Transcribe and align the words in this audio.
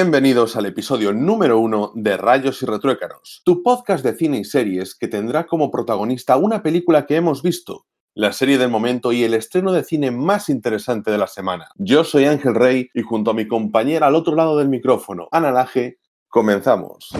Bienvenidos 0.00 0.54
al 0.54 0.66
episodio 0.66 1.12
número 1.12 1.58
uno 1.58 1.90
de 1.96 2.16
Rayos 2.16 2.62
y 2.62 2.66
Retruécanos, 2.66 3.42
tu 3.44 3.64
podcast 3.64 4.04
de 4.04 4.14
cine 4.14 4.38
y 4.38 4.44
series 4.44 4.94
que 4.94 5.08
tendrá 5.08 5.48
como 5.48 5.72
protagonista 5.72 6.36
una 6.36 6.62
película 6.62 7.04
que 7.04 7.16
hemos 7.16 7.42
visto, 7.42 7.84
la 8.14 8.32
serie 8.32 8.58
del 8.58 8.70
momento 8.70 9.10
y 9.10 9.24
el 9.24 9.34
estreno 9.34 9.72
de 9.72 9.82
cine 9.82 10.12
más 10.12 10.50
interesante 10.50 11.10
de 11.10 11.18
la 11.18 11.26
semana. 11.26 11.66
Yo 11.74 12.04
soy 12.04 12.26
Ángel 12.26 12.54
Rey 12.54 12.88
y 12.94 13.02
junto 13.02 13.32
a 13.32 13.34
mi 13.34 13.48
compañera 13.48 14.06
al 14.06 14.14
otro 14.14 14.36
lado 14.36 14.56
del 14.56 14.68
micrófono, 14.68 15.26
Ana 15.32 15.50
Laje, 15.50 15.98
comenzamos. 16.28 17.10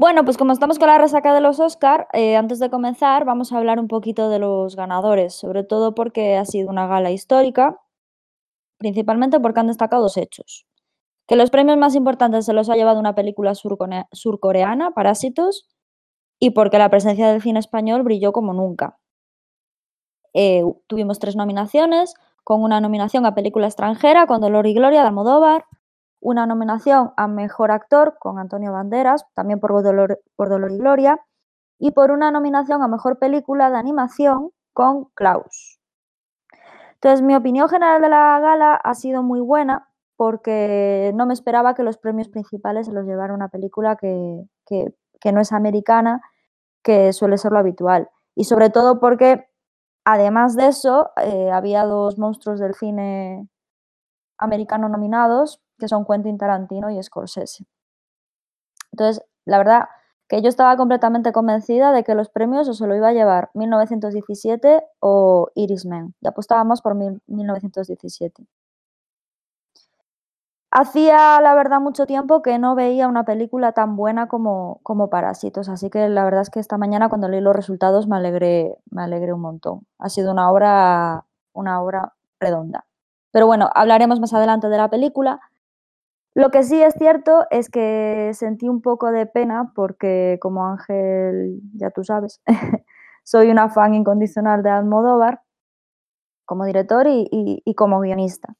Bueno, 0.00 0.24
pues 0.24 0.38
como 0.38 0.54
estamos 0.54 0.78
con 0.78 0.88
la 0.88 0.96
resaca 0.96 1.34
de 1.34 1.42
los 1.42 1.60
Oscar, 1.60 2.08
eh, 2.14 2.34
antes 2.34 2.58
de 2.58 2.70
comenzar 2.70 3.26
vamos 3.26 3.52
a 3.52 3.58
hablar 3.58 3.78
un 3.78 3.86
poquito 3.86 4.30
de 4.30 4.38
los 4.38 4.74
ganadores, 4.74 5.34
sobre 5.34 5.62
todo 5.62 5.94
porque 5.94 6.38
ha 6.38 6.46
sido 6.46 6.70
una 6.70 6.86
gala 6.86 7.10
histórica, 7.10 7.78
principalmente 8.78 9.40
porque 9.40 9.60
han 9.60 9.66
destacado 9.66 10.04
dos 10.04 10.16
hechos. 10.16 10.64
Que 11.26 11.36
los 11.36 11.50
premios 11.50 11.76
más 11.76 11.94
importantes 11.94 12.46
se 12.46 12.54
los 12.54 12.70
ha 12.70 12.76
llevado 12.76 12.98
una 12.98 13.14
película 13.14 13.52
surcoreana, 13.54 14.92
Parásitos, 14.92 15.68
y 16.38 16.52
porque 16.52 16.78
la 16.78 16.88
presencia 16.88 17.30
del 17.30 17.42
cine 17.42 17.58
español 17.58 18.02
brilló 18.02 18.32
como 18.32 18.54
nunca. 18.54 18.98
Eh, 20.32 20.62
tuvimos 20.86 21.18
tres 21.18 21.36
nominaciones, 21.36 22.14
con 22.42 22.62
una 22.62 22.80
nominación 22.80 23.26
a 23.26 23.34
película 23.34 23.66
extranjera 23.66 24.26
con 24.26 24.40
Dolor 24.40 24.66
y 24.66 24.72
Gloria 24.72 25.02
de 25.02 25.08
Almodóvar, 25.08 25.66
una 26.20 26.46
nominación 26.46 27.12
a 27.16 27.26
Mejor 27.26 27.70
Actor 27.70 28.16
con 28.18 28.38
Antonio 28.38 28.72
Banderas, 28.72 29.26
también 29.34 29.60
por 29.60 29.82
Dolor, 29.82 30.20
por 30.36 30.48
Dolor 30.48 30.72
y 30.72 30.78
Gloria, 30.78 31.20
y 31.78 31.92
por 31.92 32.10
una 32.10 32.30
nominación 32.30 32.82
a 32.82 32.88
Mejor 32.88 33.18
Película 33.18 33.70
de 33.70 33.78
Animación 33.78 34.50
con 34.72 35.06
Klaus. 35.14 35.80
Entonces, 36.94 37.22
mi 37.22 37.34
opinión 37.34 37.68
general 37.68 38.02
de 38.02 38.10
la 38.10 38.38
gala 38.40 38.74
ha 38.74 38.94
sido 38.94 39.22
muy 39.22 39.40
buena 39.40 39.88
porque 40.16 41.12
no 41.14 41.24
me 41.24 41.32
esperaba 41.32 41.74
que 41.74 41.82
los 41.82 41.96
premios 41.96 42.28
principales 42.28 42.86
se 42.86 42.92
los 42.92 43.06
llevara 43.06 43.32
una 43.32 43.48
película 43.48 43.96
que, 43.96 44.44
no 45.32 45.40
es 45.40 45.52
americana, 45.52 46.20
que 46.82 47.14
suele 47.14 47.38
ser 47.38 47.52
lo 47.52 47.58
habitual. 47.58 48.10
Y 48.34 48.44
sobre 48.44 48.68
todo 48.68 49.00
porque, 49.00 49.48
además 50.04 50.56
de 50.56 50.66
eso, 50.66 51.10
eh, 51.16 51.50
había 51.50 51.84
dos 51.84 52.18
monstruos 52.18 52.60
del 52.60 52.74
cine 52.74 53.48
americano 54.36 54.90
nominados, 54.90 55.62
que 55.80 55.88
son 55.88 56.04
Quentin 56.06 56.38
Tarantino 56.38 56.90
y 56.90 57.02
Scorsese. 57.02 57.64
Entonces, 58.92 59.24
la 59.44 59.58
verdad 59.58 59.88
que 60.28 60.42
yo 60.42 60.48
estaba 60.48 60.76
completamente 60.76 61.32
convencida 61.32 61.90
de 61.90 62.04
que 62.04 62.14
los 62.14 62.28
premios 62.30 62.68
o 62.68 62.74
se 62.74 62.86
lo 62.86 62.94
iba 62.94 63.08
a 63.08 63.12
llevar 63.12 63.50
1917 63.54 64.84
o 65.00 65.48
Iris 65.56 65.86
Man. 65.86 66.14
Y 66.20 66.28
apostábamos 66.28 66.82
por 66.82 66.94
1917. 66.94 68.46
Hacía, 70.72 71.40
la 71.40 71.52
verdad, 71.56 71.80
mucho 71.80 72.06
tiempo 72.06 72.42
que 72.42 72.60
no 72.60 72.76
veía 72.76 73.08
una 73.08 73.24
película 73.24 73.72
tan 73.72 73.96
buena 73.96 74.28
como, 74.28 74.78
como 74.84 75.10
Parásitos, 75.10 75.68
así 75.68 75.90
que 75.90 76.08
la 76.08 76.22
verdad 76.22 76.42
es 76.42 76.50
que 76.50 76.60
esta 76.60 76.78
mañana 76.78 77.08
cuando 77.08 77.28
leí 77.28 77.40
los 77.40 77.56
resultados 77.56 78.06
me 78.06 78.16
alegré, 78.16 78.78
me 78.88 79.02
alegré 79.02 79.32
un 79.32 79.40
montón. 79.40 79.80
Ha 79.98 80.08
sido 80.10 80.30
una 80.30 80.48
obra, 80.48 81.24
una 81.52 81.82
obra 81.82 82.14
redonda. 82.38 82.86
Pero 83.32 83.46
bueno, 83.46 83.68
hablaremos 83.74 84.20
más 84.20 84.32
adelante 84.32 84.68
de 84.68 84.76
la 84.76 84.88
película. 84.88 85.40
Lo 86.34 86.50
que 86.50 86.62
sí 86.62 86.80
es 86.82 86.94
cierto 86.94 87.46
es 87.50 87.68
que 87.68 88.30
sentí 88.34 88.68
un 88.68 88.82
poco 88.82 89.10
de 89.10 89.26
pena 89.26 89.72
porque, 89.74 90.38
como 90.40 90.66
Ángel, 90.66 91.60
ya 91.74 91.90
tú 91.90 92.04
sabes, 92.04 92.40
soy 93.24 93.50
una 93.50 93.68
fan 93.68 93.94
incondicional 93.94 94.62
de 94.62 94.70
Almodóvar 94.70 95.42
como 96.44 96.64
director 96.64 97.06
y, 97.08 97.74
como 97.76 98.00
guionista. 98.00 98.54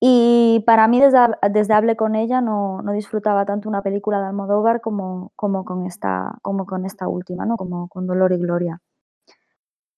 Y 0.00 0.64
para 0.66 0.88
mí, 0.88 1.00
desde, 1.00 1.18
desde 1.50 1.74
Hable 1.74 1.96
con 1.96 2.16
ella, 2.16 2.40
no, 2.40 2.82
disfrutaba 2.92 3.44
tanto 3.44 3.68
una 3.68 3.82
película 3.82 4.20
de 4.20 4.26
Almodóvar 4.26 4.80
como, 4.80 5.32
con 5.36 5.86
esta 5.86 7.08
última, 7.08 7.46
¿no? 7.46 7.56
como 7.56 7.88
con 7.88 8.06
Dolor 8.06 8.32
y 8.32 8.38
Gloria. 8.38 8.80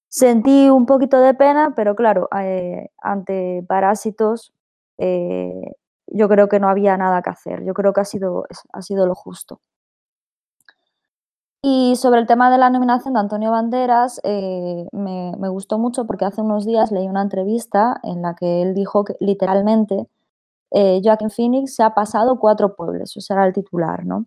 Sentí 0.09 0.69
un 0.69 0.85
poquito 0.85 1.21
de 1.21 1.33
pena, 1.33 1.73
pero 1.75 1.95
claro, 1.97 2.29
eh, 2.39 2.91
ante 2.99 3.65
Parásitos 3.67 4.53
eh, 4.99 5.73
yo 6.13 6.29
creo 6.29 6.49
que 6.49 6.61
no 6.61 6.69
había 6.69 6.97
nada 6.97 7.23
que 7.23 7.31
hacer. 7.31 7.65
Yo 7.65 7.75
creo 7.75 7.93
que 7.93 8.01
ha 8.03 8.05
sido, 8.05 8.45
ha 8.73 8.83
sido 8.83 9.07
lo 9.07 9.15
justo. 9.15 9.61
Y 11.65 11.95
sobre 11.97 12.21
el 12.21 12.27
tema 12.27 12.51
de 12.51 12.59
la 12.59 12.71
nominación 12.71 13.15
de 13.15 13.21
Antonio 13.21 13.53
Banderas, 13.53 14.21
eh, 14.25 14.87
me, 14.91 15.49
gustó 15.49 15.79
mucho 15.79 16.07
porque 16.07 16.25
hace 16.25 16.41
unos 16.41 16.67
días 16.67 16.91
leí 16.91 17.07
una 17.07 17.23
entrevista 17.23 18.01
en 18.03 18.21
la 18.23 18.35
que 18.35 18.63
él 18.63 18.75
dijo 18.75 19.05
que 19.05 19.15
literalmente 19.21 20.09
eh, 20.73 21.01
Joaquín 21.05 21.31
Phoenix 21.31 21.77
se 21.77 21.85
ha 21.85 21.95
pasado 21.95 22.39
cuatro 22.41 22.75
pueblos, 22.75 23.17
o 23.17 23.21
sea, 23.21 23.37
era 23.37 23.47
el 23.47 23.53
titular, 23.53 24.05
¿no? 24.05 24.27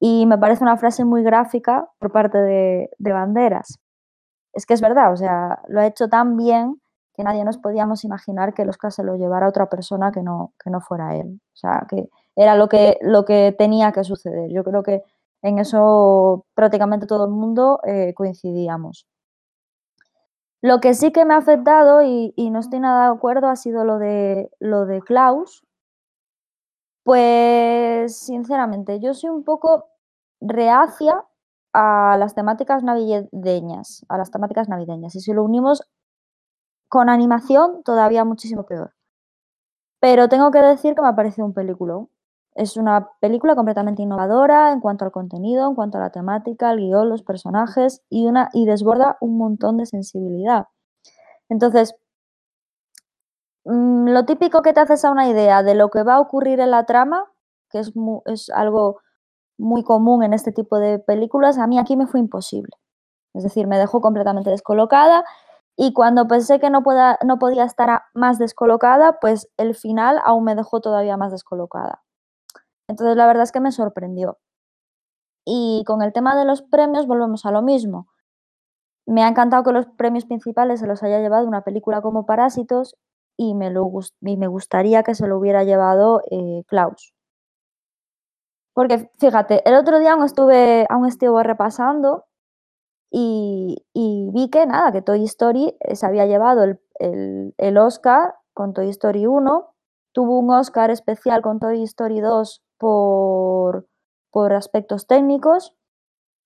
Y 0.00 0.26
me 0.26 0.38
parece 0.38 0.64
una 0.64 0.76
frase 0.78 1.04
muy 1.04 1.22
gráfica 1.22 1.90
por 1.98 2.12
parte 2.12 2.38
de, 2.38 2.90
de 2.98 3.12
Banderas. 3.12 3.78
Es 4.54 4.66
que 4.66 4.74
es 4.74 4.80
verdad, 4.80 5.12
o 5.12 5.16
sea, 5.16 5.62
lo 5.68 5.80
ha 5.80 5.86
hecho 5.86 6.08
tan 6.08 6.36
bien 6.36 6.79
que 7.20 7.24
nadie 7.24 7.44
nos 7.44 7.58
podíamos 7.58 8.02
imaginar 8.04 8.54
que 8.54 8.62
el 8.62 8.70
Oscar 8.70 8.92
se 8.92 9.04
lo 9.04 9.14
llevara 9.16 9.44
a 9.44 9.50
otra 9.50 9.68
persona 9.68 10.10
que 10.10 10.22
no, 10.22 10.54
que 10.62 10.70
no 10.70 10.80
fuera 10.80 11.16
él. 11.16 11.38
O 11.52 11.56
sea, 11.56 11.86
que 11.88 12.08
era 12.34 12.54
lo 12.56 12.68
que, 12.68 12.96
lo 13.02 13.26
que 13.26 13.54
tenía 13.58 13.92
que 13.92 14.04
suceder. 14.04 14.50
Yo 14.50 14.64
creo 14.64 14.82
que 14.82 15.02
en 15.42 15.58
eso 15.58 16.46
prácticamente 16.54 17.06
todo 17.06 17.26
el 17.26 17.30
mundo 17.30 17.80
eh, 17.84 18.14
coincidíamos. 18.14 19.06
Lo 20.62 20.80
que 20.80 20.94
sí 20.94 21.12
que 21.12 21.26
me 21.26 21.34
ha 21.34 21.38
afectado 21.38 22.02
y, 22.02 22.32
y, 22.36 22.50
no 22.50 22.60
estoy 22.60 22.80
nada 22.80 23.10
de 23.10 23.16
acuerdo 23.16 23.48
ha 23.48 23.56
sido 23.56 23.84
lo 23.84 23.98
de, 23.98 24.50
lo 24.58 24.86
de 24.86 25.00
Klaus. 25.02 25.62
Pues 27.04 28.16
sinceramente, 28.16 28.98
yo 29.00 29.12
soy 29.12 29.28
un 29.30 29.44
poco 29.44 29.88
reacia 30.40 31.22
a 31.74 32.16
las 32.18 32.34
temáticas 32.34 32.82
navideñas, 32.82 34.06
a 34.08 34.16
las 34.16 34.30
temáticas 34.30 34.68
navideñas. 34.70 35.14
Y 35.16 35.20
si 35.20 35.32
lo 35.34 35.44
unimos 35.44 35.82
con 36.90 37.08
animación 37.08 37.84
todavía 37.84 38.24
muchísimo 38.24 38.64
peor. 38.64 38.92
Pero 40.00 40.28
tengo 40.28 40.50
que 40.50 40.60
decir 40.60 40.94
que 40.94 41.02
me 41.02 41.08
ha 41.08 41.14
parecido 41.14 41.46
un 41.46 41.54
película. 41.54 42.04
Es 42.54 42.76
una 42.76 43.10
película 43.20 43.54
completamente 43.54 44.02
innovadora 44.02 44.72
en 44.72 44.80
cuanto 44.80 45.04
al 45.04 45.12
contenido, 45.12 45.68
en 45.68 45.76
cuanto 45.76 45.98
a 45.98 46.00
la 46.00 46.10
temática, 46.10 46.72
el 46.72 46.78
guion, 46.80 47.08
los 47.08 47.22
personajes 47.22 48.02
y, 48.10 48.26
una, 48.26 48.50
y 48.52 48.66
desborda 48.66 49.18
un 49.20 49.38
montón 49.38 49.76
de 49.76 49.86
sensibilidad. 49.86 50.66
Entonces, 51.48 51.94
mm, 53.64 54.08
lo 54.08 54.24
típico 54.24 54.62
que 54.62 54.72
te 54.72 54.80
haces 54.80 55.04
a 55.04 55.12
una 55.12 55.28
idea 55.28 55.62
de 55.62 55.76
lo 55.76 55.90
que 55.90 56.02
va 56.02 56.14
a 56.14 56.20
ocurrir 56.20 56.58
en 56.58 56.72
la 56.72 56.86
trama, 56.86 57.24
que 57.70 57.78
es, 57.78 57.92
es 58.26 58.50
algo 58.50 59.00
muy 59.58 59.84
común 59.84 60.24
en 60.24 60.32
este 60.34 60.50
tipo 60.50 60.80
de 60.80 60.98
películas, 60.98 61.56
a 61.56 61.68
mí 61.68 61.78
aquí 61.78 61.96
me 61.96 62.08
fue 62.08 62.18
imposible. 62.18 62.72
Es 63.32 63.44
decir, 63.44 63.68
me 63.68 63.78
dejó 63.78 64.00
completamente 64.00 64.50
descolocada 64.50 65.24
y 65.82 65.94
cuando 65.94 66.28
pensé 66.28 66.60
que 66.60 66.68
no, 66.68 66.82
podía 66.82 67.64
estar 67.64 68.02
más 68.12 68.38
descolocada, 68.38 69.18
pues 69.18 69.48
el 69.56 69.74
final 69.74 70.20
aún 70.26 70.44
me 70.44 70.54
dejó 70.54 70.82
todavía 70.82 71.16
más 71.16 71.32
descolocada. 71.32 72.02
Entonces 72.86 73.16
la 73.16 73.26
verdad 73.26 73.44
es 73.44 73.50
que 73.50 73.60
me 73.60 73.72
sorprendió. 73.72 74.36
Y 75.46 75.82
con 75.86 76.02
el 76.02 76.12
tema 76.12 76.36
de 76.36 76.44
los 76.44 76.60
premios 76.60 77.06
volvemos 77.06 77.46
a 77.46 77.50
lo 77.50 77.62
mismo. 77.62 78.08
Me 79.06 79.22
ha 79.24 79.28
encantado 79.28 79.64
que 79.64 79.72
los 79.72 79.86
premios 79.86 80.26
principales 80.26 80.80
se 80.80 80.86
los 80.86 81.02
haya 81.02 81.18
llevado 81.18 81.48
una 81.48 81.62
película 81.64 82.02
como 82.02 82.26
Parásitos 82.26 82.96
y 83.38 83.54
me 83.54 83.70
gustaría 84.48 85.02
que 85.02 85.14
se 85.14 85.26
lo 85.28 85.38
hubiera 85.38 85.64
llevado 85.64 86.20
eh, 86.30 86.62
Klaus. 86.66 87.14
Porque 88.74 89.10
fíjate, 89.18 89.66
el 89.66 89.76
otro 89.76 89.98
día 89.98 90.12
aún 90.12 90.24
estuve, 90.24 90.86
aún 90.90 91.06
estuve 91.06 91.42
repasando 91.42 92.26
y, 93.10 93.82
vi 94.32 94.48
que 94.50 94.66
nada, 94.66 94.92
que 94.92 95.02
Toy 95.02 95.24
Story 95.24 95.76
eh, 95.80 95.96
se 95.96 96.06
había 96.06 96.26
llevado 96.26 96.64
el, 96.64 97.78
Oscar 97.78 98.36
con 98.54 98.72
Toy 98.72 98.88
Story 98.90 99.26
1, 99.26 99.74
tuvo 100.12 100.38
un 100.38 100.50
Oscar 100.50 100.90
especial 100.90 101.42
con 101.42 101.58
Toy 101.58 101.82
Story 101.82 102.20
2 102.20 102.62
por, 102.78 103.88
por 104.30 104.52
aspectos 104.52 105.06
técnicos, 105.06 105.74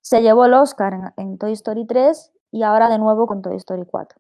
se 0.03 0.23
llevó 0.23 0.47
el 0.47 0.55
Oscar 0.55 1.13
en, 1.17 1.39
Toy 1.39 1.53
Story 1.53 1.87
3 1.87 2.33
y 2.53 2.63
ahora 2.63 2.89
de 2.89 2.99
nuevo 2.99 3.27
con 3.27 3.43
Toy 3.43 3.57
Story 3.57 3.85
4. 3.85 4.19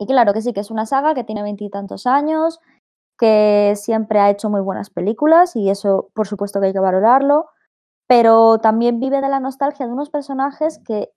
Y 0.00 0.06
claro 0.06 0.32
que 0.32 0.42
sí, 0.42 0.52
que 0.52 0.60
es 0.60 0.70
una 0.70 0.86
saga 0.86 1.14
que 1.14 1.24
tiene 1.24 1.42
veintitantos 1.42 2.06
años, 2.06 2.60
que 3.18 3.72
siempre 3.76 4.20
ha 4.20 4.30
hecho 4.30 4.48
muy 4.48 4.60
buenas 4.60 4.90
películas 4.90 5.56
y 5.56 5.70
eso 5.70 6.10
por 6.14 6.26
supuesto 6.26 6.60
que 6.60 6.66
hay 6.66 6.72
que 6.72 6.78
valorarlo, 6.78 7.46
pero 8.08 8.58
también 8.58 8.98
vive 9.00 9.20
de 9.20 9.28
la 9.28 9.38
nostalgia 9.38 9.86
de 9.86 9.92
unos 9.92 10.10
personajes 10.10 10.80
que, 10.84 11.12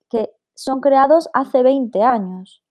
son 0.54 0.82
creados 0.82 1.30
hace 1.34 1.64
20 1.64 2.04
años. 2.04 2.62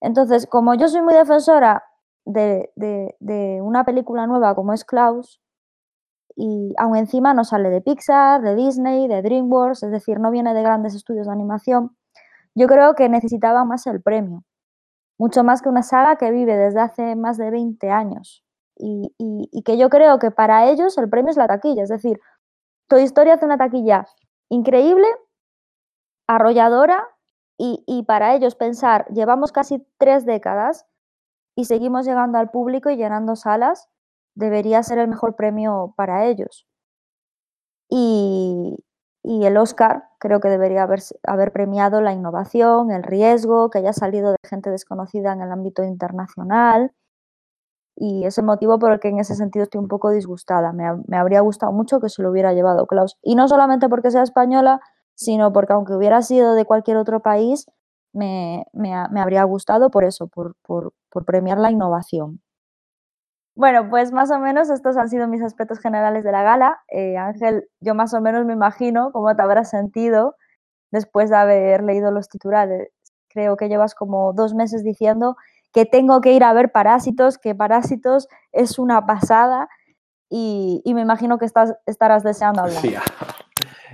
Entonces, 0.00 0.46
como 0.46 0.74
yo 0.74 0.86
soy 0.86 1.00
muy 1.00 1.14
defensora 1.14 1.82
de, 2.24 2.70
una 3.62 3.84
película 3.84 4.26
nueva 4.26 4.54
como 4.54 4.74
es 4.74 4.84
Klaus, 4.84 5.40
y 6.36 6.74
aún 6.78 6.96
encima 6.96 7.34
no 7.34 7.42
sale 7.44 7.70
de 7.70 7.80
Pixar, 7.80 8.42
de 8.42 8.54
Disney, 8.54 9.08
de 9.08 9.22
DreamWorks, 9.22 9.82
es 9.82 9.90
decir, 9.90 10.20
no 10.20 10.30
viene 10.30 10.54
de 10.54 10.62
grandes 10.62 10.94
estudios 10.94 11.26
de 11.26 11.32
animación, 11.32 11.96
yo 12.54 12.68
creo 12.68 12.94
que 12.94 13.08
necesitaba 13.08 13.64
más 13.64 13.86
el 13.86 14.02
premio. 14.02 14.44
mucho 15.18 15.44
más 15.44 15.62
que 15.62 15.68
una 15.70 15.82
saga 15.82 16.16
que 16.16 16.30
vive 16.30 16.56
desde 16.56 16.80
hace 16.80 17.16
más 17.16 17.38
de 17.38 17.50
20 17.50 17.90
años. 17.90 18.44
Y, 18.76 19.14
y, 19.18 19.62
que 19.62 19.78
yo 19.78 19.88
creo 19.90 20.18
que 20.18 20.30
para 20.30 20.68
ellos 20.70 20.98
el 20.98 21.08
premio 21.08 21.30
es 21.30 21.36
la 21.36 21.46
taquilla. 21.46 21.84
Es 21.84 21.90
decir, 21.90 22.20
Toy 22.88 23.02
Historia 23.02 23.34
hace 23.34 23.44
una 23.44 23.58
taquilla 23.58 24.06
increíble, 24.48 25.06
arrolladora, 26.26 27.08
y, 27.58 27.84
y 27.86 28.02
para 28.04 28.34
ellos 28.34 28.54
pensar, 28.54 29.06
llevamos 29.08 29.52
casi 29.52 29.86
tres 29.98 30.26
décadas 30.26 30.86
y 31.54 31.66
seguimos 31.66 32.06
llegando 32.06 32.38
al 32.38 32.50
público 32.50 32.90
y 32.90 32.96
llenando 32.96 33.36
salas, 33.36 33.88
debería 34.34 34.82
ser 34.82 34.98
el 34.98 35.08
mejor 35.08 35.36
premio 35.36 35.94
para 35.96 36.26
ellos. 36.26 36.66
Y, 37.88 38.76
y 39.22 39.44
el 39.44 39.56
Oscar 39.56 40.08
creo 40.18 40.40
que 40.40 40.48
debería 40.48 40.82
haber, 40.84 41.00
haber, 41.24 41.52
premiado 41.52 42.00
la 42.00 42.12
innovación, 42.12 42.90
el 42.90 43.02
riesgo, 43.02 43.70
que 43.70 43.78
haya 43.78 43.92
salido 43.92 44.32
de 44.32 44.38
gente 44.48 44.70
desconocida 44.70 45.32
en 45.32 45.42
el 45.42 45.52
ámbito 45.52 45.84
internacional. 45.84 46.92
Y 48.04 48.24
es 48.24 48.36
el 48.36 48.44
motivo 48.44 48.80
por 48.80 48.90
el 48.90 48.98
que 48.98 49.10
en 49.10 49.20
ese 49.20 49.36
sentido 49.36 49.62
estoy 49.62 49.80
un 49.80 49.86
poco 49.86 50.10
disgustada. 50.10 50.72
Me, 50.72 50.86
me 51.06 51.16
habría 51.16 51.40
gustado 51.40 51.70
mucho 51.70 52.00
que 52.00 52.08
se 52.08 52.20
lo 52.20 52.32
hubiera 52.32 52.52
llevado 52.52 52.84
Klaus. 52.88 53.16
Y 53.22 53.36
no 53.36 53.46
solamente 53.46 53.88
porque 53.88 54.10
sea 54.10 54.24
española, 54.24 54.80
sino 55.14 55.52
porque 55.52 55.72
aunque 55.72 55.94
hubiera 55.94 56.20
sido 56.22 56.54
de 56.54 56.64
cualquier 56.64 56.96
otro 56.96 57.20
país, 57.20 57.64
me, 58.12 58.66
me, 58.72 58.92
me 59.12 59.20
habría 59.20 59.44
gustado 59.44 59.88
por 59.92 60.02
eso, 60.02 60.26
por, 60.26 60.56
por, 60.62 60.94
por 61.10 61.24
premiar 61.24 61.58
la 61.58 61.70
innovación. 61.70 62.40
Bueno, 63.54 63.88
pues 63.88 64.10
más 64.10 64.32
o 64.32 64.40
menos 64.40 64.68
estos 64.68 64.96
han 64.96 65.08
sido 65.08 65.28
mis 65.28 65.42
aspectos 65.42 65.78
generales 65.78 66.24
de 66.24 66.32
la 66.32 66.42
gala. 66.42 66.80
Eh, 66.88 67.16
Ángel, 67.16 67.68
yo 67.80 67.94
más 67.94 68.14
o 68.14 68.20
menos 68.20 68.44
me 68.44 68.54
imagino 68.54 69.12
cómo 69.12 69.32
te 69.36 69.42
habrás 69.42 69.70
sentido 69.70 70.34
después 70.90 71.30
de 71.30 71.36
haber 71.36 71.84
leído 71.84 72.10
los 72.10 72.28
titulares. 72.28 72.88
Creo 73.28 73.56
que 73.56 73.68
llevas 73.68 73.94
como 73.94 74.32
dos 74.32 74.54
meses 74.54 74.82
diciendo 74.82 75.36
que 75.72 75.86
tengo 75.86 76.20
que 76.20 76.32
ir 76.32 76.44
a 76.44 76.52
ver 76.52 76.72
Parásitos, 76.72 77.38
que 77.38 77.54
Parásitos 77.54 78.28
es 78.52 78.78
una 78.78 79.06
pasada 79.06 79.68
y, 80.28 80.82
me 80.86 81.02
imagino 81.02 81.38
que 81.38 81.44
estás, 81.44 81.74
estarás 81.86 82.22
deseando 82.22 82.62
hablar. 82.62 82.80
Sí, 82.80 82.94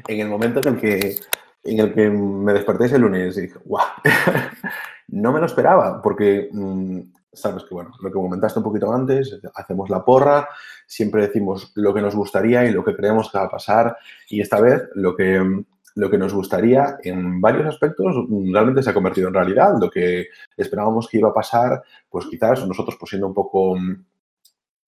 en 0.07 0.21
el 0.21 0.29
momento 0.29 0.61
en 0.61 0.75
el 0.75 0.81
que, 0.81 1.17
en 1.65 1.81
el 1.81 1.93
que 1.93 2.11
me 2.11 2.53
desperté 2.53 2.87
ese 2.87 2.99
lunes 2.99 3.37
y 3.37 3.43
dije, 3.43 3.59
¡guau! 3.65 3.87
no 5.09 5.33
me 5.33 5.41
lo 5.41 5.47
esperaba 5.47 6.01
porque... 6.03 6.49
Mmm, 6.53 7.01
sabes 7.33 7.65
que, 7.65 7.75
bueno, 7.75 7.93
lo 8.01 8.09
que 8.09 8.15
comentaste 8.15 8.59
un 8.59 8.65
poquito 8.65 8.93
antes, 8.93 9.39
hacemos 9.55 9.89
la 9.91 10.05
porra, 10.05 10.49
siempre 10.87 11.23
decimos 11.23 11.73
lo 11.75 11.95
que 11.95 12.01
nos 12.01 12.15
gustaría 12.15 12.65
y 12.65 12.73
lo 12.73 12.85
que 12.85 12.97
creemos 12.97 13.31
que 13.31 13.39
va 13.39 13.45
a 13.45 13.51
pasar 13.51 13.97
y 14.29 14.41
esta 14.41 14.61
vez 14.61 14.83
lo 14.95 15.15
que, 15.15 15.65
lo 15.99 16.09
que 16.09 16.17
nos 16.17 16.33
gustaría 16.33 16.97
en 17.03 17.41
varios 17.41 17.67
aspectos 17.67 18.15
realmente 18.53 18.85
se 18.85 18.91
ha 18.91 18.95
convertido 18.95 19.27
en 19.27 19.35
realidad. 19.35 19.75
Lo 19.81 19.91
que 19.91 20.29
esperábamos 20.57 21.09
que 21.09 21.19
iba 21.19 21.31
a 21.31 21.35
pasar, 21.35 21.83
pues 22.09 22.27
quizás 22.27 22.65
nosotros 22.69 22.97
pues 22.99 23.11
siendo 23.11 23.27
un 23.27 23.35
poco 23.35 23.77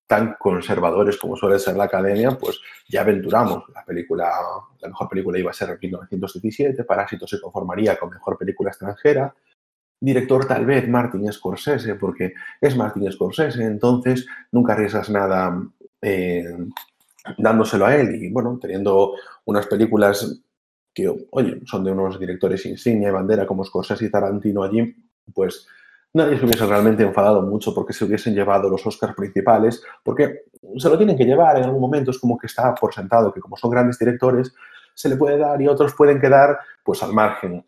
tan 0.06 0.36
conservadores 0.38 1.16
como 1.16 1.36
suele 1.36 1.58
ser 1.58 1.76
la 1.76 1.84
academia, 1.84 2.38
pues 2.38 2.60
ya 2.88 3.00
aventuramos. 3.00 3.64
La 3.74 3.84
película, 3.84 4.30
la 4.80 4.88
mejor 4.88 5.08
película 5.08 5.36
iba 5.36 5.50
a 5.50 5.54
ser 5.54 5.70
en 5.70 5.78
1917, 5.80 6.84
Parásito 6.84 7.26
se 7.26 7.40
conformaría 7.40 7.98
con 7.98 8.10
mejor 8.10 8.38
película 8.38 8.70
extranjera, 8.70 9.34
director 9.98 10.46
tal 10.46 10.64
vez 10.64 10.88
Martin 10.88 11.32
Scorsese, 11.32 11.96
porque 11.96 12.34
es 12.60 12.76
Martin 12.76 13.10
Scorsese, 13.10 13.64
entonces 13.64 14.28
nunca 14.52 14.74
arriesgas 14.74 15.10
nada 15.10 15.60
eh, 16.00 16.56
dándoselo 17.36 17.86
a 17.86 17.96
él 17.96 18.14
y 18.14 18.30
bueno, 18.30 18.60
teniendo 18.62 19.14
unas 19.44 19.66
películas 19.66 20.40
oye, 21.06 21.60
son 21.66 21.84
de 21.84 21.92
unos 21.92 22.18
directores 22.18 22.66
insignia 22.66 23.08
y 23.08 23.12
bandera 23.12 23.46
como 23.46 23.64
Scorsese 23.64 24.06
y 24.06 24.10
Tarantino 24.10 24.62
allí, 24.62 24.94
pues 25.34 25.66
nadie 26.12 26.38
se 26.38 26.44
hubiese 26.44 26.66
realmente 26.66 27.02
enfadado 27.02 27.42
mucho 27.42 27.74
porque 27.74 27.92
se 27.92 28.04
hubiesen 28.04 28.34
llevado 28.34 28.68
los 28.68 28.84
Oscars 28.86 29.14
principales, 29.14 29.82
porque 30.02 30.44
se 30.76 30.88
lo 30.88 30.96
tienen 30.96 31.16
que 31.16 31.24
llevar 31.24 31.56
en 31.58 31.64
algún 31.64 31.80
momento, 31.80 32.10
es 32.10 32.18
como 32.18 32.36
que 32.38 32.46
está 32.46 32.74
por 32.74 32.92
sentado 32.92 33.32
que 33.32 33.40
como 33.40 33.56
son 33.56 33.70
grandes 33.70 33.98
directores, 33.98 34.54
se 34.94 35.08
le 35.08 35.16
puede 35.16 35.38
dar 35.38 35.60
y 35.62 35.68
otros 35.68 35.94
pueden 35.94 36.20
quedar 36.20 36.58
pues 36.84 37.02
al 37.02 37.12
margen. 37.12 37.64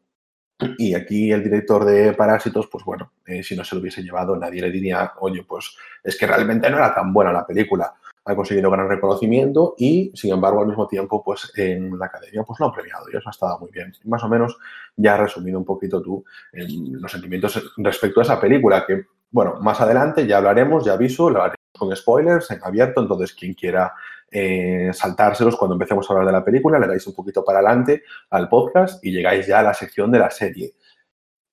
Y 0.79 0.95
aquí 0.95 1.33
el 1.33 1.43
director 1.43 1.85
de 1.85 2.13
Parásitos, 2.13 2.69
pues 2.71 2.85
bueno, 2.85 3.13
eh, 3.27 3.43
si 3.43 3.57
no 3.57 3.65
se 3.65 3.75
lo 3.75 3.81
hubiese 3.81 4.03
llevado, 4.03 4.37
nadie 4.37 4.61
le 4.61 4.71
diría, 4.71 5.13
oye, 5.19 5.45
pues 5.49 5.77
es 6.05 6.17
que 6.17 6.27
realmente 6.27 6.71
no 6.71 6.77
era 6.77 6.95
tan 6.95 7.13
buena 7.13 7.33
la 7.33 7.45
película. 7.45 7.93
Ha 8.25 8.37
conseguido 8.37 8.71
gran 8.71 8.89
reconocimiento 8.89 9.75
y, 9.77 10.13
sin 10.15 10.33
embargo, 10.33 10.61
al 10.61 10.69
mismo 10.69 10.87
tiempo, 10.87 11.23
pues 11.25 11.53
en 11.57 11.99
la 11.99 12.07
academia 12.07 12.45
pues 12.45 12.61
lo 12.61 12.67
han 12.67 12.73
premiado 12.73 13.07
y 13.13 13.17
eso 13.17 13.29
ha 13.29 13.33
estado 13.33 13.59
muy 13.59 13.71
bien. 13.71 13.93
Más 14.05 14.23
o 14.23 14.29
menos 14.29 14.57
ya 14.97 15.15
has 15.15 15.21
resumido 15.21 15.59
un 15.59 15.65
poquito 15.65 16.01
tú 16.01 16.25
eh, 16.53 16.67
los 16.69 17.11
sentimientos 17.11 17.73
respecto 17.79 18.21
a 18.21 18.23
esa 18.23 18.41
película 18.41 18.85
que, 18.87 19.07
bueno, 19.31 19.57
más 19.61 19.81
adelante 19.81 20.27
ya 20.27 20.39
hablaremos, 20.39 20.85
ya 20.85 20.93
aviso, 20.93 21.31
lo 21.31 21.43
haremos 21.43 21.59
con 21.77 21.95
spoilers 21.97 22.51
en 22.51 22.61
abierto, 22.63 23.01
entonces 23.01 23.35
quien 23.35 23.55
quiera 23.55 23.93
eh, 24.31 24.91
saltárselos 24.95 25.57
cuando 25.57 25.75
empecemos 25.75 26.09
a 26.09 26.13
hablar 26.13 26.27
de 26.27 26.33
la 26.33 26.45
película, 26.45 26.79
le 26.79 26.87
dais 26.87 27.07
un 27.07 27.15
poquito 27.15 27.45
para 27.45 27.59
adelante 27.59 28.03
al 28.31 28.49
podcast 28.49 29.05
y 29.05 29.13
llegáis 29.13 29.47
ya 29.47 29.61
a 29.61 29.63
la 29.63 29.75
sección 29.75 30.11
de 30.11 30.19
la 30.19 30.31
serie. 30.31 30.75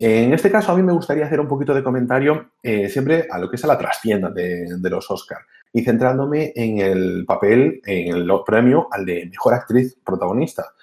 En 0.02 0.34
este 0.34 0.50
caso, 0.50 0.72
a 0.72 0.78
mí 0.78 0.82
me 0.82 0.94
gustaría 0.94 1.26
hacer 1.26 1.42
un 1.42 1.48
poquito 1.50 1.74
de 1.74 1.84
comentario 1.84 2.52
eh, 2.64 2.88
siempre 2.88 3.28
a 3.30 3.38
lo 3.38 3.50
que 3.50 3.58
es 3.58 3.64
a 3.66 3.68
la 3.68 3.78
trastienda 3.78 4.30
de, 4.30 4.80
los 4.90 5.12
Oscar 5.12 5.40
y 5.72 5.84
centrándome 5.84 6.52
en 6.56 6.80
el 6.80 7.26
papel, 7.26 7.82
en 7.86 8.16
el 8.16 8.32
premio 8.46 8.88
al 8.92 9.06
de 9.06 9.28
mejor 9.28 9.54
actriz 9.54 9.98
protagonista. 10.04 10.74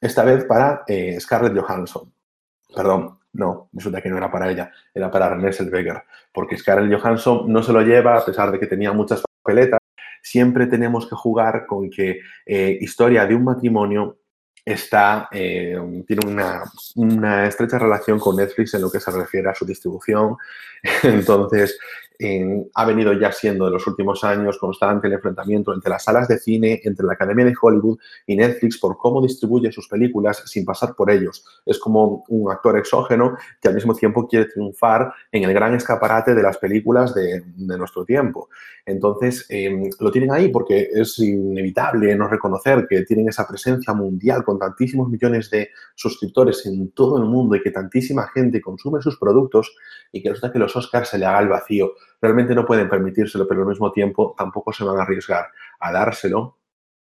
Esta 0.00 0.24
vez 0.24 0.44
para 0.44 0.84
eh, 0.86 1.18
Scarlett 1.20 1.58
Johansson. 1.58 2.12
Perdón, 2.74 3.18
no, 3.32 3.68
resulta 3.72 4.00
que 4.00 4.08
no 4.08 4.16
era 4.16 4.30
para 4.30 4.50
ella, 4.50 4.70
era 4.94 5.10
para 5.10 5.30
Renée 5.30 5.52
Zellweger, 5.52 6.02
porque 6.32 6.56
Scarlett 6.56 7.00
Johansson 7.00 7.50
no 7.52 7.62
se 7.62 7.72
lo 7.72 7.80
lleva 7.82 8.16
a 8.16 8.24
pesar 8.24 8.52
de 8.52 8.60
que 8.60 8.66
tenía 8.66 8.92
muchas 8.92 9.22
papeletas 9.42 9.80
siempre 10.22 10.66
tenemos 10.66 11.06
que 11.06 11.16
jugar 11.16 11.66
con 11.66 11.90
que 11.90 12.20
eh, 12.44 12.78
historia 12.80 13.26
de 13.26 13.34
un 13.34 13.44
matrimonio 13.44 14.18
está, 14.64 15.28
eh, 15.32 15.78
tiene 16.06 16.26
una, 16.26 16.62
una, 16.96 17.46
estrecha 17.46 17.78
relación 17.78 18.18
con 18.18 18.36
Netflix 18.36 18.74
en 18.74 18.82
lo 18.82 18.90
que 18.90 19.00
se 19.00 19.10
refiere 19.10 19.48
a 19.48 19.54
su 19.54 19.64
distribución. 19.64 20.36
Entonces, 21.02 21.78
ha 22.74 22.84
venido 22.84 23.12
ya 23.12 23.30
siendo 23.30 23.68
en 23.68 23.74
los 23.74 23.86
últimos 23.86 24.24
años 24.24 24.58
constante 24.58 25.06
el 25.06 25.12
enfrentamiento 25.12 25.72
entre 25.72 25.90
las 25.90 26.02
salas 26.02 26.26
de 26.26 26.38
cine, 26.38 26.80
entre 26.82 27.06
la 27.06 27.12
Academia 27.12 27.44
de 27.44 27.54
Hollywood 27.60 27.98
y 28.26 28.34
Netflix 28.34 28.78
por 28.78 28.98
cómo 28.98 29.22
distribuye 29.22 29.70
sus 29.70 29.86
películas 29.86 30.42
sin 30.46 30.64
pasar 30.64 30.96
por 30.96 31.12
ellos. 31.12 31.44
Es 31.64 31.78
como 31.78 32.24
un 32.28 32.50
actor 32.50 32.76
exógeno 32.76 33.36
que 33.60 33.68
al 33.68 33.74
mismo 33.74 33.94
tiempo 33.94 34.26
quiere 34.26 34.46
triunfar 34.46 35.12
en 35.30 35.44
el 35.44 35.54
gran 35.54 35.74
escaparate 35.74 36.34
de 36.34 36.42
las 36.42 36.58
películas 36.58 37.14
de, 37.14 37.42
nuestro 37.56 38.04
tiempo. 38.04 38.48
Entonces, 38.84 39.46
em, 39.48 39.88
lo 40.00 40.10
tienen 40.10 40.32
ahí 40.32 40.48
porque 40.48 40.88
es 40.92 41.18
inevitable 41.20 42.16
no 42.16 42.26
reconocer 42.26 42.86
que 42.88 43.02
tienen 43.02 43.28
esa 43.28 43.46
presencia 43.46 43.94
mundial 43.94 44.42
con 44.42 44.58
tantísimos 44.58 45.08
millones 45.08 45.50
de 45.50 45.70
suscriptores 45.94 46.66
en 46.66 46.90
todo 46.90 47.18
el 47.18 47.24
mundo 47.24 47.54
y 47.54 47.62
que 47.62 47.70
tantísima 47.70 48.28
gente 48.34 48.60
consume 48.60 49.00
sus 49.02 49.18
productos 49.18 49.76
y 50.10 50.22
que 50.22 50.30
resulta 50.30 50.52
que 50.52 50.58
los 50.58 50.74
Oscars 50.74 51.10
se 51.10 51.18
le 51.18 51.26
haga 51.26 51.40
el 51.40 51.48
vacío 51.48 51.92
realmente 52.20 52.54
no 52.54 52.66
pueden 52.66 52.88
permitírselo, 52.88 53.46
pero 53.46 53.62
al 53.62 53.68
mismo 53.68 53.92
tiempo 53.92 54.34
tampoco 54.36 54.72
se 54.72 54.84
van 54.84 54.98
a 54.98 55.02
arriesgar 55.02 55.46
a 55.80 55.92
dárselo 55.92 56.58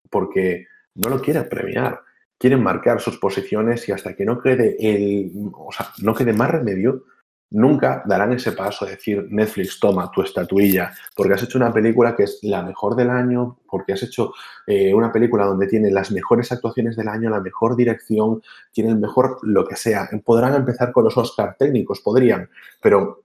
porque 0.10 0.68
no 0.96 1.10
lo 1.10 1.22
quieren 1.22 1.48
premiar. 1.50 2.02
Quieren 2.38 2.64
marcar 2.64 3.02
sus 3.02 3.18
posiciones 3.18 3.88
y 3.90 3.92
hasta 3.92 4.16
que 4.16 4.24
no 4.24 4.40
quede 4.40 4.78
el, 4.80 5.32
o 5.54 5.72
sea, 5.72 5.88
no 6.02 6.16
quede 6.16 6.32
más 6.32 6.50
remedio, 6.50 7.04
nunca 7.52 8.04
darán 8.06 8.34
ese 8.34 8.52
paso 8.52 8.86
de 8.86 8.92
decir 8.92 9.28
Netflix, 9.30 9.80
toma 9.80 10.12
tu 10.12 10.22
estatuilla, 10.22 10.94
porque 11.16 11.34
has 11.34 11.44
hecho 11.44 11.58
una 11.58 11.74
película 11.74 12.16
que 12.16 12.24
es 12.24 12.40
la 12.44 12.62
mejor 12.62 12.96
del 12.96 13.10
año, 13.10 13.58
porque 13.68 13.94
has 13.94 14.04
hecho 14.04 14.34
eh, 14.68 14.94
una 14.94 15.12
película 15.12 15.46
donde 15.46 15.68
tiene 15.68 15.92
las 15.92 16.12
mejores 16.12 16.52
actuaciones 16.52 16.96
del 16.96 17.08
año, 17.08 17.30
la 17.30 17.42
mejor 17.42 17.76
dirección, 17.76 18.42
tiene 18.72 18.92
el 18.92 18.98
mejor 18.98 19.40
lo 19.44 19.66
que 19.66 19.76
sea. 19.76 20.08
Podrán 20.24 20.56
empezar 20.56 20.92
con 20.92 21.06
los 21.06 21.18
Oscar 21.18 21.56
técnicos, 21.58 22.02
podrían, 22.02 22.50
pero 22.82 23.24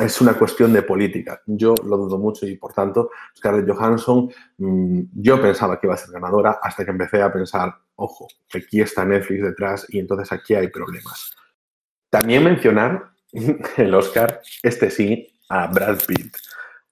es 0.00 0.20
una 0.20 0.34
cuestión 0.34 0.72
de 0.72 0.82
política. 0.82 1.40
Yo 1.46 1.74
lo 1.84 1.96
dudo 1.96 2.18
mucho 2.18 2.46
y, 2.46 2.56
por 2.56 2.72
tanto, 2.72 3.10
Scarlett 3.36 3.68
Johansson, 3.68 4.30
mm, 4.58 5.00
yo 5.14 5.40
pensaba 5.40 5.78
que 5.78 5.86
iba 5.86 5.94
a 5.94 5.98
ser 5.98 6.12
ganadora 6.12 6.58
hasta 6.62 6.84
que 6.84 6.90
empecé 6.90 7.22
a 7.22 7.32
pensar, 7.32 7.74
ojo, 7.96 8.28
aquí 8.54 8.80
está 8.80 9.04
Netflix 9.04 9.42
detrás 9.42 9.86
y 9.88 9.98
entonces 9.98 10.30
aquí 10.32 10.54
hay 10.54 10.68
problemas. 10.68 11.34
También 12.10 12.44
mencionar 12.44 13.12
el 13.76 13.94
Oscar, 13.94 14.40
este 14.62 14.90
sí, 14.90 15.28
a 15.48 15.66
Brad 15.66 15.98
Pitt. 16.06 16.36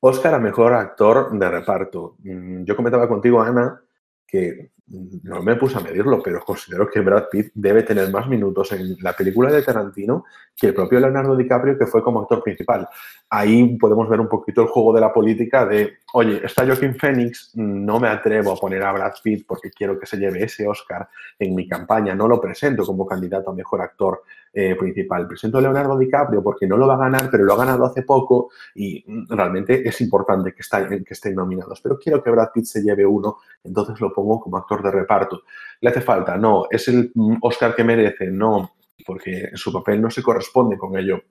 Oscar 0.00 0.35
a 0.35 0.38
Mejor 0.38 0.73
Actor 0.73 1.38
de 1.38 1.50
Reparto. 1.50 2.16
Mm, 2.20 2.64
yo 2.64 2.76
comentaba 2.76 3.09
contigo, 3.09 3.42
Ana, 3.42 3.80
que 4.26 4.73
no 4.90 5.42
me 5.42 5.54
puse 5.54 5.78
a 5.78 5.80
medirlo, 5.80 6.20
pero 6.23 6.40
considero 6.40 6.88
que 6.90 7.00
Brad 7.00 7.28
Pitt 7.30 7.52
debe 7.54 7.85
tener 7.85 8.11
más 8.11 8.26
minutos 8.26 8.73
en 8.73 8.97
la 9.00 9.12
película 9.12 9.50
de 9.50 9.62
Tarantino 9.62 10.25
que 10.56 10.68
el 10.68 10.75
propio 10.75 10.99
Leonardo 10.99 11.37
DiCaprio, 11.37 11.78
que 11.78 11.87
fue 11.87 12.02
como 12.02 12.20
actor 12.20 12.42
principal. 12.42 12.88
Ahí 13.30 13.78
podemos 13.78 14.09
ver 14.09 14.20
un 14.20 14.28
poquito 14.28 14.62
el 14.62 14.68
juego 14.68 14.92
de 14.92 15.00
la 15.00 15.12
política 15.12 15.64
de, 15.64 15.99
oye, 16.12 16.44
está 16.44 16.66
Joaquin 16.66 16.97
Phoenix, 16.97 17.52
no 17.54 18.00
me 18.00 18.09
atrevo 18.09 18.52
a 18.52 18.56
poner 18.56 18.82
a 18.82 18.92
Brad 18.92 19.12
Pitt 19.23 19.47
porque 19.47 19.70
quiero 19.70 19.99
que 19.99 20.06
se 20.06 20.16
lleve 20.16 20.42
ese 20.42 20.66
Oscar 20.66 21.09
en 21.38 21.54
mi 21.54 21.68
campaña, 21.68 22.14
no 22.14 22.26
lo 22.26 22.40
presento 22.40 22.85
como 22.85 23.06
candidato 23.06 23.50
a 23.50 23.54
mejor 23.54 23.80
actor 23.82 24.23
eh, 24.52 24.75
principal. 24.75 25.28
Presento 25.28 25.59
a 25.59 25.61
Leonardo 25.61 25.97
DiCaprio 25.97 26.42
porque 26.42 26.66
no 26.66 26.76
lo 26.76 26.88
va 26.88 26.94
a 26.94 26.99
ganar, 26.99 27.28
pero 27.30 27.44
lo 27.44 27.54
ha 27.54 27.59
ganado 27.59 27.85
hace 27.85 28.02
poco 28.02 28.50
y 28.75 29.04
mm, 29.06 29.26
realmente 29.28 29.88
es 29.88 30.00
importante 30.00 30.52
que, 30.52 30.64
que 31.04 31.14
estén 31.14 31.37
nominados. 31.37 31.80
Pero 31.80 31.97
quiero 31.97 32.20
que 32.20 32.30
Brad 32.30 32.50
Pitt 32.52 32.64
se 32.64 32.82
lleve 32.82 33.06
uno, 33.06 33.38
entonces 33.62 34.00
lo 34.00 34.12
pongo 34.12 34.40
como 34.40 34.56
actor 34.56 34.79
de 34.82 34.90
reparto. 34.90 35.42
¿Le 35.80 35.90
hace 35.90 36.00
falta? 36.00 36.37
No. 36.37 36.66
¿Es 36.70 36.88
el 36.88 37.10
mm, 37.14 37.37
Oscar 37.42 37.75
que 37.75 37.84
merece? 37.84 38.26
No, 38.26 38.75
porque 39.06 39.50
su 39.54 39.72
papel 39.72 40.00
no 40.00 40.10
se 40.10 40.22
corresponde 40.22 40.76
con 40.76 40.96
ello. 40.96 41.22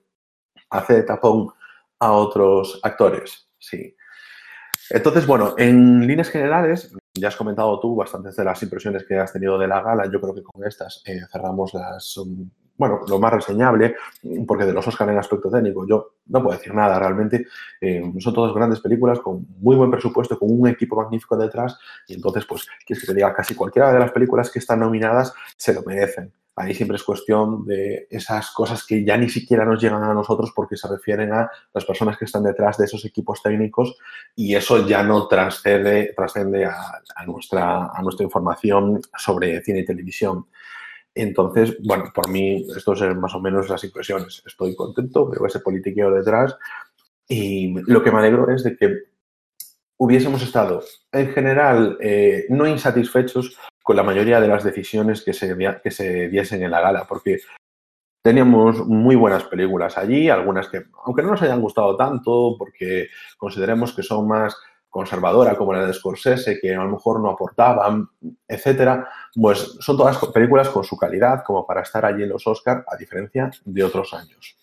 Hace 0.70 1.02
tapón 1.02 1.48
a 1.98 2.12
otros 2.12 2.80
actores, 2.82 3.48
sí. 3.58 3.94
Entonces, 4.90 5.26
bueno, 5.26 5.54
en 5.56 6.06
líneas 6.06 6.30
generales, 6.30 6.92
ya 7.14 7.28
has 7.28 7.36
comentado 7.36 7.78
tú 7.78 7.94
bastantes 7.94 8.34
de 8.36 8.44
las 8.44 8.62
impresiones 8.62 9.04
que 9.04 9.16
has 9.18 9.32
tenido 9.32 9.58
de 9.58 9.68
la 9.68 9.82
gala. 9.82 10.10
Yo 10.10 10.20
creo 10.20 10.34
que 10.34 10.42
con 10.42 10.64
estas 10.64 11.02
eh, 11.06 11.20
cerramos 11.30 11.74
las, 11.74 12.16
um, 12.16 12.50
bueno, 12.80 13.00
lo 13.06 13.18
más 13.18 13.30
reseñable, 13.34 13.94
porque 14.46 14.64
de 14.64 14.72
los 14.72 14.86
Oscar 14.88 15.10
en 15.10 15.18
aspecto 15.18 15.50
técnico 15.50 15.86
yo 15.86 16.14
no 16.28 16.42
puedo 16.42 16.56
decir 16.56 16.72
nada 16.72 16.98
realmente. 16.98 17.46
Eh, 17.78 18.02
son 18.20 18.32
todas 18.32 18.54
grandes 18.54 18.80
películas 18.80 19.20
con 19.20 19.46
muy 19.58 19.76
buen 19.76 19.90
presupuesto, 19.90 20.38
con 20.38 20.48
un 20.50 20.66
equipo 20.66 20.96
magnífico 20.96 21.36
detrás 21.36 21.78
y 22.08 22.14
entonces, 22.14 22.46
pues, 22.46 22.66
quieres 22.86 23.02
que 23.02 23.08
te 23.08 23.14
diga, 23.14 23.34
casi 23.34 23.54
cualquiera 23.54 23.92
de 23.92 23.98
las 23.98 24.12
películas 24.12 24.50
que 24.50 24.60
están 24.60 24.80
nominadas 24.80 25.34
se 25.58 25.74
lo 25.74 25.82
merecen. 25.82 26.32
Ahí 26.56 26.74
siempre 26.74 26.96
es 26.96 27.04
cuestión 27.04 27.66
de 27.66 28.06
esas 28.08 28.50
cosas 28.50 28.86
que 28.86 29.04
ya 29.04 29.18
ni 29.18 29.28
siquiera 29.28 29.66
nos 29.66 29.78
llegan 29.78 30.02
a 30.02 30.14
nosotros 30.14 30.50
porque 30.56 30.78
se 30.78 30.88
refieren 30.88 31.34
a 31.34 31.50
las 31.74 31.84
personas 31.84 32.16
que 32.16 32.24
están 32.24 32.44
detrás 32.44 32.78
de 32.78 32.86
esos 32.86 33.04
equipos 33.04 33.42
técnicos 33.42 33.98
y 34.34 34.54
eso 34.54 34.86
ya 34.86 35.02
no 35.02 35.28
trascende, 35.28 36.14
a, 36.16 37.26
nuestra, 37.26 37.90
a 37.92 38.02
nuestra 38.02 38.24
información 38.24 39.02
sobre 39.18 39.62
cine 39.62 39.80
y 39.80 39.84
televisión. 39.84 40.46
Entonces, 41.14 41.76
bueno, 41.82 42.04
por 42.14 42.28
mí, 42.28 42.66
esto 42.76 42.94
son 42.94 43.20
más 43.20 43.34
o 43.34 43.40
menos 43.40 43.68
las 43.68 43.82
impresiones. 43.84 44.42
Estoy 44.46 44.74
contento, 44.76 45.28
veo 45.28 45.46
ese 45.46 45.60
politiqueo 45.60 46.10
detrás 46.10 46.56
y 47.28 47.74
lo 47.90 48.02
que 48.02 48.10
me 48.10 48.18
alegro 48.18 48.52
es 48.52 48.64
de 48.64 48.76
que 48.76 49.10
hubiésemos 49.98 50.42
estado 50.42 50.82
en 51.12 51.28
general 51.32 51.98
eh, 52.00 52.46
no 52.48 52.66
insatisfechos 52.66 53.56
con 53.82 53.96
la 53.96 54.02
mayoría 54.02 54.40
de 54.40 54.48
las 54.48 54.64
decisiones 54.64 55.22
que 55.22 55.32
se, 55.32 55.56
que 55.82 55.90
se 55.90 56.28
diesen 56.28 56.62
en 56.62 56.70
la 56.70 56.80
gala, 56.80 57.06
porque 57.08 57.38
teníamos 58.22 58.86
muy 58.86 59.16
buenas 59.16 59.44
películas 59.44 59.96
allí, 59.98 60.28
algunas 60.28 60.68
que, 60.68 60.82
aunque 61.04 61.22
no 61.22 61.30
nos 61.30 61.42
hayan 61.42 61.60
gustado 61.60 61.96
tanto, 61.96 62.56
porque 62.58 63.08
consideremos 63.36 63.94
que 63.94 64.02
son 64.02 64.28
más 64.28 64.56
conservadora 64.90 65.56
como 65.56 65.72
la 65.72 65.86
de 65.86 65.94
Scorsese, 65.94 66.58
que 66.60 66.74
a 66.74 66.82
lo 66.82 66.90
mejor 66.90 67.20
no 67.20 67.30
aportaban, 67.30 68.08
etcétera, 68.46 69.08
pues 69.40 69.76
son 69.80 69.96
todas 69.96 70.18
películas 70.26 70.68
con 70.68 70.84
su 70.84 70.96
calidad 70.96 71.42
como 71.44 71.66
para 71.66 71.82
estar 71.82 72.04
allí 72.04 72.24
en 72.24 72.28
los 72.28 72.46
Oscar, 72.46 72.84
a 72.86 72.96
diferencia 72.96 73.50
de 73.64 73.84
otros 73.84 74.12
años. 74.12 74.56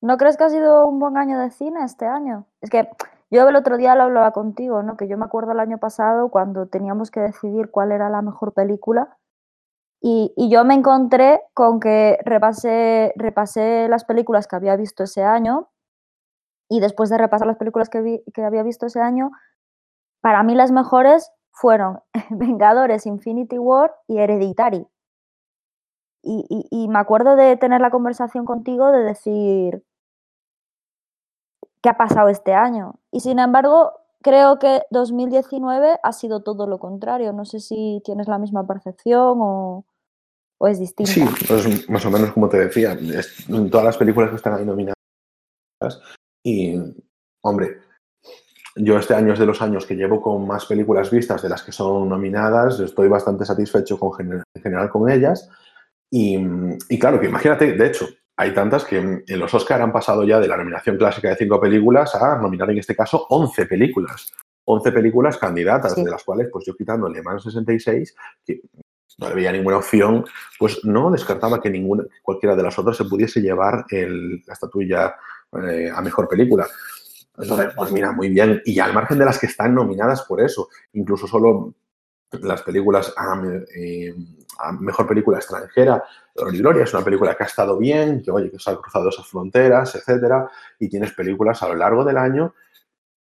¿No 0.00 0.18
crees 0.18 0.36
que 0.36 0.44
ha 0.44 0.50
sido 0.50 0.86
un 0.86 0.98
buen 0.98 1.16
año 1.16 1.38
de 1.38 1.50
cine 1.50 1.84
este 1.84 2.06
año? 2.06 2.46
Es 2.60 2.68
que 2.68 2.88
yo 3.30 3.48
el 3.48 3.56
otro 3.56 3.76
día 3.76 3.94
lo 3.94 4.04
hablaba 4.04 4.32
contigo, 4.32 4.82
¿no? 4.82 4.96
Que 4.96 5.08
yo 5.08 5.16
me 5.16 5.24
acuerdo 5.24 5.52
el 5.52 5.60
año 5.60 5.78
pasado 5.78 6.28
cuando 6.28 6.66
teníamos 6.66 7.10
que 7.10 7.20
decidir 7.20 7.70
cuál 7.70 7.92
era 7.92 8.10
la 8.10 8.22
mejor 8.22 8.52
película 8.52 9.16
y, 10.00 10.32
yo 10.50 10.64
me 10.64 10.74
encontré 10.74 11.42
con 11.54 11.80
que 11.80 12.18
repasé 12.24 13.88
las 13.88 14.04
películas 14.04 14.46
que 14.46 14.56
había 14.56 14.76
visto 14.76 15.04
ese 15.04 15.24
año 15.24 15.70
y 16.68 16.80
después 16.80 17.10
de 17.10 17.18
repasar 17.18 17.46
las 17.46 17.56
películas 17.56 17.88
que, 17.88 18.22
había 18.44 18.62
visto 18.62 18.86
ese 18.86 19.00
año, 19.00 19.30
para 20.20 20.42
mí 20.42 20.54
las 20.54 20.72
mejores 20.72 21.30
fueron 21.52 22.00
Vengadores, 22.30 23.06
Infinity 23.06 23.58
War 23.58 23.94
y 24.08 24.18
Hereditary. 24.18 24.86
Y, 26.28 26.88
me 26.88 26.98
acuerdo 26.98 27.36
de 27.36 27.56
tener 27.56 27.80
la 27.80 27.92
conversación 27.92 28.46
contigo 28.46 28.90
de 28.90 29.04
decir, 29.04 29.84
¿qué 31.80 31.88
ha 31.88 31.96
pasado 31.96 32.28
este 32.28 32.52
año? 32.52 32.98
Y 33.12 33.20
sin 33.20 33.38
embargo, 33.38 33.92
creo 34.22 34.58
que 34.58 34.82
2019 34.90 36.00
ha 36.02 36.12
sido 36.12 36.42
todo 36.42 36.66
lo 36.66 36.80
contrario. 36.80 37.32
No 37.32 37.44
sé 37.44 37.60
si 37.60 38.02
tienes 38.04 38.26
la 38.26 38.38
misma 38.38 38.66
percepción 38.66 39.38
o, 39.40 39.84
es 40.62 40.80
distinta. 40.80 41.12
Sí, 41.12 41.24
pues 41.46 41.88
más 41.88 42.04
o 42.04 42.10
menos 42.10 42.32
como 42.32 42.48
te 42.48 42.58
decía, 42.58 42.98
todas 43.70 43.86
las 43.86 43.96
películas 43.96 44.30
que 44.30 44.36
están 44.36 44.54
ahí 44.54 44.64
nominadas. 44.64 44.96
Y, 46.46 46.80
hombre, 47.42 47.78
yo 48.76 48.96
este 48.96 49.14
año 49.14 49.32
es 49.32 49.38
de 49.40 49.46
los 49.46 49.60
años 49.60 49.84
que 49.84 49.96
llevo 49.96 50.22
con 50.22 50.46
más 50.46 50.64
películas 50.66 51.10
vistas 51.10 51.42
de 51.42 51.48
las 51.48 51.64
que 51.64 51.72
son 51.72 52.08
nominadas. 52.08 52.78
Estoy 52.78 53.08
bastante 53.08 53.44
satisfecho 53.44 53.98
con, 53.98 54.32
en 54.32 54.62
general 54.62 54.88
con 54.88 55.10
ellas. 55.10 55.50
Y, 56.08 56.38
y 56.88 56.98
claro, 57.00 57.18
que 57.18 57.26
imagínate, 57.26 57.72
de 57.72 57.86
hecho, 57.88 58.06
hay 58.36 58.54
tantas 58.54 58.84
que 58.84 59.24
en 59.26 59.38
los 59.40 59.52
Oscar 59.54 59.82
han 59.82 59.92
pasado 59.92 60.22
ya 60.22 60.38
de 60.38 60.46
la 60.46 60.56
nominación 60.56 60.96
clásica 60.96 61.30
de 61.30 61.36
cinco 61.36 61.60
películas 61.60 62.14
a 62.14 62.38
nominar 62.38 62.70
en 62.70 62.78
este 62.78 62.94
caso 62.94 63.26
11 63.28 63.66
películas. 63.66 64.32
11 64.66 64.92
películas 64.92 65.38
candidatas, 65.38 65.96
de 65.96 66.08
las 66.08 66.22
cuales, 66.22 66.48
pues 66.52 66.64
yo 66.64 66.76
quitando 66.76 67.08
Le 67.08 67.22
Mans 67.22 67.42
66, 67.42 68.14
que 68.44 68.60
no 69.18 69.26
había 69.26 69.50
ninguna 69.50 69.78
opción, 69.78 70.24
pues 70.60 70.84
no 70.84 71.10
descartaba 71.10 71.60
que 71.60 71.70
ninguna, 71.70 72.04
cualquiera 72.22 72.54
de 72.54 72.62
las 72.62 72.78
otras 72.78 72.96
se 72.96 73.04
pudiese 73.04 73.40
llevar 73.40 73.84
la 73.90 74.52
estatuilla 74.52 75.16
eh, 75.52 75.90
a 75.94 76.00
mejor 76.00 76.28
película. 76.28 76.66
Entonces, 77.38 77.72
pues 77.76 77.92
mira, 77.92 78.12
muy 78.12 78.28
bien. 78.28 78.62
Y 78.64 78.78
al 78.78 78.94
margen 78.94 79.18
de 79.18 79.24
las 79.24 79.38
que 79.38 79.46
están 79.46 79.74
nominadas 79.74 80.22
por 80.22 80.40
eso, 80.40 80.68
incluso 80.94 81.26
solo 81.26 81.74
las 82.42 82.62
películas 82.62 83.12
a, 83.16 83.40
eh, 83.74 84.14
mejor 84.80 85.06
película 85.06 85.38
extranjera, 85.38 86.02
Gloria 86.34 86.84
es 86.84 86.92
una 86.92 87.04
película 87.04 87.34
que 87.34 87.44
ha 87.44 87.46
estado 87.46 87.78
bien, 87.78 88.22
que 88.22 88.30
oye, 88.30 88.50
que 88.50 88.58
se 88.58 88.70
ha 88.70 88.76
cruzado 88.76 89.08
esas 89.08 89.26
fronteras, 89.26 89.94
etcétera, 89.94 90.50
y 90.78 90.88
tienes 90.88 91.12
películas 91.12 91.62
a 91.62 91.68
lo 91.68 91.76
largo 91.76 92.04
del 92.04 92.16
año 92.16 92.54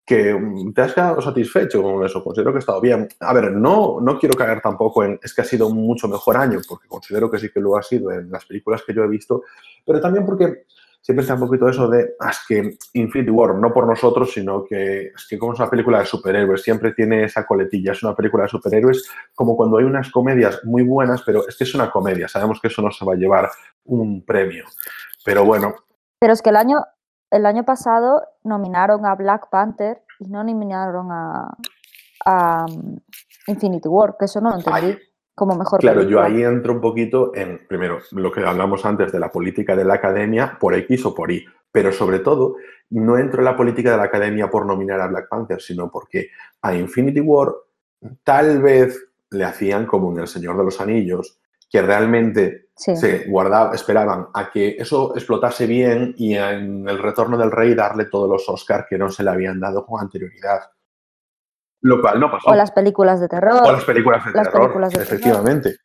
que 0.06 0.38
te 0.76 0.82
has 0.82 0.94
quedado 0.94 1.22
satisfecho 1.22 1.82
con 1.82 2.06
eso, 2.06 2.24
considero 2.24 2.52
que 2.52 2.58
ha 2.58 2.60
estado 2.60 2.82
bien. 2.82 3.08
A 3.22 3.34
ver, 3.34 3.52
no, 3.52 4.00
no 4.02 4.20
quiero 4.20 4.38
caer 4.38 4.60
tampoco 4.60 5.04
en 5.04 5.18
es 5.24 5.34
que 5.34 5.42
ha 5.42 5.46
sido 5.46 5.68
un 5.68 5.78
mucho 5.78 6.08
mejor 6.08 6.36
año, 6.36 6.60
porque 6.68 6.88
considero 6.88 7.32
que 7.32 7.40
sí 7.40 7.50
que 7.50 7.62
lo 7.62 7.78
ha 7.78 7.84
sido 7.84 8.12
en 8.12 8.30
las 8.30 8.46
películas 8.46 8.84
que 8.86 8.94
yo 8.94 9.04
he 9.04 9.08
visto, 9.08 9.44
pero 9.86 10.02
también 10.02 10.26
porque 10.26 10.66
siempre 11.04 11.24
está 11.24 11.34
un 11.34 11.42
poquito 11.42 11.68
eso 11.68 11.90
de, 11.90 12.16
ah, 12.22 12.30
es 12.30 12.40
que 12.48 12.78
Infinity 12.94 13.30
War, 13.30 13.56
no 13.56 13.74
por 13.74 13.86
nosotros, 13.86 14.32
sino 14.32 14.64
que 14.64 15.08
es 15.08 15.28
que 15.30 15.38
como 15.38 15.54
es 15.54 15.60
una 15.60 15.70
película 15.70 16.00
de 16.00 16.06
superhéroes, 16.06 16.64
siempre 16.64 16.94
tiene 16.94 17.26
esa 17.26 17.46
coletilla, 17.46 17.92
es 17.92 18.02
una 18.04 18.16
película 18.16 18.44
de 18.44 18.50
superhéroes, 18.50 19.10
como 19.36 19.58
cuando 19.58 19.78
hay 19.78 19.84
unas 19.84 20.10
comedias 20.10 20.62
muy 20.64 20.84
buenas, 20.84 21.22
pero 21.24 21.46
es 21.46 21.58
que 21.58 21.66
es 21.66 21.76
una 21.76 21.92
comedia, 21.92 22.30
sabemos 22.30 22.62
que 22.62 22.70
eso 22.70 22.82
no 22.82 22.90
se 22.90 23.04
va 23.04 23.14
a 23.14 23.18
llevar 23.18 23.50
un 23.84 24.24
premio. 24.26 24.64
Pero 25.26 25.44
bueno. 25.44 25.76
Pero 26.20 26.32
es 26.32 26.42
que 26.42 26.52
el 26.52 26.56
año, 26.56 26.78
el 27.30 27.46
año 27.46 27.66
pasado 27.66 28.22
nominaron 28.46 29.06
a 29.06 29.14
Black 29.16 29.50
Panther 29.50 30.02
y 30.20 30.30
no 30.30 30.42
nominaron 30.42 31.12
a, 31.12 32.66
um, 32.66 32.98
Infinity 33.48 33.90
War, 33.90 34.16
que 34.18 34.26
eso 34.26 34.40
no 34.40 34.52
lo 34.52 34.56
entendí 34.56 34.98
como 35.36 35.56
mejor 35.56 35.80
Claro, 35.80 36.04
yo 36.04 36.22
ahí 36.22 36.44
entro 36.44 36.74
un 36.74 36.82
poquito 36.82 37.32
en, 37.36 37.66
primero, 37.68 38.00
lo 38.12 38.32
que 38.32 38.42
hablamos 38.42 38.86
antes 38.86 39.12
de 39.12 39.20
la 39.20 39.32
política 39.32 39.76
de 39.76 39.86
la 39.86 39.96
academia, 39.96 40.58
por 40.60 40.76
X 40.76 41.06
o 41.06 41.16
por 41.16 41.32
Y, 41.32 41.46
pero 41.72 41.92
sobre 41.92 42.20
todo, 42.20 42.58
no 42.92 43.18
entro 43.18 43.40
en 43.40 43.46
la 43.46 43.58
política 43.58 43.92
de 43.92 43.98
la 43.98 44.04
academia 44.04 44.50
por 44.50 44.66
nominar 44.66 45.02
a 45.02 45.08
Black 45.08 45.28
Panther, 45.30 45.62
sino 45.62 45.90
porque 45.90 46.30
a 46.62 46.76
Infinity 46.76 47.20
War 47.20 47.54
tal 48.24 48.62
vez 48.62 49.10
le 49.32 49.44
hacían 49.44 49.86
como 49.88 50.12
en 50.12 50.20
El 50.20 50.28
Señor 50.28 50.58
de 50.58 50.64
los 50.64 50.80
Anillos, 50.80 51.40
que 51.70 51.82
realmente 51.82 52.68
se 52.76 53.26
guardaba, 53.28 53.74
esperaban 53.74 54.28
a 54.32 54.52
que 54.52 54.76
eso 54.78 55.14
explotase 55.16 55.66
bien 55.66 56.14
y 56.18 56.36
en 56.36 56.88
el 56.88 57.00
retorno 57.00 57.36
del 57.36 57.50
rey 57.50 57.74
darle 57.74 58.06
todos 58.06 58.30
los 58.30 58.48
Oscars 58.48 58.86
que 58.88 58.98
no 58.98 59.10
se 59.10 59.24
le 59.24 59.32
habían 59.32 59.60
dado 59.60 59.84
con 59.84 60.00
anterioridad. 60.00 60.60
Lo 61.84 62.02
cual 62.02 62.20
no 62.20 62.32
pasó. 62.32 62.50
O 62.50 62.56
las 62.56 62.72
películas 62.72 63.20
de 63.20 63.28
terror. 63.28 63.62
O 63.62 63.72
las 63.72 63.84
películas 63.84 64.26
de 64.26 64.32
terror, 64.32 64.90
efectivamente. 64.94 65.78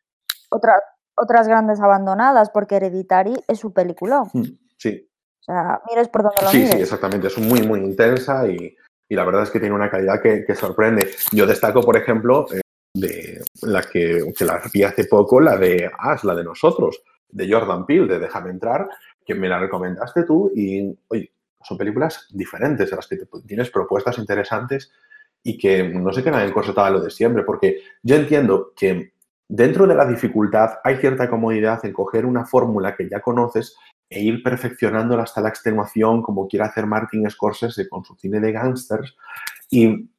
otras 0.49 1.47
grandes 1.47 1.81
abandonadas, 1.81 2.49
porque 2.49 2.77
Hereditary 2.77 3.35
es 3.47 3.59
su 3.59 3.73
película. 3.73 4.23
Mm, 4.33 4.43
sí. 4.77 5.09
O 5.41 5.43
sea, 5.43 5.81
mires 5.89 6.07
por 6.07 6.23
dónde 6.23 6.41
lo 6.41 6.49
Sí, 6.49 6.67
sí, 6.67 6.79
exactamente. 6.79 7.27
Es 7.27 7.37
muy, 7.37 7.61
muy 7.63 7.79
intensa 7.79 8.47
y, 8.47 8.75
la 9.09 9.25
verdad 9.25 9.43
es 9.43 9.49
que 9.49 9.59
tiene 9.59 9.75
una 9.75 9.89
calidad 9.89 10.21
que, 10.21 10.55
sorprende. 10.55 11.09
Yo 11.33 11.45
destaco, 11.45 11.81
por 11.81 11.97
ejemplo, 11.97 12.45
eh, 12.53 12.61
de 12.93 13.43
la 13.63 13.81
que, 13.81 14.31
que, 14.37 14.45
la 14.45 14.61
vi 14.73 14.83
hace 14.83 15.03
poco, 15.03 15.41
la 15.41 15.57
de 15.57 15.91
Ash, 15.97 16.23
la 16.23 16.35
de 16.35 16.45
nosotros, 16.45 17.03
de 17.27 17.51
Jordan 17.51 17.85
Peele, 17.85 18.07
de 18.07 18.19
Déjame 18.19 18.51
entrar, 18.51 18.87
que 19.25 19.35
me 19.35 19.49
la 19.49 19.59
recomendaste 19.59 20.23
tú 20.23 20.49
y, 20.55 20.97
oye, 21.09 21.33
son 21.61 21.77
películas 21.77 22.27
diferentes, 22.31 22.93
a 22.93 22.95
las 22.95 23.07
que 23.07 23.17
tienes 23.45 23.69
propuestas 23.69 24.17
interesantes 24.17 24.91
y 25.43 25.57
que 25.57 25.83
no 25.89 26.11
se 26.13 26.23
quedan 26.23 26.47
encorsetadas 26.47 26.91
lo 26.91 27.01
de 27.01 27.09
siempre, 27.09 27.43
porque 27.43 27.81
yo 28.03 28.15
entiendo 28.15 28.73
que 28.75 29.13
dentro 29.47 29.87
de 29.87 29.95
la 29.95 30.05
dificultad 30.05 30.79
hay 30.83 30.97
cierta 30.97 31.29
comodidad 31.29 31.83
en 31.85 31.93
coger 31.93 32.25
una 32.25 32.45
fórmula 32.45 32.95
que 32.95 33.09
ya 33.09 33.21
conoces 33.21 33.75
e 34.09 34.21
ir 34.21 34.41
perfeccionándola 34.43 35.23
hasta 35.23 35.41
la 35.41 35.49
extenuación, 35.49 36.21
como 36.21 36.47
quiere 36.47 36.65
hacer 36.65 36.85
Martin 36.85 37.29
Scorsese 37.29 37.87
con 37.87 38.03
su 38.03 38.15
cine 38.15 38.39
de 38.39 38.51
gángsters, 38.51 39.15
y 39.69 40.09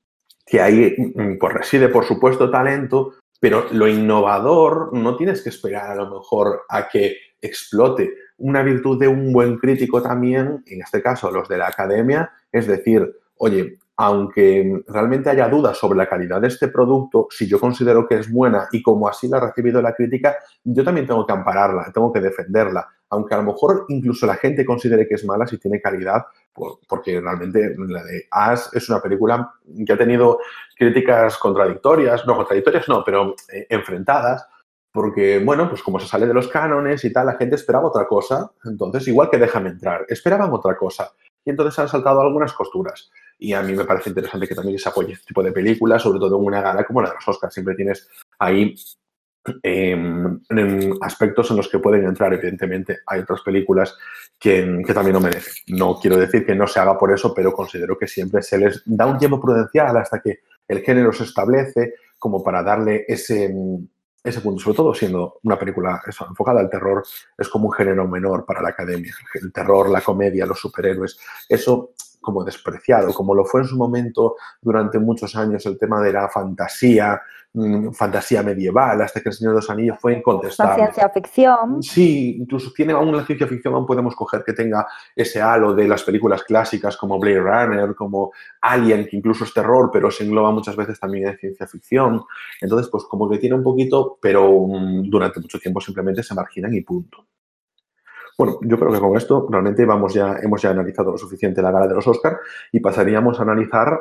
que 0.46 0.60
ahí 0.60 0.94
mm, 0.96 1.38
pues, 1.38 1.54
reside, 1.54 1.88
por 1.88 2.04
supuesto, 2.04 2.50
talento, 2.50 3.14
pero 3.40 3.66
lo 3.72 3.88
innovador 3.88 4.92
no 4.92 5.16
tienes 5.16 5.42
que 5.42 5.48
esperar 5.48 5.90
a 5.90 5.94
lo 5.94 6.10
mejor 6.10 6.62
a 6.68 6.88
que 6.88 7.16
explote. 7.40 8.14
Una 8.38 8.62
virtud 8.62 8.98
de 8.98 9.08
un 9.08 9.32
buen 9.32 9.58
crítico 9.58 10.02
también, 10.02 10.62
en 10.66 10.82
este 10.82 11.02
caso 11.02 11.30
los 11.30 11.48
de 11.48 11.58
la 11.58 11.68
academia, 11.68 12.30
es 12.52 12.66
decir, 12.66 13.16
oye, 13.36 13.78
aunque 14.02 14.82
realmente 14.88 15.28
haya 15.28 15.46
dudas 15.46 15.76
sobre 15.76 15.98
la 15.98 16.08
calidad 16.08 16.40
de 16.40 16.48
este 16.48 16.68
producto, 16.68 17.26
si 17.28 17.46
yo 17.46 17.60
considero 17.60 18.08
que 18.08 18.14
es 18.14 18.32
buena 18.32 18.66
y 18.72 18.80
como 18.80 19.06
así 19.06 19.28
la 19.28 19.36
ha 19.36 19.48
recibido 19.48 19.82
la 19.82 19.92
crítica, 19.92 20.38
yo 20.64 20.82
también 20.82 21.06
tengo 21.06 21.26
que 21.26 21.34
ampararla, 21.34 21.90
tengo 21.92 22.10
que 22.10 22.20
defenderla. 22.20 22.88
Aunque 23.10 23.34
a 23.34 23.36
lo 23.36 23.42
mejor 23.42 23.84
incluso 23.88 24.24
la 24.24 24.36
gente 24.36 24.64
considere 24.64 25.06
que 25.06 25.16
es 25.16 25.24
mala 25.26 25.46
si 25.46 25.58
tiene 25.58 25.82
calidad, 25.82 26.24
porque 26.88 27.20
realmente 27.20 27.74
la 27.76 28.02
de 28.02 28.26
As 28.30 28.70
es 28.72 28.88
una 28.88 29.02
película 29.02 29.52
que 29.84 29.92
ha 29.92 29.98
tenido 29.98 30.38
críticas 30.74 31.36
contradictorias, 31.36 32.26
no 32.26 32.36
contradictorias 32.36 32.88
no, 32.88 33.04
pero 33.04 33.34
eh, 33.52 33.66
enfrentadas, 33.68 34.48
porque, 34.90 35.40
bueno, 35.44 35.68
pues 35.68 35.82
como 35.82 36.00
se 36.00 36.08
sale 36.08 36.26
de 36.26 36.32
los 36.32 36.48
cánones 36.48 37.04
y 37.04 37.12
tal, 37.12 37.26
la 37.26 37.36
gente 37.36 37.56
esperaba 37.56 37.88
otra 37.88 38.06
cosa, 38.06 38.50
entonces 38.64 39.06
igual 39.08 39.28
que 39.28 39.36
déjame 39.36 39.68
entrar, 39.68 40.06
esperaban 40.08 40.50
otra 40.54 40.74
cosa. 40.74 41.12
Y 41.44 41.50
entonces 41.50 41.78
han 41.78 41.88
saltado 41.88 42.20
algunas 42.20 42.52
costuras. 42.52 43.10
Y 43.38 43.52
a 43.52 43.62
mí 43.62 43.74
me 43.74 43.84
parece 43.84 44.10
interesante 44.10 44.46
que 44.46 44.54
también 44.54 44.78
se 44.78 44.88
apoye 44.88 45.14
este 45.14 45.26
tipo 45.26 45.42
de 45.42 45.52
películas, 45.52 46.02
sobre 46.02 46.18
todo 46.18 46.36
en 46.38 46.44
una 46.44 46.60
gala 46.60 46.84
como 46.84 47.00
la 47.00 47.08
de 47.08 47.14
los 47.14 47.28
Oscars. 47.28 47.54
Siempre 47.54 47.74
tienes 47.74 48.08
ahí 48.38 48.74
em, 49.62 50.40
aspectos 51.00 51.50
en 51.50 51.56
los 51.56 51.68
que 51.68 51.78
pueden 51.78 52.04
entrar, 52.04 52.34
evidentemente. 52.34 52.98
Hay 53.06 53.20
otras 53.20 53.40
películas 53.40 53.96
que, 54.38 54.82
que, 54.86 54.92
también 54.92 55.14
lo 55.14 55.20
merecen. 55.20 55.54
No 55.68 55.98
quiero 55.98 56.18
decir 56.18 56.44
que 56.44 56.54
no 56.54 56.66
se 56.66 56.80
haga 56.80 56.98
por 56.98 57.12
eso, 57.12 57.32
pero 57.34 57.52
considero 57.52 57.96
que 57.96 58.06
siempre 58.06 58.42
se 58.42 58.58
les 58.58 58.82
da 58.84 59.06
un 59.06 59.18
tiempo 59.18 59.40
prudencial 59.40 59.96
hasta 59.96 60.20
que 60.20 60.40
el 60.68 60.80
género 60.82 61.12
se 61.12 61.24
establece 61.24 61.94
como 62.18 62.44
para 62.44 62.62
darle 62.62 63.06
ese, 63.08 63.50
ese 64.22 64.40
punto, 64.40 64.62
sobre 64.62 64.76
todo 64.76 64.94
siendo 64.94 65.38
una 65.42 65.58
película 65.58 66.02
eso, 66.06 66.26
enfocada 66.28 66.60
al 66.60 66.70
terror, 66.70 67.04
es 67.38 67.48
como 67.48 67.66
un 67.68 67.72
género 67.72 68.06
menor 68.06 68.44
para 68.44 68.62
la 68.62 68.70
academia. 68.70 69.14
El 69.34 69.52
terror, 69.52 69.88
la 69.88 70.00
comedia, 70.00 70.46
los 70.46 70.60
superhéroes, 70.60 71.18
eso 71.48 71.92
como 72.20 72.44
despreciado, 72.44 73.12
como 73.14 73.34
lo 73.34 73.44
fue 73.44 73.62
en 73.62 73.66
su 73.66 73.76
momento 73.76 74.36
durante 74.60 74.98
muchos 74.98 75.34
años 75.36 75.64
el 75.66 75.78
tema 75.78 76.00
de 76.00 76.12
la 76.12 76.28
fantasía, 76.28 77.20
mm, 77.52 77.90
fantasía 77.92 78.42
medieval, 78.42 79.00
hasta 79.00 79.20
que 79.20 79.30
el 79.30 79.34
Señor 79.34 79.54
de 79.54 79.56
los 79.56 79.70
Anillos 79.70 79.98
fue 79.98 80.14
incontestable. 80.14 80.70
La 80.70 80.92
ciencia 80.92 81.08
ficción. 81.08 81.82
Sí, 81.82 82.36
incluso 82.38 82.70
tiene 82.74 82.92
aún 82.92 83.16
la 83.16 83.24
ciencia 83.24 83.46
ficción, 83.46 83.74
aún 83.74 83.86
podemos 83.86 84.14
coger 84.14 84.44
que 84.44 84.52
tenga 84.52 84.86
ese 85.16 85.40
halo 85.40 85.74
de 85.74 85.88
las 85.88 86.02
películas 86.02 86.44
clásicas 86.44 86.96
como 86.96 87.18
Blade 87.18 87.40
Runner, 87.40 87.94
como 87.94 88.32
Alien, 88.60 89.06
que 89.08 89.16
incluso 89.16 89.44
es 89.44 89.54
terror, 89.54 89.90
pero 89.92 90.10
se 90.10 90.24
engloba 90.24 90.50
muchas 90.52 90.76
veces 90.76 91.00
también 91.00 91.28
en 91.28 91.38
ciencia 91.38 91.66
ficción. 91.66 92.22
Entonces, 92.60 92.88
pues 92.90 93.04
como 93.04 93.28
que 93.28 93.38
tiene 93.38 93.56
un 93.56 93.62
poquito, 93.62 94.18
pero 94.20 94.66
mm, 94.66 95.08
durante 95.08 95.40
mucho 95.40 95.58
tiempo 95.58 95.80
simplemente 95.80 96.22
se 96.22 96.34
marginan 96.34 96.74
y 96.74 96.82
punto. 96.82 97.26
Bueno, 98.40 98.58
yo 98.62 98.78
creo 98.78 98.90
que 98.90 99.00
con 99.00 99.18
esto 99.18 99.46
realmente 99.50 99.84
vamos 99.84 100.14
ya, 100.14 100.36
hemos 100.42 100.62
ya 100.62 100.70
analizado 100.70 101.10
lo 101.10 101.18
suficiente 101.18 101.60
la 101.60 101.72
gala 101.72 101.86
de 101.86 101.92
los 101.92 102.06
Oscars 102.06 102.38
y 102.72 102.80
pasaríamos 102.80 103.38
a 103.38 103.42
analizar 103.42 104.00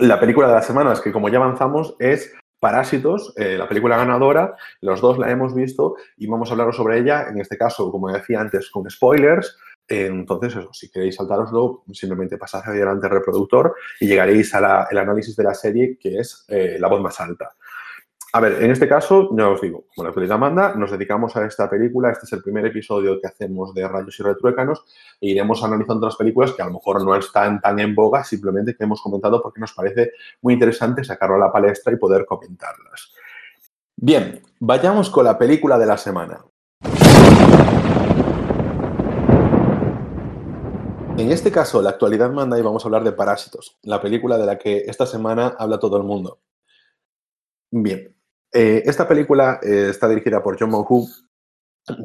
la 0.00 0.18
película 0.18 0.48
de 0.48 0.54
las 0.54 0.66
semanas, 0.66 1.00
que 1.00 1.12
como 1.12 1.28
ya 1.28 1.36
avanzamos 1.36 1.94
es 2.00 2.34
Parásitos, 2.58 3.32
eh, 3.36 3.56
la 3.56 3.68
película 3.68 3.96
ganadora, 3.96 4.56
los 4.80 5.00
dos 5.00 5.18
la 5.18 5.30
hemos 5.30 5.54
visto 5.54 5.94
y 6.16 6.26
vamos 6.26 6.48
a 6.48 6.54
hablar 6.54 6.74
sobre 6.74 6.98
ella, 6.98 7.28
en 7.28 7.38
este 7.38 7.56
caso, 7.56 7.92
como 7.92 8.10
decía 8.10 8.40
antes, 8.40 8.70
con 8.70 8.90
spoilers. 8.90 9.56
entonces, 9.86 10.56
eso, 10.56 10.72
si 10.72 10.90
queréis 10.90 11.14
saltaroslo, 11.14 11.84
simplemente 11.92 12.38
pasad 12.38 12.62
adelante 12.66 13.06
al 13.06 13.12
reproductor 13.12 13.76
y 14.00 14.08
llegaréis 14.08 14.52
al 14.52 14.98
análisis 14.98 15.36
de 15.36 15.44
la 15.44 15.54
serie, 15.54 15.96
que 15.96 16.18
es 16.18 16.44
eh, 16.48 16.76
La 16.80 16.88
voz 16.88 17.00
más 17.00 17.20
alta. 17.20 17.54
A 18.34 18.40
ver, 18.40 18.64
en 18.64 18.72
este 18.72 18.88
caso, 18.88 19.28
ya 19.30 19.48
os 19.48 19.60
digo, 19.60 19.84
como 19.94 20.02
la 20.02 20.08
actualidad 20.08 20.36
manda, 20.36 20.74
nos 20.74 20.90
dedicamos 20.90 21.36
a 21.36 21.46
esta 21.46 21.70
película. 21.70 22.10
Este 22.10 22.26
es 22.26 22.32
el 22.32 22.42
primer 22.42 22.66
episodio 22.66 23.20
que 23.20 23.28
hacemos 23.28 23.72
de 23.72 23.86
Rayos 23.86 24.18
y 24.18 24.24
Retruécanos 24.24 24.84
e 25.20 25.28
iremos 25.28 25.62
analizando 25.62 26.04
otras 26.08 26.16
películas 26.16 26.50
que 26.50 26.60
a 26.60 26.64
lo 26.64 26.72
mejor 26.72 27.04
no 27.04 27.14
están 27.14 27.60
tan 27.60 27.78
en 27.78 27.94
boga, 27.94 28.24
simplemente 28.24 28.74
que 28.74 28.82
hemos 28.82 29.00
comentado 29.00 29.40
porque 29.40 29.60
nos 29.60 29.72
parece 29.72 30.14
muy 30.42 30.54
interesante 30.54 31.04
sacarlo 31.04 31.36
a 31.36 31.38
la 31.38 31.52
palestra 31.52 31.92
y 31.92 31.96
poder 31.96 32.26
comentarlas. 32.26 33.12
Bien, 33.94 34.42
vayamos 34.58 35.10
con 35.10 35.26
la 35.26 35.38
película 35.38 35.78
de 35.78 35.86
la 35.86 35.96
semana. 35.96 36.44
En 41.16 41.30
este 41.30 41.52
caso, 41.52 41.80
la 41.80 41.90
actualidad 41.90 42.32
manda 42.32 42.58
y 42.58 42.62
vamos 42.62 42.84
a 42.84 42.88
hablar 42.88 43.04
de 43.04 43.12
Parásitos, 43.12 43.78
la 43.82 44.02
película 44.02 44.36
de 44.38 44.46
la 44.46 44.58
que 44.58 44.78
esta 44.88 45.06
semana 45.06 45.54
habla 45.56 45.78
todo 45.78 45.98
el 45.98 46.02
mundo. 46.02 46.40
Bien, 47.70 48.13
eh, 48.54 48.82
esta 48.86 49.08
película 49.08 49.58
eh, 49.62 49.88
está 49.90 50.08
dirigida 50.08 50.40
por 50.40 50.56
John 50.58 50.70
Moo 50.70 50.86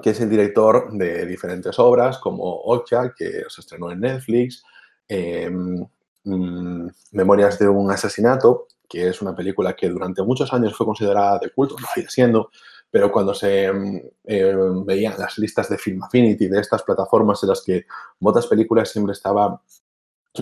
que 0.02 0.10
es 0.10 0.20
el 0.20 0.30
director 0.30 0.92
de 0.92 1.26
diferentes 1.26 1.78
obras 1.80 2.18
como 2.18 2.64
Ocha, 2.64 3.14
que 3.16 3.44
se 3.48 3.62
estrenó 3.62 3.92
en 3.92 4.02
Netflix, 4.02 4.64
em, 5.08 5.86
mm, 6.24 6.88
Memorias 7.12 7.60
de 7.60 7.70
un 7.70 7.90
asesinato, 7.92 8.68
que 8.90 9.08
es 9.08 9.22
una 9.22 9.36
película 9.36 9.76
que 9.76 9.88
durante 9.90 10.24
muchos 10.24 10.52
años 10.52 10.76
fue 10.76 10.86
considerada 10.86 11.40
de 11.40 11.52
culto, 11.52 11.76
lo 11.80 11.88
sigue 11.94 12.10
siendo, 12.10 12.50
pero 12.90 13.12
cuando 13.12 13.34
se 13.34 13.66
em, 13.66 14.02
veían 14.86 15.16
las 15.18 15.38
listas 15.38 15.70
de 15.70 15.78
Film 15.78 16.04
Affinity, 16.04 16.48
de 16.48 16.60
estas 16.60 16.84
plataformas 16.84 17.42
en 17.44 17.50
las 17.50 17.62
que 17.62 17.86
otras 18.22 18.48
películas 18.48 18.90
siempre 18.90 19.14
estaba 19.14 19.62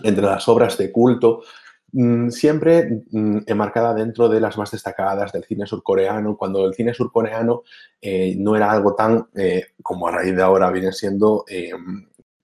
entre 0.04 0.26
las 0.26 0.48
obras 0.48 0.78
de 0.78 0.91
culto, 0.91 1.41
siempre 2.30 3.04
mm, 3.12 3.40
enmarcada 3.48 3.94
dentro 3.94 4.30
de 4.30 4.40
las 4.40 4.58
más 4.58 4.72
destacadas 4.72 5.32
del 5.32 5.46
cine 5.46 5.66
surcoreano, 5.66 6.38
cuando 6.38 6.66
el 6.66 6.74
cine 6.74 6.94
surcoreano 6.94 7.64
eh, 8.02 8.36
no 8.38 8.56
era 8.56 8.72
algo 8.72 8.94
tan, 8.96 9.28
eh, 9.36 9.66
como 9.82 10.08
a 10.08 10.12
raíz 10.12 10.36
de 10.36 10.44
ahora 10.44 10.70
viene 10.70 10.92
siendo, 10.92 11.46
eh, 11.48 11.72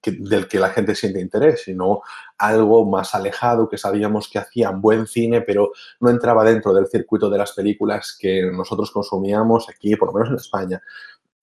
del 0.05 0.47
que 0.47 0.59
la 0.59 0.69
gente 0.69 0.95
siente 0.95 1.21
interés, 1.21 1.61
sino 1.63 2.01
algo 2.37 2.85
más 2.89 3.13
alejado, 3.15 3.69
que 3.69 3.77
sabíamos 3.77 4.27
que 4.27 4.39
hacían 4.39 4.81
buen 4.81 5.07
cine, 5.07 5.41
pero 5.41 5.71
no 5.99 6.09
entraba 6.09 6.43
dentro 6.43 6.73
del 6.73 6.87
circuito 6.87 7.29
de 7.29 7.37
las 7.37 7.53
películas 7.53 8.17
que 8.19 8.49
nosotros 8.51 8.91
consumíamos 8.91 9.69
aquí, 9.69 9.95
por 9.95 10.09
lo 10.09 10.13
menos 10.13 10.29
en 10.29 10.35
España. 10.35 10.81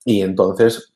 Y 0.05 0.23
entonces 0.23 0.92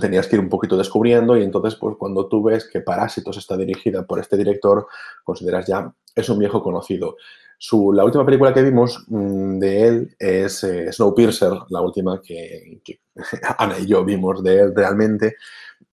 tenías 0.00 0.26
que 0.26 0.36
ir 0.36 0.40
un 0.40 0.48
poquito 0.48 0.76
descubriendo 0.76 1.36
y 1.36 1.42
entonces 1.42 1.76
pues 1.76 1.96
cuando 1.96 2.26
tú 2.26 2.42
ves 2.42 2.68
que 2.68 2.80
Parásitos 2.80 3.36
está 3.36 3.56
dirigida 3.56 4.06
por 4.06 4.18
este 4.18 4.36
director, 4.36 4.86
consideras 5.22 5.66
ya 5.66 5.92
es 6.14 6.28
un 6.28 6.38
viejo 6.38 6.62
conocido. 6.62 7.16
Su, 7.58 7.92
la 7.92 8.04
última 8.04 8.26
película 8.26 8.52
que 8.52 8.62
vimos 8.62 9.04
mm, 9.08 9.58
de 9.58 9.86
él 9.86 10.16
es 10.18 10.64
eh, 10.64 10.92
Snowpiercer, 10.92 11.52
la 11.70 11.80
última 11.80 12.20
que, 12.20 12.80
que, 12.84 13.00
Ana 13.58 13.78
y 13.78 13.86
yo 13.86 14.04
vimos 14.04 14.42
de 14.42 14.60
él 14.60 14.72
realmente. 14.74 15.36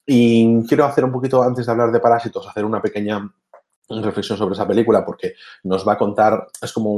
Y 0.05 0.63
quiero 0.67 0.85
hacer 0.85 1.03
un 1.03 1.11
poquito, 1.11 1.41
antes 1.41 1.65
de 1.65 1.71
hablar 1.71 1.91
de 1.91 1.99
Parásitos, 1.99 2.47
hacer 2.47 2.65
una 2.65 2.81
pequeña 2.81 3.27
reflexión 3.89 4.37
sobre 4.37 4.53
esa 4.53 4.67
película 4.67 5.05
porque 5.05 5.35
nos 5.63 5.87
va 5.87 5.93
a 5.93 5.97
contar, 5.97 6.47
es 6.61 6.71
como 6.71 6.91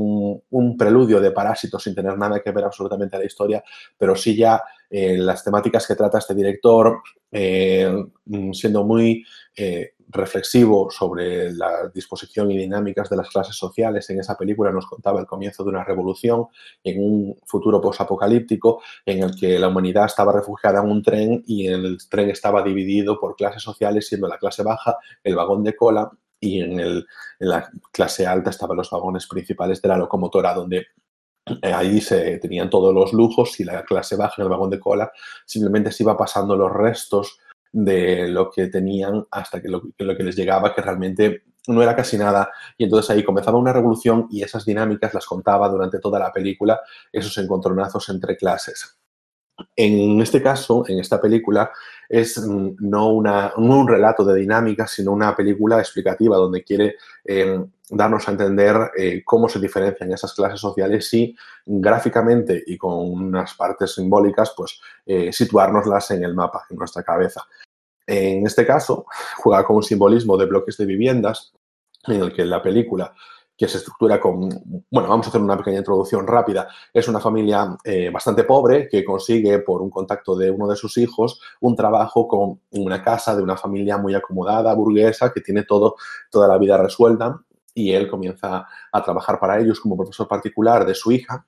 un, 0.49 0.77
preludio 0.77 1.19
de 1.19 1.31
Parásitos 1.31 1.83
sin 1.83 1.95
tener 1.95 2.17
nada 2.17 2.39
que 2.39 2.51
ver 2.51 2.63
absolutamente 2.63 3.15
a 3.15 3.19
la 3.19 3.25
historia, 3.25 3.63
pero 3.97 4.15
sí 4.15 4.35
ya 4.35 4.61
eh, 4.89 5.17
las 5.17 5.43
temáticas 5.43 5.87
que 5.87 5.95
trata 5.95 6.19
este 6.19 6.35
director, 6.35 7.01
eh, 7.31 7.91
mm, 8.25 8.53
siendo 8.53 8.83
muy 8.83 9.25
eh, 9.55 9.93
reflexivo 10.09 10.89
sobre 10.89 11.51
la 11.51 11.89
disposición 11.93 12.51
y 12.51 12.57
dinámicas 12.57 13.09
de 13.09 13.17
las 13.17 13.29
clases 13.29 13.55
sociales. 13.55 14.09
En 14.09 14.19
esa 14.19 14.37
película 14.37 14.71
nos 14.71 14.85
contaba 14.85 15.19
el 15.19 15.25
comienzo 15.25 15.63
de 15.63 15.71
una 15.71 15.83
revolución 15.83 16.47
en 16.83 17.03
un 17.03 17.37
futuro 17.45 17.81
posapocalíptico 17.81 18.81
en 19.05 19.23
el 19.23 19.35
que 19.35 19.59
la 19.59 19.67
humanidad 19.67 20.05
estaba 20.05 20.31
refugiada 20.31 20.81
en 20.81 20.89
un 20.89 21.03
tren 21.03 21.43
y 21.45 21.67
el 21.67 21.97
tren 22.09 22.29
estaba 22.29 22.63
dividido 22.63 23.19
por 23.19 23.35
clases 23.35 23.63
sociales, 23.63 24.07
siendo 24.07 24.27
la 24.27 24.37
clase 24.37 24.63
baja 24.63 24.97
el 25.23 25.35
vagón 25.35 25.63
de 25.63 25.75
cola 25.75 26.09
y 26.39 26.61
en, 26.61 26.79
el, 26.79 27.05
en 27.39 27.49
la 27.49 27.69
clase 27.91 28.25
alta 28.25 28.49
estaban 28.49 28.77
los 28.77 28.89
vagones 28.89 29.27
principales 29.27 29.81
de 29.81 29.89
la 29.89 29.97
locomotora, 29.97 30.53
donde 30.53 30.87
eh, 31.61 31.73
ahí 31.73 32.01
se 32.01 32.37
tenían 32.39 32.69
todos 32.69 32.93
los 32.93 33.13
lujos 33.13 33.59
y 33.59 33.63
la 33.63 33.83
clase 33.83 34.15
baja 34.15 34.35
en 34.37 34.43
el 34.43 34.49
vagón 34.49 34.69
de 34.69 34.79
cola 34.79 35.11
simplemente 35.45 35.91
se 35.91 36.03
iba 36.03 36.17
pasando 36.17 36.55
los 36.55 36.71
restos 36.71 37.39
de 37.71 38.27
lo 38.27 38.49
que 38.49 38.67
tenían 38.67 39.25
hasta 39.31 39.61
que 39.61 39.69
lo, 39.69 39.81
que 39.97 40.23
les 40.23 40.35
llegaba, 40.35 40.73
que 40.73 40.81
realmente 40.81 41.43
no 41.67 41.83
era 41.83 41.95
casi 41.95 42.17
nada. 42.17 42.49
Y 42.77 42.85
entonces 42.85 43.09
ahí 43.11 43.23
comenzaba 43.23 43.57
una 43.57 43.73
revolución 43.73 44.27
y 44.31 44.41
esas 44.41 44.65
dinámicas 44.65 45.13
las 45.13 45.25
contaba 45.25 45.69
durante 45.69 45.99
toda 45.99 46.19
la 46.19 46.31
película, 46.31 46.79
esos 47.11 47.37
encontronazos 47.37 48.09
entre 48.09 48.35
clases. 48.37 48.97
En 49.75 50.21
este 50.21 50.41
caso, 50.41 50.85
en 50.87 50.99
esta 50.99 51.19
película, 51.19 51.71
es 52.09 52.37
mm, 52.37 52.75
no, 52.79 53.09
una, 53.09 53.53
un 53.57 53.87
relato 53.87 54.23
de 54.23 54.39
dinámicas, 54.39 54.91
sino 54.91 55.11
una 55.11 55.35
película 55.35 55.79
explicativa 55.79 56.37
donde 56.37 56.63
quiere 56.63 56.95
em, 57.23 57.69
darnos 57.89 58.27
a 58.27 58.31
entender 58.31 58.91
eh, 58.97 59.21
cómo 59.23 59.47
se 59.47 59.59
diferencian 59.59 60.11
esas 60.11 60.33
clases 60.33 60.59
sociales 60.59 61.13
y 61.13 61.35
gráficamente 61.65 62.63
y 62.65 62.77
con 62.77 62.93
unas 62.93 63.53
partes 63.53 63.93
simbólicas, 63.95 64.53
pues 64.55 64.79
eh, 65.05 65.31
situárnoslas 65.31 66.11
en 66.11 66.23
el 66.23 66.33
mapa, 66.33 66.65
en 66.69 66.77
nuestra 66.77 67.03
cabeza. 67.03 67.43
En 68.05 68.45
este 68.45 68.65
caso, 68.65 69.05
juega 69.37 69.65
con 69.65 69.77
un 69.77 69.83
simbolismo 69.83 70.37
de 70.37 70.45
bloques 70.45 70.77
de 70.77 70.85
viviendas 70.85 71.53
en 72.07 72.21
el 72.21 72.33
que 72.33 72.45
la 72.45 72.61
película 72.61 73.13
que 73.57 73.67
se 73.67 73.77
estructura 73.77 74.19
con, 74.21 74.49
bueno, 74.91 75.09
vamos 75.09 75.25
a 75.25 75.29
hacer 75.29 75.41
una 75.41 75.57
pequeña 75.57 75.79
introducción 75.79 76.27
rápida. 76.27 76.67
Es 76.93 77.07
una 77.07 77.19
familia 77.19 77.75
eh, 77.83 78.09
bastante 78.11 78.43
pobre 78.43 78.87
que 78.87 79.03
consigue, 79.03 79.59
por 79.59 79.81
un 79.81 79.89
contacto 79.89 80.37
de 80.37 80.51
uno 80.51 80.67
de 80.67 80.75
sus 80.75 80.97
hijos, 80.97 81.41
un 81.61 81.75
trabajo 81.75 82.27
con 82.27 82.61
una 82.71 83.03
casa 83.03 83.35
de 83.35 83.41
una 83.41 83.57
familia 83.57 83.97
muy 83.97 84.13
acomodada, 84.13 84.73
burguesa, 84.75 85.33
que 85.33 85.41
tiene 85.41 85.63
todo, 85.63 85.95
toda 86.29 86.47
la 86.47 86.57
vida 86.57 86.77
resuelta 86.77 87.41
y 87.73 87.91
él 87.93 88.07
comienza 88.09 88.67
a 88.91 89.03
trabajar 89.03 89.39
para 89.39 89.59
ellos 89.59 89.79
como 89.79 89.97
profesor 89.97 90.27
particular 90.27 90.85
de 90.85 90.95
su 90.95 91.11
hija 91.11 91.45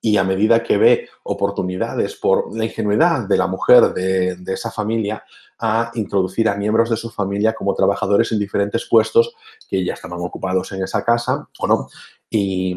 y 0.00 0.16
a 0.16 0.24
medida 0.24 0.62
que 0.62 0.76
ve 0.76 1.08
oportunidades 1.22 2.16
por 2.16 2.56
la 2.56 2.64
ingenuidad 2.64 3.28
de 3.28 3.36
la 3.36 3.46
mujer 3.46 3.92
de, 3.92 4.36
esa 4.46 4.70
familia 4.70 5.24
a 5.58 5.90
introducir 5.94 6.48
a 6.48 6.56
miembros 6.56 6.90
de 6.90 6.96
su 6.96 7.10
familia 7.10 7.54
como 7.54 7.74
trabajadores 7.74 8.32
en 8.32 8.38
diferentes 8.38 8.86
puestos 8.88 9.34
que 9.68 9.84
ya 9.84 9.94
estaban 9.94 10.20
ocupados 10.20 10.72
en 10.72 10.82
esa 10.82 11.04
casa 11.04 11.48
o 11.58 11.66
no. 11.66 11.88
Y, 12.28 12.74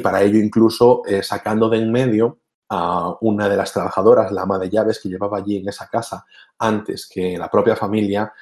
para 0.00 0.22
ello 0.22 0.38
incluso 0.38 1.02
eh, 1.06 1.22
sacando 1.22 1.68
de 1.68 1.78
en 1.78 1.90
medio 1.90 2.38
a 2.68 3.16
una 3.20 3.48
de 3.48 3.56
las 3.56 3.72
trabajadoras, 3.72 4.30
la 4.30 4.42
ama 4.42 4.58
de 4.58 4.70
llaves 4.70 5.00
que 5.00 5.08
llevaba 5.08 5.38
allí 5.38 5.56
en 5.56 5.68
esa 5.68 5.88
casa 5.88 6.24
antes 6.58 7.08
que 7.12 7.36
la 7.36 7.50
propia 7.50 7.74
familia, 7.74 8.32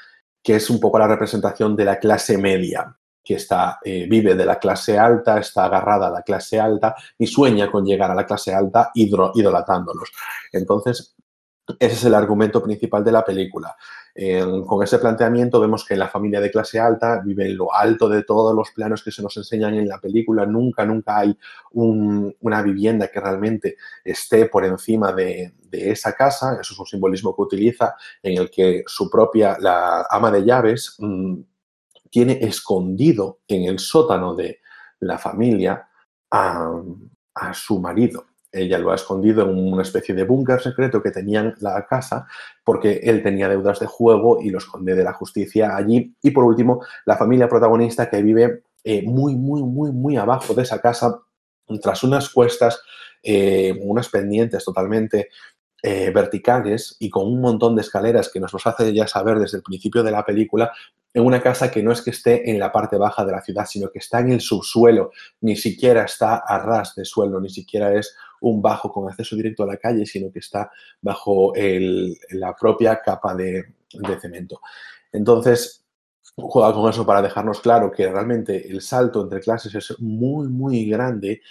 que 0.42 0.57
es 0.57 0.68
un 0.68 0.78
poco 0.78 0.98
la 0.98 1.09
representación 1.09 1.74
de 1.74 1.87
la 1.87 1.98
clase 1.98 2.37
media 2.37 2.97
que 3.28 3.34
está, 3.34 3.78
eh, 3.84 4.06
vive 4.08 4.34
de 4.34 4.46
la 4.46 4.58
clase 4.58 4.98
alta, 4.98 5.38
está 5.38 5.66
agarrada 5.66 6.06
a 6.06 6.10
la 6.10 6.22
clase 6.22 6.58
alta 6.58 6.94
y 7.18 7.26
sueña 7.26 7.70
con 7.70 7.84
llegar 7.84 8.10
a 8.10 8.14
la 8.14 8.24
clase 8.24 8.54
alta 8.54 8.90
idolatándolos. 8.94 10.10
Entonces, 10.50 11.14
ese 11.78 11.94
es 11.94 12.04
el 12.06 12.14
argumento 12.14 12.62
principal 12.62 13.04
de 13.04 13.12
la 13.12 13.22
película. 13.22 13.76
con 14.66 14.82
ese 14.82 14.98
planteamiento 14.98 15.60
vemos 15.60 15.84
que 15.84 15.94
la 15.94 16.08
familia 16.08 16.40
de 16.40 16.50
clase 16.50 16.80
alta 16.80 17.20
vive 17.22 17.44
en 17.44 17.56
lo 17.58 17.72
alto 17.72 18.08
de 18.08 18.24
todos 18.24 18.54
los 18.54 18.70
planos 18.70 19.04
que 19.04 19.12
se 19.12 19.22
nos 19.22 19.36
enseñan 19.36 19.74
en 19.74 19.86
la 19.86 20.00
película. 20.00 20.46
Nunca, 20.46 20.86
nunca 20.86 21.18
hay 21.18 21.38
una 21.72 22.62
vivienda 22.62 23.08
que 23.08 23.20
realmente 23.20 23.76
esté 24.02 24.46
por 24.46 24.64
encima 24.64 25.12
de, 25.12 25.52
esa 25.70 26.14
casa. 26.14 26.56
Eso 26.58 26.72
es 26.72 26.80
un 26.80 26.86
simbolismo 26.86 27.36
que 27.36 27.42
utiliza 27.42 27.94
en 28.22 28.38
el 28.38 28.50
que 28.50 28.84
su 28.86 29.10
propia, 29.10 29.58
la 29.60 30.06
ama 30.08 30.30
de 30.30 30.44
llaves, 30.44 30.96
mm, 30.98 31.40
tiene 32.10 32.38
escondido 32.42 33.40
en 33.48 33.64
el 33.64 33.78
sótano 33.78 34.34
de 34.34 34.60
la 35.00 35.18
familia 35.18 35.88
a, 36.30 36.82
su 37.52 37.78
marido. 37.80 38.26
Ella 38.50 38.78
lo 38.78 38.90
ha 38.90 38.96
escondido 38.96 39.42
en 39.42 39.72
una 39.72 39.82
especie 39.82 40.14
de 40.14 40.24
búnker 40.24 40.60
secreto 40.60 41.02
que 41.02 41.10
tenían 41.10 41.54
la 41.60 41.86
casa 41.86 42.26
porque 42.64 43.00
él 43.04 43.22
tenía 43.22 43.48
deudas 43.48 43.78
de 43.78 43.86
juego 43.86 44.40
y 44.42 44.50
lo 44.50 44.58
esconde 44.58 44.94
de 44.94 45.04
la 45.04 45.12
justicia 45.12 45.76
allí. 45.76 46.16
Y 46.22 46.30
por 46.32 46.44
último, 46.44 46.84
la 47.04 47.16
familia 47.16 47.48
protagonista 47.48 48.10
que 48.10 48.22
vive 48.22 48.64
eh, 48.82 49.02
muy, 49.02 49.36
muy, 49.36 49.62
muy, 49.62 49.92
muy 49.92 50.16
abajo 50.16 50.54
de 50.54 50.62
esa 50.62 50.80
casa, 50.80 51.20
tras 51.80 52.02
unas 52.02 52.30
cuestas, 52.30 52.80
eh, 53.22 53.78
unas 53.82 54.08
pendientes 54.08 54.64
totalmente 54.64 55.28
eh, 55.82 56.10
verticales 56.10 56.96
y 56.98 57.08
con 57.08 57.26
un 57.26 57.40
montón 57.40 57.76
de 57.76 57.82
escaleras 57.82 58.30
que 58.32 58.40
nos 58.40 58.52
los 58.52 58.66
hace 58.66 58.92
ya 58.92 59.06
saber 59.06 59.38
desde 59.38 59.58
el 59.58 59.62
principio 59.62 60.02
de 60.02 60.10
la 60.10 60.24
película, 60.24 60.72
en 61.18 61.26
una 61.26 61.42
casa 61.42 61.68
que 61.70 61.83
no 61.83 61.90
es 61.90 62.00
que 62.00 62.11
esté 62.11 62.48
en 62.48 62.61
la 62.61 62.70
parte 62.70 62.96
baja 62.96 63.24
de 63.24 63.33
la 63.33 63.42
ciudad, 63.42 63.66
sino 63.66 63.90
que 63.90 63.98
está 63.98 64.20
en 64.20 64.31
el 64.31 64.40
subsuelo, 64.40 65.11
ni 65.40 65.57
siquiera 65.57 66.04
está 66.04 66.37
a 66.37 66.59
ras 66.61 66.94
de 66.94 67.04
suelo, 67.04 67.40
ni 67.40 67.50
siquiera 67.50 67.92
es 67.92 68.16
un 68.40 68.62
bajo 68.62 68.92
con 68.92 69.09
acceso 69.09 69.35
directo 69.35 69.64
a 69.64 69.66
la 69.66 69.78
calle, 69.78 70.07
sino 70.07 70.31
que 70.31 70.38
está 70.38 70.70
bajo 71.00 71.52
la 71.57 72.54
propia 72.54 73.00
capa 73.04 73.35
de, 73.35 73.64
de 73.92 74.20
cemento. 74.20 74.61
Entonces, 75.12 75.85
juega 76.37 76.72
con 76.72 76.88
eso 76.88 77.04
para 77.04 77.20
dejarnos 77.20 77.61
claro 77.61 77.90
que 77.90 78.09
realmente 78.09 78.70
el 78.70 78.81
salto 78.81 79.22
entre 79.22 79.40
clases 79.40 79.74
es 79.74 79.98
muy, 79.98 80.46
muy 80.46 80.88
grande 80.88 81.42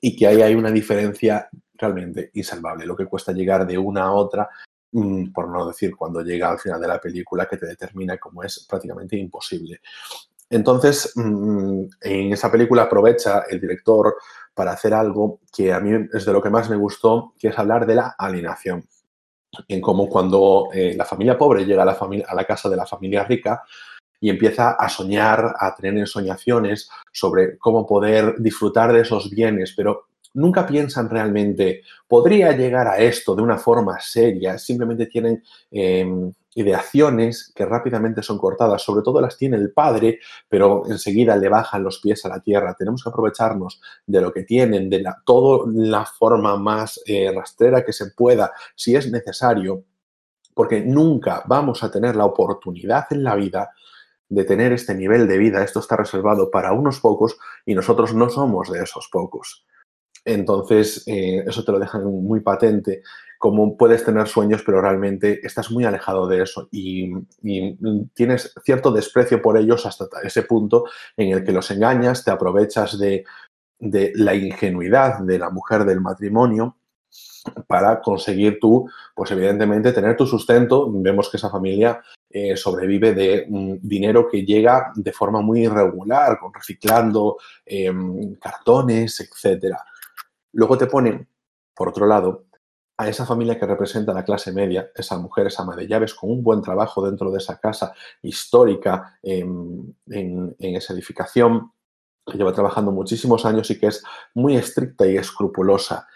y 0.00 0.16
que 0.16 0.28
ahí 0.28 0.40
hay 0.40 0.54
una 0.54 0.70
diferencia 0.70 1.50
realmente 1.74 2.30
insalvable. 2.32 2.86
Lo 2.86 2.96
que 2.96 3.04
cuesta 3.04 3.32
llegar 3.32 3.66
de 3.66 3.76
una 3.76 4.04
a 4.04 4.12
otra, 4.12 4.48
por 5.32 5.48
no 5.48 5.66
decir 5.66 5.94
cuando 5.96 6.22
llega 6.22 6.50
al 6.50 6.58
final 6.58 6.80
de 6.80 6.88
la 6.88 7.00
película, 7.00 7.46
que 7.46 7.56
te 7.56 7.66
determina 7.66 8.18
como 8.18 8.42
es 8.42 8.66
prácticamente 8.68 9.16
imposible. 9.16 9.80
Entonces, 10.48 11.12
mm, 11.14 11.84
en 12.00 12.32
esa 12.32 12.50
película 12.50 12.82
aprovecha 12.82 13.44
el 13.48 13.60
director 13.60 14.16
para 14.52 14.72
hacer 14.72 14.92
algo 14.92 15.40
que 15.54 15.72
a 15.72 15.80
mí 15.80 16.08
es 16.12 16.24
de 16.24 16.32
lo 16.32 16.42
que 16.42 16.50
más 16.50 16.68
me 16.68 16.76
gustó, 16.76 17.34
que 17.38 17.48
es 17.48 17.58
hablar 17.58 17.86
de 17.86 17.94
la 17.94 18.16
alienación. 18.18 18.84
En 19.68 19.80
cómo 19.80 20.08
cuando 20.08 20.68
eh, 20.72 20.94
la 20.96 21.04
familia 21.04 21.38
pobre 21.38 21.64
llega 21.64 21.82
a 21.82 21.86
la, 21.86 21.94
familia, 21.94 22.26
a 22.28 22.34
la 22.34 22.44
casa 22.44 22.68
de 22.68 22.76
la 22.76 22.86
familia 22.86 23.24
rica, 23.24 23.62
y 24.20 24.28
empieza 24.28 24.72
a 24.72 24.88
soñar, 24.88 25.54
a 25.58 25.74
tener 25.74 25.96
ensoñaciones 25.96 26.90
sobre 27.10 27.56
cómo 27.58 27.86
poder 27.86 28.34
disfrutar 28.38 28.92
de 28.92 29.00
esos 29.00 29.30
bienes, 29.30 29.72
pero 29.74 30.09
nunca 30.34 30.66
piensan 30.66 31.08
realmente, 31.08 31.82
podría 32.06 32.52
llegar 32.52 32.86
a 32.88 32.98
esto 32.98 33.34
de 33.34 33.42
una 33.42 33.58
forma 33.58 33.98
seria, 34.00 34.58
simplemente 34.58 35.06
tienen 35.06 35.42
em, 35.70 36.32
ideaciones 36.54 37.52
que 37.54 37.64
rápidamente 37.64 38.22
son 38.22 38.38
cortadas, 38.38 38.82
sobre 38.82 39.02
todo 39.02 39.20
las 39.20 39.36
tiene 39.36 39.56
el 39.56 39.72
padre, 39.72 40.18
pero 40.48 40.82
enseguida 40.88 41.36
le 41.36 41.48
bajan 41.48 41.82
los 41.82 42.00
pies 42.00 42.24
a 42.24 42.28
la 42.28 42.40
tierra. 42.40 42.74
Tenemos 42.74 43.02
que 43.02 43.10
aprovecharnos 43.10 43.80
de 44.06 44.20
lo 44.20 44.32
que 44.32 44.42
tienen, 44.42 44.90
de 44.90 45.00
la, 45.00 45.22
toda 45.24 45.66
la 45.72 46.04
forma 46.04 46.56
más 46.56 47.00
eh, 47.06 47.32
rastrera 47.34 47.84
que 47.84 47.92
se 47.92 48.10
pueda, 48.10 48.52
si 48.74 48.96
es 48.96 49.10
necesario, 49.10 49.84
porque 50.54 50.80
nunca 50.80 51.42
vamos 51.46 51.82
a 51.82 51.90
tener 51.90 52.16
la 52.16 52.24
oportunidad 52.24 53.06
en 53.10 53.24
la 53.24 53.36
vida 53.36 53.70
de 54.28 54.44
tener 54.44 54.72
este 54.72 54.94
nivel 54.94 55.26
de 55.28 55.38
vida. 55.38 55.62
Esto 55.62 55.80
está 55.80 55.96
reservado 55.96 56.50
para 56.50 56.72
unos 56.72 57.00
pocos 57.00 57.36
y 57.64 57.74
nosotros 57.74 58.14
no 58.14 58.28
somos 58.28 58.70
de 58.70 58.82
esos 58.82 59.08
pocos. 59.10 59.66
Entonces, 60.24 61.04
eh, 61.06 61.44
eso 61.46 61.64
te 61.64 61.72
lo 61.72 61.78
dejan 61.78 62.04
muy 62.04 62.40
patente, 62.40 63.02
como 63.38 63.76
puedes 63.76 64.04
tener 64.04 64.28
sueños, 64.28 64.62
pero 64.66 64.82
realmente 64.82 65.40
estás 65.42 65.70
muy 65.70 65.84
alejado 65.84 66.26
de 66.26 66.42
eso 66.42 66.68
y, 66.70 67.10
tienes 68.12 68.52
cierto 68.62 68.92
desprecio 68.92 69.40
por 69.40 69.56
ellos 69.56 69.86
hasta 69.86 70.06
ese 70.22 70.42
punto 70.42 70.84
en 71.16 71.32
el 71.32 71.42
que 71.42 71.52
los 71.52 71.70
engañas, 71.70 72.22
te 72.22 72.30
aprovechas 72.30 72.98
de, 72.98 73.24
la 73.78 74.34
ingenuidad 74.34 75.20
de 75.20 75.38
la 75.38 75.48
mujer 75.48 75.86
del 75.86 76.02
matrimonio 76.02 76.76
para 77.66 78.02
conseguir 78.02 78.58
tú, 78.60 78.86
pues 79.14 79.30
evidentemente, 79.30 79.92
tener 79.92 80.16
tu 80.16 80.26
sustento. 80.26 80.90
Vemos 80.92 81.30
que 81.30 81.38
esa 81.38 81.48
familia 81.48 82.02
eh, 82.28 82.56
sobrevive 82.56 83.14
de 83.14 83.46
dinero 83.80 84.28
que 84.28 84.44
llega 84.44 84.92
de 84.94 85.12
forma 85.12 85.40
muy 85.40 85.62
irregular, 85.62 86.38
con 86.38 86.52
reciclando 86.52 87.38
em, 87.64 88.34
cartones, 88.34 89.18
etcétera. 89.20 89.82
Luego 90.52 90.76
te 90.78 90.86
ponen, 90.86 91.28
por 91.74 91.88
otro 91.88 92.06
lado, 92.06 92.46
a 93.00 93.08
esa 93.08 93.24
familia 93.24 93.58
que 93.58 93.64
representa 93.64 94.12
la 94.12 94.24
clase 94.24 94.52
media, 94.52 94.90
esa 94.94 95.16
mujer, 95.16 95.46
esa 95.46 95.62
ama 95.62 95.74
de 95.74 95.86
llaves, 95.86 96.12
con 96.12 96.30
un 96.30 96.42
buen 96.42 96.60
trabajo 96.60 97.02
dentro 97.02 97.30
de 97.30 97.38
esa 97.38 97.58
casa 97.58 97.94
histórica 98.20 99.18
en, 99.22 99.96
esa 100.58 100.92
edificación, 100.92 101.72
que 102.26 102.36
lleva 102.36 102.52
trabajando 102.52 102.92
muchísimos 102.92 103.46
años 103.46 103.70
y 103.70 103.78
que 103.78 103.86
es 103.86 104.04
muy 104.34 104.54
estricta 104.54 105.06
y 105.06 105.16
escrupulosa, 105.16 106.06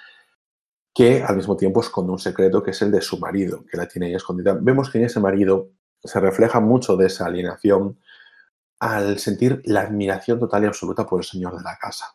que 0.92 1.22
al 1.22 1.36
mismo 1.36 1.56
tiempo 1.56 1.80
esconde 1.80 2.12
un 2.12 2.18
secreto 2.18 2.62
que 2.62 2.72
es 2.72 2.82
el 2.82 2.92
de 2.92 3.00
su 3.00 3.18
marido, 3.18 3.64
que 3.64 3.78
la 3.78 3.88
tiene 3.88 4.08
ahí 4.08 4.14
escondida. 4.14 4.54
Vemos 4.60 4.90
que 4.90 4.98
en 4.98 5.04
ese 5.04 5.20
marido 5.20 5.70
se 6.02 6.20
refleja 6.20 6.60
mucho 6.60 6.98
de 6.98 7.06
esa 7.06 7.24
alienación 7.24 7.98
al 8.78 9.18
sentir 9.18 9.62
la 9.64 9.80
admiración 9.80 10.38
total 10.38 10.64
y 10.64 10.66
absoluta 10.66 11.06
por 11.06 11.20
el 11.20 11.24
señor 11.24 11.56
de 11.56 11.62
la 11.62 11.78
casa. 11.80 12.14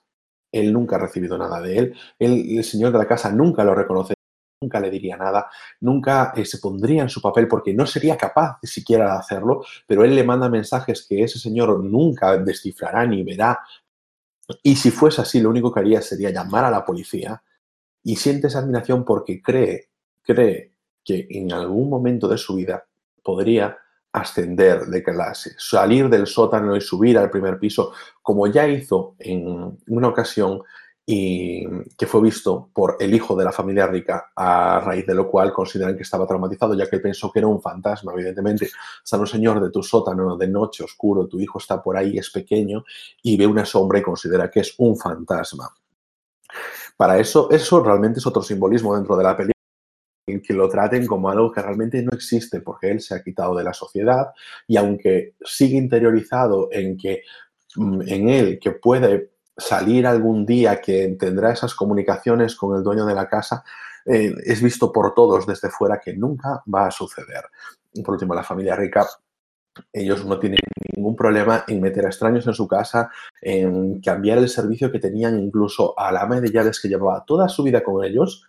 Él 0.51 0.73
nunca 0.73 0.95
ha 0.95 0.99
recibido 0.99 1.37
nada 1.37 1.61
de 1.61 1.77
él. 1.77 1.95
el 2.19 2.63
señor 2.63 2.91
de 2.91 2.97
la 2.97 3.07
casa 3.07 3.31
nunca 3.31 3.63
lo 3.63 3.75
reconoce, 3.75 4.15
nunca 4.61 4.79
le 4.79 4.89
diría 4.89 5.15
nada, 5.15 5.49
nunca 5.81 6.33
eh, 6.35 6.45
se 6.45 6.57
pondría 6.57 7.01
en 7.01 7.09
su 7.09 7.21
papel 7.21 7.47
porque 7.47 7.73
no 7.73 7.85
sería 7.85 8.17
capaz 8.17 8.59
de 8.61 8.67
siquiera 8.67 9.05
de 9.05 9.17
hacerlo, 9.19 9.63
pero 9.87 10.03
él 10.03 10.15
le 10.15 10.23
manda 10.23 10.49
mensajes 10.49 11.05
que 11.07 11.23
ese 11.23 11.39
señor 11.39 11.81
nunca 11.83 12.37
descifrará 12.37 13.05
ni 13.05 13.23
verá. 13.23 13.59
Y 14.63 14.75
si 14.75 14.91
fuese 14.91 15.21
así, 15.21 15.39
lo 15.39 15.49
único 15.49 15.71
que 15.71 15.79
haría 15.79 16.01
sería 16.01 16.31
llamar 16.31 16.65
a 16.65 16.71
la 16.71 16.83
policía 16.83 17.41
y 18.03 18.15
siente 18.15 18.47
esa 18.47 18.59
admiración 18.59 19.05
porque 19.05 19.41
cree, 19.41 19.89
cree 20.23 20.73
que 21.03 21.27
en 21.29 21.53
algún 21.53 21.89
momento 21.89 22.27
de 22.27 22.37
su 22.37 22.55
vida 22.55 22.85
podría 23.23 23.77
ascender 24.19 24.85
de 24.85 25.03
clase, 25.03 25.51
salir 25.57 26.09
del 26.09 26.27
sótano 26.27 26.75
y 26.75 26.81
subir 26.81 27.17
al 27.17 27.29
primer 27.29 27.59
piso, 27.59 27.91
como 28.21 28.47
ya 28.47 28.67
hizo 28.67 29.15
en 29.19 29.77
una 29.87 30.07
ocasión 30.07 30.61
y 31.11 31.65
que 31.97 32.05
fue 32.05 32.21
visto 32.21 32.69
por 32.71 32.97
el 32.99 33.11
hijo 33.15 33.35
de 33.35 33.43
la 33.43 33.51
familia 33.51 33.87
rica, 33.87 34.31
a 34.35 34.79
raíz 34.79 35.07
de 35.07 35.15
lo 35.15 35.27
cual 35.27 35.51
consideran 35.51 35.95
que 35.95 36.03
estaba 36.03 36.27
traumatizado, 36.27 36.75
ya 36.75 36.87
que 36.87 36.97
él 36.97 37.01
pensó 37.01 37.31
que 37.31 37.39
era 37.39 37.47
un 37.47 37.59
fantasma, 37.59 38.13
evidentemente. 38.13 38.69
San 39.03 39.19
un 39.19 39.25
señor 39.25 39.59
de 39.59 39.71
tu 39.71 39.81
sótano 39.81 40.37
de 40.37 40.47
noche 40.47 40.83
oscuro, 40.83 41.27
tu 41.27 41.39
hijo 41.39 41.57
está 41.57 41.81
por 41.81 41.97
ahí, 41.97 42.19
es 42.19 42.29
pequeño, 42.29 42.83
y 43.23 43.37
ve 43.37 43.47
una 43.47 43.65
sombra 43.65 43.97
y 43.97 44.03
considera 44.03 44.51
que 44.51 44.59
es 44.59 44.75
un 44.77 44.95
fantasma. 44.95 45.73
Para 46.95 47.17
eso, 47.17 47.49
eso 47.49 47.83
realmente 47.83 48.19
es 48.19 48.27
otro 48.27 48.43
simbolismo 48.43 48.95
dentro 48.95 49.17
de 49.17 49.23
la 49.23 49.35
película 49.35 49.58
que 50.45 50.53
lo 50.53 50.69
traten 50.69 51.05
como 51.05 51.29
algo 51.29 51.51
que 51.51 51.61
realmente 51.61 52.01
no 52.03 52.11
existe 52.13 52.61
porque 52.61 52.91
él 52.91 53.01
se 53.01 53.15
ha 53.15 53.23
quitado 53.23 53.55
de 53.55 53.63
la 53.63 53.73
sociedad 53.73 54.27
y 54.67 54.77
aunque 54.77 55.33
sigue 55.43 55.77
interiorizado 55.77 56.69
en 56.71 56.97
que 56.97 57.23
mm, 57.75 58.01
en 58.07 58.29
él 58.29 58.59
que 58.59 58.71
puede 58.71 59.31
salir 59.57 60.07
algún 60.07 60.45
día, 60.45 60.79
que 60.79 61.15
tendrá 61.19 61.51
esas 61.51 61.75
comunicaciones 61.75 62.55
con 62.55 62.77
el 62.77 62.83
dueño 62.83 63.05
de 63.05 63.15
la 63.15 63.27
casa, 63.27 63.63
eh, 64.05 64.33
es 64.45 64.61
visto 64.61 64.91
por 64.91 65.13
todos 65.13 65.45
desde 65.45 65.69
fuera 65.69 65.99
que 65.99 66.13
nunca 66.13 66.63
va 66.73 66.87
a 66.87 66.91
suceder. 66.91 67.43
Por 68.03 68.13
último, 68.13 68.33
la 68.33 68.43
familia 68.43 68.75
rica 68.75 69.05
ellos 69.93 70.25
no 70.25 70.39
tienen 70.39 70.59
ningún 70.95 71.15
problema 71.15 71.63
en 71.67 71.81
meter 71.81 72.05
a 72.05 72.09
extraños 72.09 72.45
en 72.47 72.53
su 72.53 72.67
casa, 72.67 73.11
en 73.41 74.01
cambiar 74.01 74.37
el 74.39 74.49
servicio 74.49 74.91
que 74.91 74.99
tenían 74.99 75.39
incluso 75.39 75.97
a 75.97 76.11
la 76.11 76.21
ama 76.21 76.41
de 76.41 76.51
llaves 76.51 76.79
que 76.81 76.89
llevaba 76.89 77.23
toda 77.25 77.47
su 77.49 77.63
vida 77.63 77.83
con 77.83 78.03
ellos, 78.03 78.47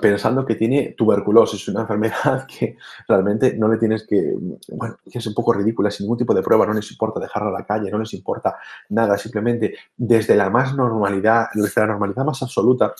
pensando 0.00 0.44
que 0.44 0.56
tiene 0.56 0.94
tuberculosis, 0.96 1.68
una 1.68 1.82
enfermedad 1.82 2.46
que 2.58 2.76
realmente 3.08 3.56
no 3.56 3.68
le 3.68 3.78
tienes 3.78 4.06
que, 4.06 4.34
bueno, 4.72 4.96
es 5.04 5.26
un 5.26 5.34
poco 5.34 5.52
ridícula, 5.52 5.90
sin 5.90 6.04
ningún 6.04 6.18
tipo 6.18 6.34
de 6.34 6.42
prueba, 6.42 6.66
no 6.66 6.72
les 6.72 6.90
importa 6.90 7.20
dejarla 7.20 7.50
a 7.50 7.60
la 7.60 7.66
calle, 7.66 7.90
no 7.90 7.98
les 7.98 8.12
importa 8.14 8.56
nada, 8.90 9.16
simplemente 9.16 9.74
desde 9.96 10.34
la 10.36 10.50
más 10.50 10.74
normalidad, 10.74 11.46
desde 11.54 11.80
la 11.80 11.88
normalidad 11.88 12.24
más 12.24 12.42
absoluta, 12.42 12.94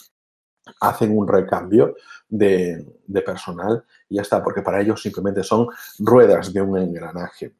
hacen 0.81 1.17
un 1.17 1.27
recambio 1.27 1.95
de, 2.29 2.85
personal 3.25 3.83
y 4.09 4.15
ya 4.15 4.21
está, 4.21 4.43
porque 4.43 4.61
para 4.61 4.81
ellos 4.81 5.01
simplemente 5.01 5.43
son 5.43 5.67
ruedas 5.99 6.53
de 6.53 6.61
un 6.61 6.77
engranaje. 6.77 7.53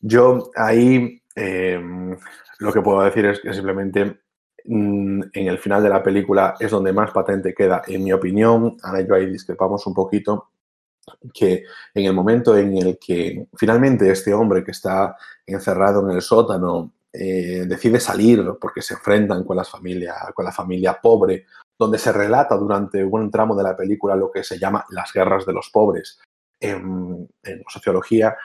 Yo 0.00 0.50
ahí 0.54 1.20
em, 1.34 2.16
lo 2.58 2.72
que 2.72 2.80
puedo 2.80 3.02
decir 3.02 3.26
es 3.26 3.40
que 3.40 3.52
simplemente 3.52 4.20
en 4.64 5.30
el 5.32 5.58
final 5.58 5.82
de 5.82 5.88
la 5.88 6.02
película 6.02 6.54
es 6.58 6.70
donde 6.70 6.92
más 6.92 7.10
patente 7.10 7.54
queda, 7.54 7.82
en 7.86 8.04
mi 8.04 8.12
opinión, 8.12 8.76
ahora 8.82 9.00
yo 9.00 9.14
ahí 9.14 9.26
discrepamos 9.26 9.86
un 9.86 9.94
poquito, 9.94 10.50
que 11.32 11.64
en 11.94 12.04
el 12.04 12.12
momento 12.12 12.56
en 12.56 12.76
el 12.76 12.98
que 12.98 13.46
finalmente 13.54 14.10
este 14.10 14.34
hombre 14.34 14.62
que 14.62 14.72
está 14.72 15.16
encerrado 15.46 16.08
en 16.08 16.16
el 16.16 16.22
sótano 16.22 16.92
eh, 17.12 17.64
decide 17.66 18.00
salir 18.00 18.44
porque 18.60 18.82
se 18.82 18.94
enfrentan 18.94 19.44
con, 19.44 19.62
familia, 19.64 20.14
con 20.34 20.44
la 20.44 20.52
familia 20.52 20.98
pobre, 21.00 21.46
donde 21.78 21.98
se 21.98 22.12
relata 22.12 22.56
durante 22.56 23.02
un 23.02 23.30
tramo 23.30 23.56
de 23.56 23.62
la 23.62 23.76
película 23.76 24.16
lo 24.16 24.30
que 24.30 24.44
se 24.44 24.58
llama 24.58 24.84
las 24.90 25.12
guerras 25.12 25.46
de 25.46 25.52
los 25.52 25.70
pobres. 25.70 26.20
En, 26.60 27.28
sociología, 27.68 28.36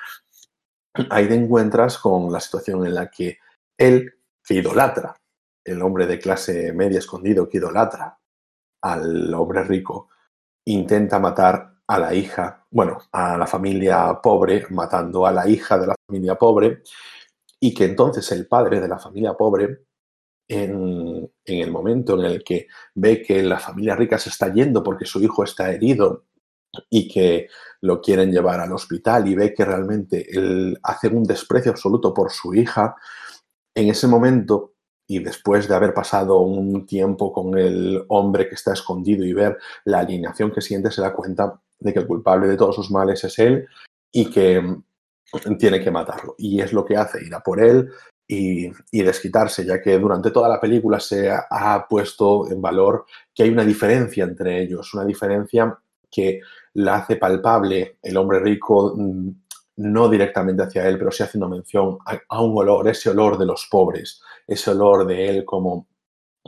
ahí 1.09 1.27
te 1.27 1.33
encuentras 1.33 1.97
con 1.97 2.31
la 2.31 2.39
situación 2.39 2.85
en 2.85 2.93
la 2.93 3.09
que 3.09 3.39
él, 3.77 4.13
que 4.43 4.55
idolatra, 4.55 5.15
el 5.63 5.81
hombre 5.81 6.07
de 6.07 6.19
clase 6.19 6.73
media 6.73 6.99
escondido 6.99 7.47
que 7.47 7.57
idolatra 7.57 8.19
al 8.81 9.33
hombre 9.33 9.63
rico, 9.63 10.09
intenta 10.65 11.19
matar 11.19 11.73
a 11.87 11.99
la 11.99 12.13
hija, 12.13 12.65
bueno, 12.71 12.97
a 13.11 13.37
la 13.37 13.47
familia 13.47 14.19
pobre, 14.21 14.65
matando 14.69 15.25
a 15.25 15.31
la 15.31 15.47
hija 15.47 15.77
de 15.77 15.87
la 15.87 15.95
familia 16.07 16.35
pobre, 16.35 16.83
y 17.59 17.73
que 17.73 17.85
entonces 17.85 18.29
el 18.31 18.47
padre 18.47 18.81
de 18.81 18.87
la 18.87 18.99
familia 18.99 19.33
pobre, 19.33 19.85
en, 20.47 21.31
el 21.45 21.71
momento 21.71 22.19
en 22.19 22.25
el 22.25 22.43
que 22.43 22.67
ve 22.95 23.21
que 23.21 23.41
la 23.43 23.59
familia 23.59 23.95
rica 23.95 24.17
se 24.17 24.29
está 24.29 24.51
yendo 24.51 24.83
porque 24.83 25.05
su 25.05 25.21
hijo 25.21 25.43
está 25.43 25.71
herido 25.71 26.25
y 26.89 27.07
que 27.07 27.47
lo 27.81 28.01
quieren 28.01 28.31
llevar 28.31 28.59
al 28.59 28.73
hospital 28.73 29.27
y 29.27 29.35
ve 29.35 29.53
que 29.53 29.63
realmente 29.63 30.25
él 30.35 30.77
hace 30.83 31.07
un 31.07 31.23
desprecio 31.23 31.71
absoluto 31.71 32.13
por 32.13 32.31
su 32.31 32.53
hija, 32.53 32.95
en 33.75 33.89
ese 33.89 34.07
momento 34.07 34.72
y 35.07 35.19
después 35.19 35.67
de 35.67 35.75
haber 35.75 35.93
pasado 35.93 36.39
un 36.41 36.85
tiempo 36.85 37.31
con 37.33 37.57
el 37.57 38.03
hombre 38.07 38.47
que 38.47 38.55
está 38.55 38.73
escondido 38.73 39.25
y 39.25 39.33
ver 39.33 39.57
la 39.85 39.99
alineación 39.99 40.51
que 40.51 40.61
siente, 40.61 40.91
se 40.91 41.01
da 41.01 41.13
cuenta 41.13 41.59
de 41.79 41.93
que 41.93 41.99
el 41.99 42.07
culpable 42.07 42.47
de 42.47 42.57
todos 42.57 42.75
sus 42.75 42.89
males 42.91 43.23
es 43.23 43.37
él 43.39 43.67
y 44.11 44.29
que 44.29 44.63
tiene 45.59 45.81
que 45.83 45.91
matarlo. 45.91 46.35
Y 46.37 46.61
es 46.61 46.73
lo 46.73 46.85
que 46.85 46.95
hace, 46.95 47.23
ir 47.23 47.33
a 47.35 47.41
por 47.41 47.59
él 47.59 47.89
y, 48.27 48.71
desquitarse, 48.91 49.65
ya 49.65 49.81
que 49.81 49.97
durante 49.99 50.31
toda 50.31 50.47
la 50.47 50.59
película 50.59 50.99
se 50.99 51.29
ha, 51.29 51.85
puesto 51.89 52.49
en 52.49 52.61
valor 52.61 53.05
que 53.33 53.43
hay 53.43 53.49
una 53.49 53.65
diferencia 53.65 54.23
entre 54.23 54.61
ellos, 54.61 54.93
una 54.93 55.05
diferencia 55.05 55.77
que 56.09 56.41
la 56.75 56.97
hace 56.97 57.17
palpable 57.17 57.97
el 58.01 58.17
hombre 58.17 58.39
rico 58.39 58.93
mm, 58.95 59.29
no 59.77 60.07
directamente 60.07 60.63
hacia 60.63 60.87
él, 60.87 60.97
pero 60.97 61.11
sí 61.11 61.23
haciendo 61.23 61.49
mención 61.49 61.97
a, 62.05 62.41
un 62.41 62.57
olor, 62.57 62.87
ese 62.87 63.09
olor 63.09 63.37
de 63.37 63.45
los 63.45 63.67
pobres, 63.69 64.21
ese 64.47 64.71
olor 64.71 65.05
de 65.05 65.29
él 65.29 65.45
como 65.45 65.87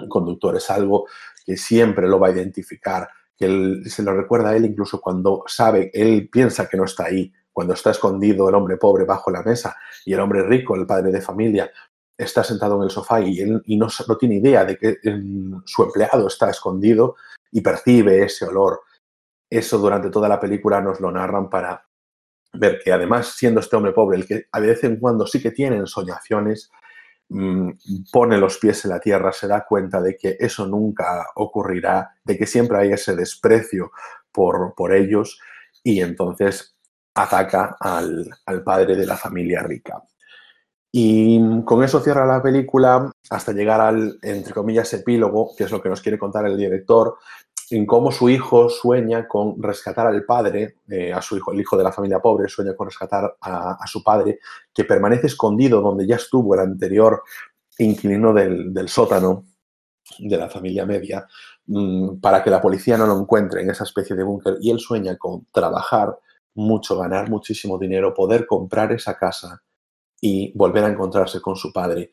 conductor, 0.10 0.58
es 0.58 0.70
algo 0.70 1.08
que 1.46 1.58
siempre 1.58 2.08
lo 2.08 2.20
va 2.20 2.28
a 2.28 2.32
identificar, 2.32 3.08
que 3.38 3.84
se 3.86 4.04
lo 4.04 4.14
recuerda 4.14 4.50
a 4.50 4.56
él 4.56 4.66
incluso 4.66 5.00
cuando 5.00 5.44
sabe, 5.48 5.92
él 5.94 6.30
piensa 6.30 6.68
que 6.68 6.78
no 6.78 6.86
está 6.86 7.06
ahí, 7.06 7.32
cuando 7.52 7.74
está 7.74 7.92
escondido 7.92 8.50
el 8.50 8.56
hombre 8.56 8.78
pobre 8.78 9.06
bajo 9.06 9.32
la 9.32 9.42
mesa 9.42 9.78
y 10.06 10.14
el 10.14 10.20
hombre 10.20 10.44
rico, 10.44 10.76
el 10.76 10.86
padre 10.86 11.12
de 11.12 11.22
familia, 11.22 11.72
está 12.18 12.44
sentado 12.44 12.76
en 12.78 12.84
el 12.84 12.90
sofá 12.90 13.22
y, 13.22 13.40
él, 13.40 13.62
no, 13.66 14.18
tiene 14.18 14.36
idea 14.36 14.66
de 14.66 14.78
que 14.78 14.98
su 15.66 15.84
empleado 15.84 16.28
está 16.28 16.50
escondido 16.50 17.16
y 17.52 17.62
percibe 17.62 18.24
ese 18.24 18.46
olor. 18.46 18.82
Eso 19.50 19.78
durante 19.78 20.10
toda 20.10 20.28
la 20.28 20.40
película 20.40 20.82
nos 20.82 21.00
lo 21.00 21.12
narran 21.12 21.50
para 21.50 21.86
ver 22.54 22.80
que 22.84 22.92
además 22.92 23.28
siendo 23.28 23.60
este 23.60 23.76
hombre 23.76 23.92
pobre, 23.92 24.18
el 24.18 24.26
que 24.26 24.46
a 24.52 24.60
vez 24.60 24.84
en 24.84 24.98
cuando 24.98 25.28
sí 25.28 25.42
que 25.42 25.52
tiene 25.52 25.78
ensoñaciones, 25.78 26.72
pone 28.12 28.38
los 28.38 28.58
pies 28.58 28.86
en 28.86 28.92
la 28.92 29.00
tierra, 29.00 29.32
se 29.32 29.48
da 29.48 29.66
cuenta 29.66 30.02
de 30.02 30.16
que 30.16 30.38
eso 30.40 30.68
nunca 30.68 31.26
ocurrirá, 31.36 32.12
de 32.24 32.38
que 32.38 32.46
siempre 32.46 32.78
hay 32.78 32.92
ese 32.92 33.16
desprecio 33.16 33.92
por, 34.32 34.74
por 34.76 34.94
ellos 34.94 35.40
y 35.84 36.02
entonces 36.02 36.76
ataca 37.16 37.78
al, 37.80 38.30
padre 38.64 38.96
de 38.96 39.06
la 39.06 39.18
familia 39.18 39.64
rica. 39.64 40.04
Y 40.92 41.64
con 41.64 41.84
eso 41.84 42.00
cierra 42.00 42.26
la 42.26 42.42
película 42.42 43.12
hasta 43.30 43.52
llegar 43.52 43.82
al, 43.82 44.18
entre 44.22 44.54
comillas, 44.54 44.94
epílogo, 44.94 45.52
que 45.58 45.66
es 45.66 45.72
lo 45.72 45.82
que 45.82 45.90
nos 45.90 46.02
quiere 46.02 46.20
contar 46.20 46.46
el 46.46 46.58
director, 46.58 47.18
en 47.72 47.86
cómo 47.86 48.12
su 48.12 48.30
hijo 48.30 48.70
sueña 48.70 49.28
con 49.28 49.62
rescatar 49.62 50.08
al 50.08 50.24
padre, 50.24 50.78
eh, 50.88 51.12
a 51.12 51.22
su 51.22 51.38
hijo, 51.38 51.52
el 51.52 51.60
hijo 51.60 51.78
de 51.78 51.84
la 51.84 51.92
familia 51.92 52.20
pobre, 52.20 52.48
sueña 52.48 52.76
con 52.76 52.88
rescatar 52.88 53.38
a, 53.42 53.86
su 53.88 54.04
padre, 54.04 54.40
que 54.74 54.84
permanece 54.84 55.28
escondido 55.28 55.82
donde 55.82 56.06
ya 56.06 56.16
estuvo 56.16 56.54
el 56.54 56.62
anterior 56.62 57.24
inquilino 57.78 58.34
del, 58.34 58.88
sótano 58.88 59.46
de 60.20 60.38
la 60.38 60.50
familia 60.50 60.86
media, 60.86 61.28
mm, 61.66 62.20
para 62.20 62.44
que 62.44 62.50
la 62.50 62.62
policía 62.62 62.98
no 62.98 63.08
lo 63.08 63.20
encuentre 63.20 63.62
en 63.62 63.70
esa 63.70 63.84
especie 63.84 64.16
de 64.16 64.24
búnker. 64.24 64.58
Y 64.62 64.70
él 64.70 64.80
sueña 64.80 65.18
con 65.18 65.48
trabajar 65.52 66.16
mucho, 66.54 66.98
ganar 66.98 67.30
muchísimo 67.30 67.78
dinero, 67.78 68.14
poder 68.14 68.46
comprar 68.46 68.92
esa 68.92 69.18
casa 69.18 69.62
y 70.22 70.52
volver 70.56 70.84
a 70.84 70.90
encontrarse 70.90 71.42
con 71.42 71.56
su 71.56 71.74
padre. 71.74 72.12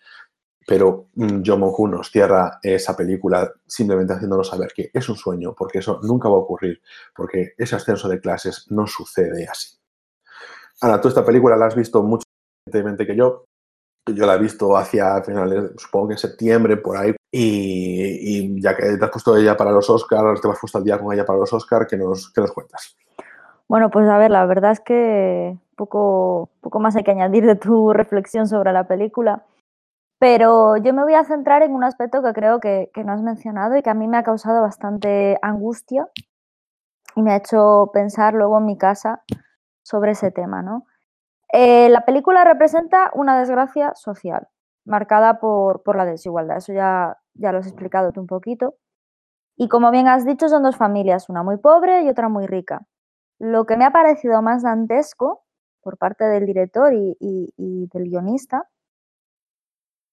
Pero 0.67 1.09
mm, 1.15 1.43
nos 1.91 2.11
cierra 2.11 2.59
esa 2.63 2.97
película 2.97 3.53
simplemente 3.67 4.13
haciéndonos 4.13 4.49
saber 4.49 4.73
que 4.75 4.91
es 4.93 5.09
un 5.09 5.17
sueño, 5.17 5.55
porque 5.57 5.79
eso 5.79 6.01
nunca 6.03 6.29
va 6.29 6.37
a 6.37 6.41
ocurrir, 6.41 6.81
porque 7.15 7.55
ese 7.57 7.77
ascenso 7.77 8.09
de 8.09 8.21
clases 8.21 8.67
no 8.71 8.87
sucede 8.87 9.47
así. 9.47 9.77
Ahora, 10.81 11.01
tú 11.01 11.09
esta 11.09 11.25
película 11.25 11.57
la 11.57 11.67
has 11.67 11.77
visto 11.77 12.03
mucho 12.03 12.25
más 12.67 12.97
que 12.97 13.17
yo. 13.17 13.45
Yo 14.07 14.27
la 14.27 14.35
he 14.35 14.39
visto 14.39 14.77
hacia 14.77 15.23
finales, 15.23 15.71
supongo 15.77 16.09
que 16.09 16.15
en 16.15 16.19
septiembre, 16.19 16.77
por 16.77 16.97
ahí. 16.97 17.15
Y, 17.31 18.61
ya 18.61 18.77
que 18.77 18.97
te 18.97 19.05
has 19.05 19.11
puesto 19.11 19.37
ella 19.37 19.57
para 19.57 19.71
los 19.71 19.89
Oscars, 19.89 20.41
te 20.41 20.49
has 20.49 20.59
puesto 20.59 20.79
al 20.79 20.85
día 20.85 20.99
con 20.99 21.13
ella 21.15 21.25
para 21.25 21.39
los 21.39 21.53
Oscars, 21.53 21.87
¿qué 21.89 21.97
nos, 21.97 22.33
qué 22.33 22.41
nos 22.41 22.53
cuentas? 22.53 22.97
Bueno, 23.69 23.91
pues 23.91 24.09
a 24.09 24.19
ver, 24.19 24.33
la 24.33 24.45
verdad 24.45 24.73
es 24.73 24.81
que 24.81 25.57
poco, 25.77 26.51
poco 26.61 26.81
más 26.81 26.97
hay 26.97 27.05
que 27.05 27.13
añadir 27.13 27.47
de 27.47 27.55
tu 27.55 27.93
reflexión 27.93 28.49
sobre 28.49 28.73
la 28.73 28.89
película. 28.89 29.45
Pero 30.23 30.77
yo 30.77 30.95
me 30.95 31.03
voy 31.03 31.15
a 31.15 31.25
centrar 31.25 31.63
en 31.65 31.75
un 31.75 31.83
aspecto 31.83 32.23
que 32.23 32.33
creo 32.33 32.61
que, 32.61 32.93
no 33.05 33.11
has 33.11 33.23
mencionado 33.23 33.77
y 33.77 33.83
que 33.83 33.91
a 33.91 33.95
mí 33.95 34.07
me 34.07 34.19
ha 34.19 34.23
causado 34.23 34.63
bastante 34.63 35.37
angustia 35.43 36.07
y 37.17 37.23
me 37.23 37.33
ha 37.33 37.39
hecho 37.39 37.91
pensar 37.93 38.33
luego 38.33 38.59
en 38.59 38.67
mi 38.67 38.79
casa 38.79 39.25
sobre 39.83 40.13
ese 40.13 40.31
tema, 40.31 40.63
¿no? 40.63 40.87
Eh, 41.53 41.89
la 41.89 42.05
película 42.05 42.45
representa 42.45 43.11
una 43.15 43.37
desgracia 43.37 43.97
social, 43.97 44.47
marcada 44.85 45.41
por, 45.41 45.83
por, 45.83 45.97
la 45.97 46.05
desigualdad. 46.05 46.59
Eso 46.59 46.73
ya, 46.73 47.19
ya 47.35 47.51
lo 47.51 47.59
has 47.59 47.67
explicado 47.67 48.13
tú 48.13 48.21
un 48.21 48.29
poquito. 48.29 48.77
Y 49.57 49.69
como 49.69 49.91
bien 49.91 50.07
has 50.07 50.25
dicho, 50.25 50.49
son 50.49 50.63
dos 50.63 50.77
familias, 50.77 51.29
una 51.31 51.43
muy 51.43 51.57
pobre 51.57 52.03
y 52.03 52.09
otra 52.09 52.29
muy 52.29 52.47
rica. 52.47 52.87
Lo 53.41 53.67
que 53.67 53.77
me 53.77 53.85
ha 53.85 53.91
parecido 53.91 54.41
más 54.41 54.63
dantesco 54.63 55.43
por 55.81 55.99
parte 55.99 56.23
del 56.27 56.47
director 56.47 56.93
y, 56.95 57.89
del 57.93 58.05
guionista, 58.05 58.69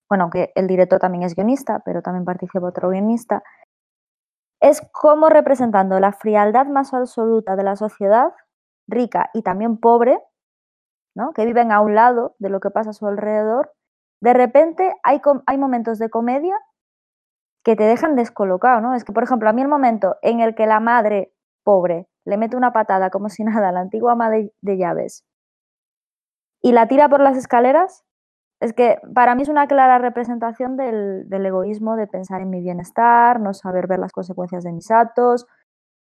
bueno, 0.10 0.24
aunque 0.24 0.52
el 0.56 0.68
director 0.68 1.00
también 1.00 1.24
es 1.24 1.36
guionista, 1.36 1.82
pero 1.86 2.02
también 2.02 2.26
participa 2.26 2.68
otro 2.68 2.90
guionista, 2.90 3.44
es 4.62 4.82
cómo 4.92 5.30
representando 5.30 6.00
la 6.00 6.12
frialdad 6.12 6.66
más 6.66 6.94
absoluta 6.94 7.56
de 7.56 7.64
la 7.64 7.76
sociedad, 7.76 8.34
rica 8.88 9.30
y 9.34 9.44
también 9.44 9.78
pobre, 9.78 10.22
¿no? 11.16 11.32
que 11.34 11.46
viven 11.46 11.72
a 11.72 11.80
un 11.82 11.96
lado 11.96 12.36
de 12.40 12.50
lo 12.50 12.60
que 12.60 12.72
pasa 12.72 12.90
a 12.90 12.94
su 12.94 13.08
alrededor, 13.08 13.72
de 14.22 14.34
repente 14.34 14.94
hay, 15.04 15.22
hay 15.46 15.58
momentos 15.58 16.00
de 16.00 16.10
comedia 16.10 16.58
que 17.64 17.76
te 17.76 17.84
dejan 17.84 18.16
descolocado, 18.16 18.82
¿no? 18.82 18.96
Es 18.96 19.04
que, 19.04 19.14
por 19.14 19.24
ejemplo, 19.24 19.50
a 19.50 19.54
mí 19.54 19.62
el 19.62 19.68
momento 19.68 20.18
en 20.22 20.40
el 20.40 20.56
que 20.56 20.66
la 20.66 20.80
madre 20.80 21.34
pobre 21.64 22.08
le 22.26 22.38
mete 22.38 22.56
una 22.56 22.72
patada 22.72 23.10
como 23.10 23.30
si 23.30 23.44
nada 23.44 23.70
a 23.70 23.72
la 23.72 23.82
antigua 23.82 24.14
ama 24.14 24.30
de, 24.30 24.52
llaves 24.62 25.26
y 26.62 26.74
la 26.74 26.88
tira 26.88 27.08
por 27.08 27.22
las 27.22 27.38
escaleras, 27.38 28.04
es 28.60 28.74
que 28.74 29.00
para 29.14 29.36
mí 29.36 29.44
es 29.44 29.50
una 29.50 29.68
clara 29.68 30.00
representación 30.00 30.76
del, 30.76 31.30
del, 31.30 31.46
egoísmo 31.46 31.96
de 31.96 32.08
pensar 32.08 32.42
en 32.42 32.50
mi 32.50 32.62
bienestar, 32.62 33.40
no 33.40 33.54
saber 33.54 33.88
ver 33.88 34.00
las 34.00 34.12
consecuencias 34.12 34.64
de 34.64 34.74
mis 34.74 34.92
actos 34.92 35.48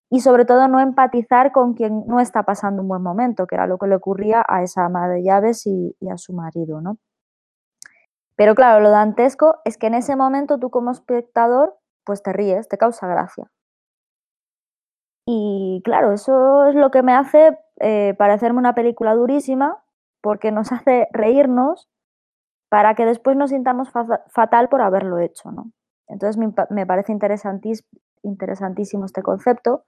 y 0.10 0.22
sobre 0.22 0.45
todo 0.45 0.67
no 0.67 0.80
empatizar 0.80 1.52
con 1.52 1.74
quien 1.74 2.06
no 2.08 2.19
está 2.19 2.43
pasando 2.43 2.82
un 2.82 2.88
buen 2.88 3.02
momento, 3.02 3.48
que 3.48 3.56
era 3.56 3.67
lo 3.67 3.78
que 3.78 3.88
le 3.88 3.95
ocurría 3.95 4.43
a 4.48 4.63
esa 4.63 4.86
ama 4.86 5.08
de 5.08 5.24
llaves 5.24 5.65
y, 5.67 5.95
a 6.12 6.17
su 6.17 6.34
marido, 6.34 6.82
¿no? 6.82 6.98
Pero 8.36 8.56
claro, 8.56 8.80
lo 8.82 8.89
dantesco 8.89 9.58
es 9.65 9.78
que 9.78 9.88
en 9.88 9.95
ese 9.95 10.15
momento 10.15 10.58
tú 10.60 10.69
como 10.69 10.91
espectador 10.91 11.78
pues 12.06 12.24
te 12.24 12.34
ríes, 12.34 12.67
te 12.67 12.78
causa 12.78 13.08
gracia. 13.08 13.52
Y 15.28 15.82
claro, 15.86 16.12
eso 16.12 16.65
es 16.65 16.76
lo 16.76 16.89
que 16.89 17.04
me 17.04 17.13
hace 17.13 17.60
eh, 17.80 18.15
parecerme 18.17 18.60
una 18.60 18.74
película 18.74 19.13
durísima, 19.13 19.84
porque 20.22 20.52
nos 20.52 20.72
hace 20.72 21.08
reírnos 21.12 21.88
para 22.69 22.95
que 22.95 23.05
después 23.05 23.36
nos 23.36 23.49
sintamos 23.49 23.91
fa 23.91 24.05
fatal 24.27 24.69
por 24.69 24.82
haberlo 24.82 25.19
hecho. 25.19 25.51
¿no? 25.51 25.71
Entonces 26.08 26.38
me, 26.38 26.53
me 26.69 26.86
parece 26.86 27.12
interesantís 27.12 27.86
interesantísimo 28.21 29.05
este 29.05 29.21
concepto, 29.21 29.86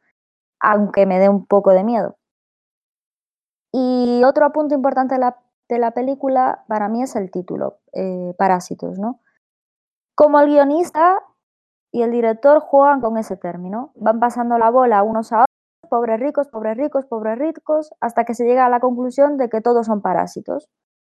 aunque 0.59 1.05
me 1.05 1.19
dé 1.19 1.29
un 1.29 1.45
poco 1.45 1.71
de 1.71 1.83
miedo. 1.83 2.17
Y 3.73 4.23
otro 4.23 4.51
punto 4.51 4.75
importante 4.75 5.15
de 5.15 5.19
la, 5.19 5.37
de 5.69 5.79
la 5.79 5.91
película 5.91 6.63
para 6.67 6.89
mí 6.89 7.03
es 7.03 7.15
el 7.15 7.31
título, 7.31 7.79
eh, 7.93 8.33
Parásitos. 8.37 8.99
¿no? 8.99 9.19
Como 10.15 10.39
el 10.39 10.47
guionista, 10.47 11.19
y 11.91 12.03
el 12.03 12.11
director 12.11 12.59
juegan 12.61 13.01
con 13.01 13.17
ese 13.17 13.35
término. 13.35 13.91
Van 13.95 14.19
pasando 14.19 14.57
la 14.57 14.69
bola 14.69 15.03
unos 15.03 15.33
a 15.33 15.43
otros, 15.43 15.89
pobres 15.89 16.19
ricos, 16.19 16.47
pobres 16.47 16.77
ricos, 16.77 17.05
pobres 17.05 17.37
ricos, 17.37 17.93
hasta 17.99 18.23
que 18.23 18.33
se 18.33 18.45
llega 18.45 18.65
a 18.65 18.69
la 18.69 18.79
conclusión 18.79 19.37
de 19.37 19.49
que 19.49 19.61
todos 19.61 19.87
son 19.87 20.01
parásitos. 20.01 20.69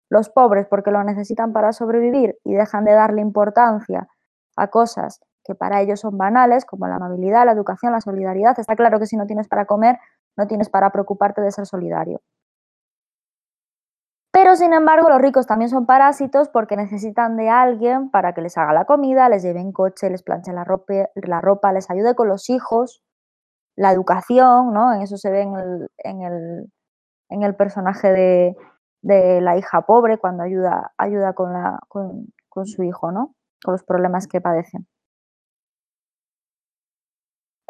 Los 0.10 0.30
pobres 0.30 0.68
porque 0.68 0.92
lo 0.92 1.04
necesitan 1.04 1.54
para 1.54 1.72
sobrevivir 1.72 2.38
y 2.44 2.56
dejan 2.56 2.84
de 2.86 2.94
darle 2.94 3.22
importancia 3.22 4.08
a 4.56 4.68
cosas 4.68 5.22
que 5.44 5.56
para 5.56 5.82
ellos 5.82 6.00
son 6.00 6.18
banales, 6.18 6.66
como 6.66 6.88
la 6.88 6.96
amabilidad, 6.96 7.46
la 7.46 7.54
educación, 7.54 7.92
la 7.92 8.02
solidaridad. 8.02 8.60
Está 8.60 8.76
claro 8.76 9.00
que 9.00 9.06
si 9.06 9.18
no 9.18 9.26
tienes 9.26 9.48
para 9.48 9.66
comer, 9.66 9.98
no 10.38 10.48
tienes 10.48 10.70
para 10.70 10.92
preocuparte 10.92 11.42
de 11.42 11.52
ser 11.52 11.66
solidario. 11.66 12.22
Pero 14.32 14.56
sin 14.56 14.74
embargo, 14.74 15.10
los 15.10 15.20
ricos 15.20 15.48
también 15.48 15.70
son 15.70 15.86
parásitos 15.86 16.50
porque 16.50 16.76
necesitan 16.76 17.36
de 17.36 17.50
alguien 17.50 18.12
para 18.12 18.34
que 18.34 18.42
les 18.42 18.58
haga 18.58 18.74
la 18.74 18.86
comida, 18.86 19.28
les 19.28 19.44
lleve 19.44 19.60
en 19.60 19.72
coche, 19.72 20.10
les 20.10 20.24
planche 20.24 20.54
la 20.54 20.64
ropa, 20.64 21.74
les 21.74 21.90
ayude 21.90 22.16
con 22.16 22.28
los 22.28 22.50
hijos, 22.50 23.04
la 23.76 23.92
educación, 23.92 24.72
¿no? 24.74 24.94
En 24.94 25.02
eso 25.02 25.18
se 25.18 25.32
ve 25.32 25.42
en 25.42 26.22
el, 26.22 26.72
en 27.30 27.44
el 27.44 27.56
personaje 27.56 28.12
de, 28.12 28.56
de, 29.02 29.42
la 29.42 29.58
hija 29.58 29.82
pobre 29.82 30.18
cuando 30.18 30.44
ayuda, 30.44 30.94
ayuda 30.98 31.34
con, 31.34 31.54
la, 31.54 31.80
con, 31.88 32.32
su 32.66 32.84
hijo, 32.84 33.12
¿no? 33.12 33.36
Con 33.64 33.74
los 33.74 33.84
problemas 33.84 34.28
que 34.28 34.42
padecen. 34.42 34.88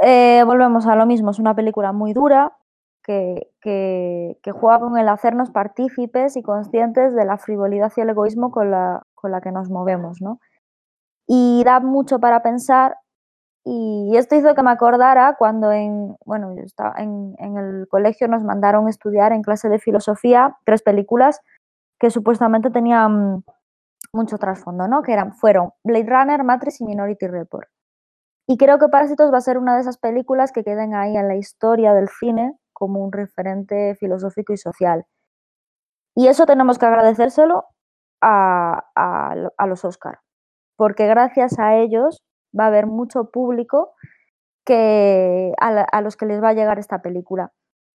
Eh, 0.01 0.43
volvemos 0.45 0.87
a 0.87 0.95
lo 0.95 1.05
mismo, 1.05 1.31
es 1.31 1.39
una 1.39 1.55
película 1.55 1.91
muy 1.91 2.13
dura, 2.13 2.57
que, 3.03 3.51
que, 3.61 4.37
que, 4.43 4.51
juega 4.51 4.79
con 4.79 4.97
el 4.97 5.09
hacernos 5.09 5.51
partícipes 5.51 6.37
y 6.37 6.43
conscientes 6.43 7.15
de 7.15 7.25
la 7.25 7.37
frivolidad 7.37 7.91
y 7.95 8.01
el 8.01 8.09
egoísmo 8.09 8.51
con 8.51 8.71
la, 8.71 9.03
con 9.15 9.31
la 9.31 9.41
que 9.41 9.51
nos 9.51 9.69
movemos, 9.69 10.21
¿no? 10.21 10.39
Y 11.27 11.63
da 11.63 11.79
mucho 11.79 12.19
para 12.19 12.41
pensar 12.41 12.97
y 13.65 14.15
esto 14.15 14.35
hizo 14.35 14.55
que 14.55 14.63
me 14.63 14.71
acordara 14.71 15.35
cuando 15.37 15.71
en, 15.71 16.15
bueno, 16.25 16.55
yo 16.55 16.63
estaba 16.63 16.95
en, 16.97 17.35
el 17.39 17.87
colegio 17.89 18.27
nos 18.27 18.43
mandaron 18.43 18.87
estudiar 18.87 19.33
en 19.33 19.41
clase 19.41 19.69
de 19.69 19.79
filosofía 19.79 20.57
tres 20.65 20.81
películas 20.81 21.41
que 21.99 22.09
supuestamente 22.09 22.71
tenían 22.71 23.43
mucho 24.13 24.37
trasfondo, 24.37 24.87
¿no? 24.87 25.03
Que 25.03 25.13
eran, 25.13 25.33
fueron 25.33 25.71
Blade 25.83 26.07
Runner, 26.07 26.43
Matrix 26.43 26.81
y 26.81 26.85
Minority 26.85 27.27
Report. 27.27 27.67
Y 28.47 28.57
creo 28.57 28.79
que 28.79 28.87
Parásitos 28.87 29.31
va 29.31 29.37
a 29.37 29.41
ser 29.41 29.57
una 29.57 29.75
de 29.75 29.81
esas 29.81 29.97
películas 29.97 30.51
que 30.51 30.63
queden 30.63 30.95
ahí 30.95 31.15
en 31.15 31.27
la 31.27 31.35
historia 31.35 31.93
del 31.93 32.09
cine 32.09 32.57
como 32.73 33.03
un 33.03 33.11
referente 33.11 33.95
filosófico 33.95 34.53
y 34.53 34.57
social. 34.57 35.05
Y 36.15 36.27
eso 36.27 36.45
tenemos 36.45 36.79
que 36.79 36.85
agradecérselo 36.85 37.65
a, 38.21 38.85
a, 38.95 39.35
a 39.57 39.67
los 39.67 39.85
Oscar, 39.85 40.19
porque 40.77 41.05
gracias 41.07 41.59
a 41.59 41.75
ellos 41.75 42.23
va 42.57 42.65
a 42.65 42.67
haber 42.67 42.87
mucho 42.87 43.31
público 43.31 43.93
que, 44.65 45.53
a, 45.59 46.01
los 46.01 46.17
que 46.17 46.25
les 46.25 46.41
va 46.43 46.49
a 46.49 46.53
llegar 46.53 46.79
esta 46.79 47.01
película. 47.01 47.51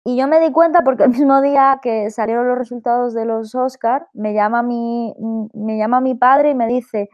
Y 0.05 0.17
yo 0.17 0.27
me 0.29 0.41
di 0.41 0.51
cuenta 0.53 0.83
porque 0.83 1.05
el 1.05 1.11
mismo 1.11 1.41
día 1.43 1.79
que 1.83 2.11
salieron 2.11 2.49
los 2.49 2.59
resultados 2.59 3.15
de 3.15 3.25
los 3.25 3.55
Oscar, 3.55 4.09
me 4.15 4.35
llama 4.35 4.63
mi, 4.63 5.15
me 5.55 5.79
llama 5.79 6.01
mi 6.01 6.15
padre 6.15 6.51
y 6.51 6.55
me 6.55 6.67
dice, 6.67 7.09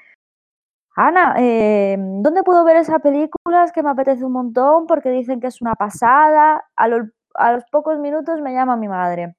Ana, 0.96 1.34
eh, 1.38 1.96
¿dónde 1.98 2.42
puedo 2.42 2.64
ver 2.64 2.76
esa 2.76 2.98
película? 2.98 3.64
Es 3.64 3.72
que 3.72 3.82
me 3.82 3.90
apetece 3.90 4.24
un 4.24 4.32
montón 4.32 4.86
porque 4.86 5.10
dicen 5.10 5.40
que 5.40 5.46
es 5.48 5.60
una 5.62 5.74
pasada. 5.74 6.64
A 6.76 6.88
a 7.34 7.52
los 7.52 7.64
pocos 7.70 7.98
minutos 8.00 8.40
me 8.40 8.52
llama 8.52 8.76
mi 8.76 8.88
madre. 8.88 9.36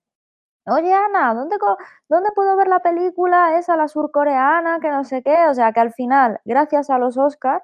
Oye, 0.68 0.94
Ana, 0.94 1.34
¿dónde, 1.34 1.58
¿dónde 2.10 2.30
puedo 2.36 2.56
ver 2.56 2.68
la 2.68 2.80
película 2.80 3.58
esa, 3.58 3.76
la 3.76 3.88
surcoreana, 3.88 4.80
que 4.80 4.90
no 4.90 5.04
sé 5.04 5.24
qué? 5.24 5.48
O 5.50 5.54
sea, 5.56 5.74
que 5.74 5.80
al 5.80 5.94
final, 5.94 6.40
gracias 6.46 6.90
a 6.90 7.00
los 7.00 7.18
Oscars, 7.18 7.64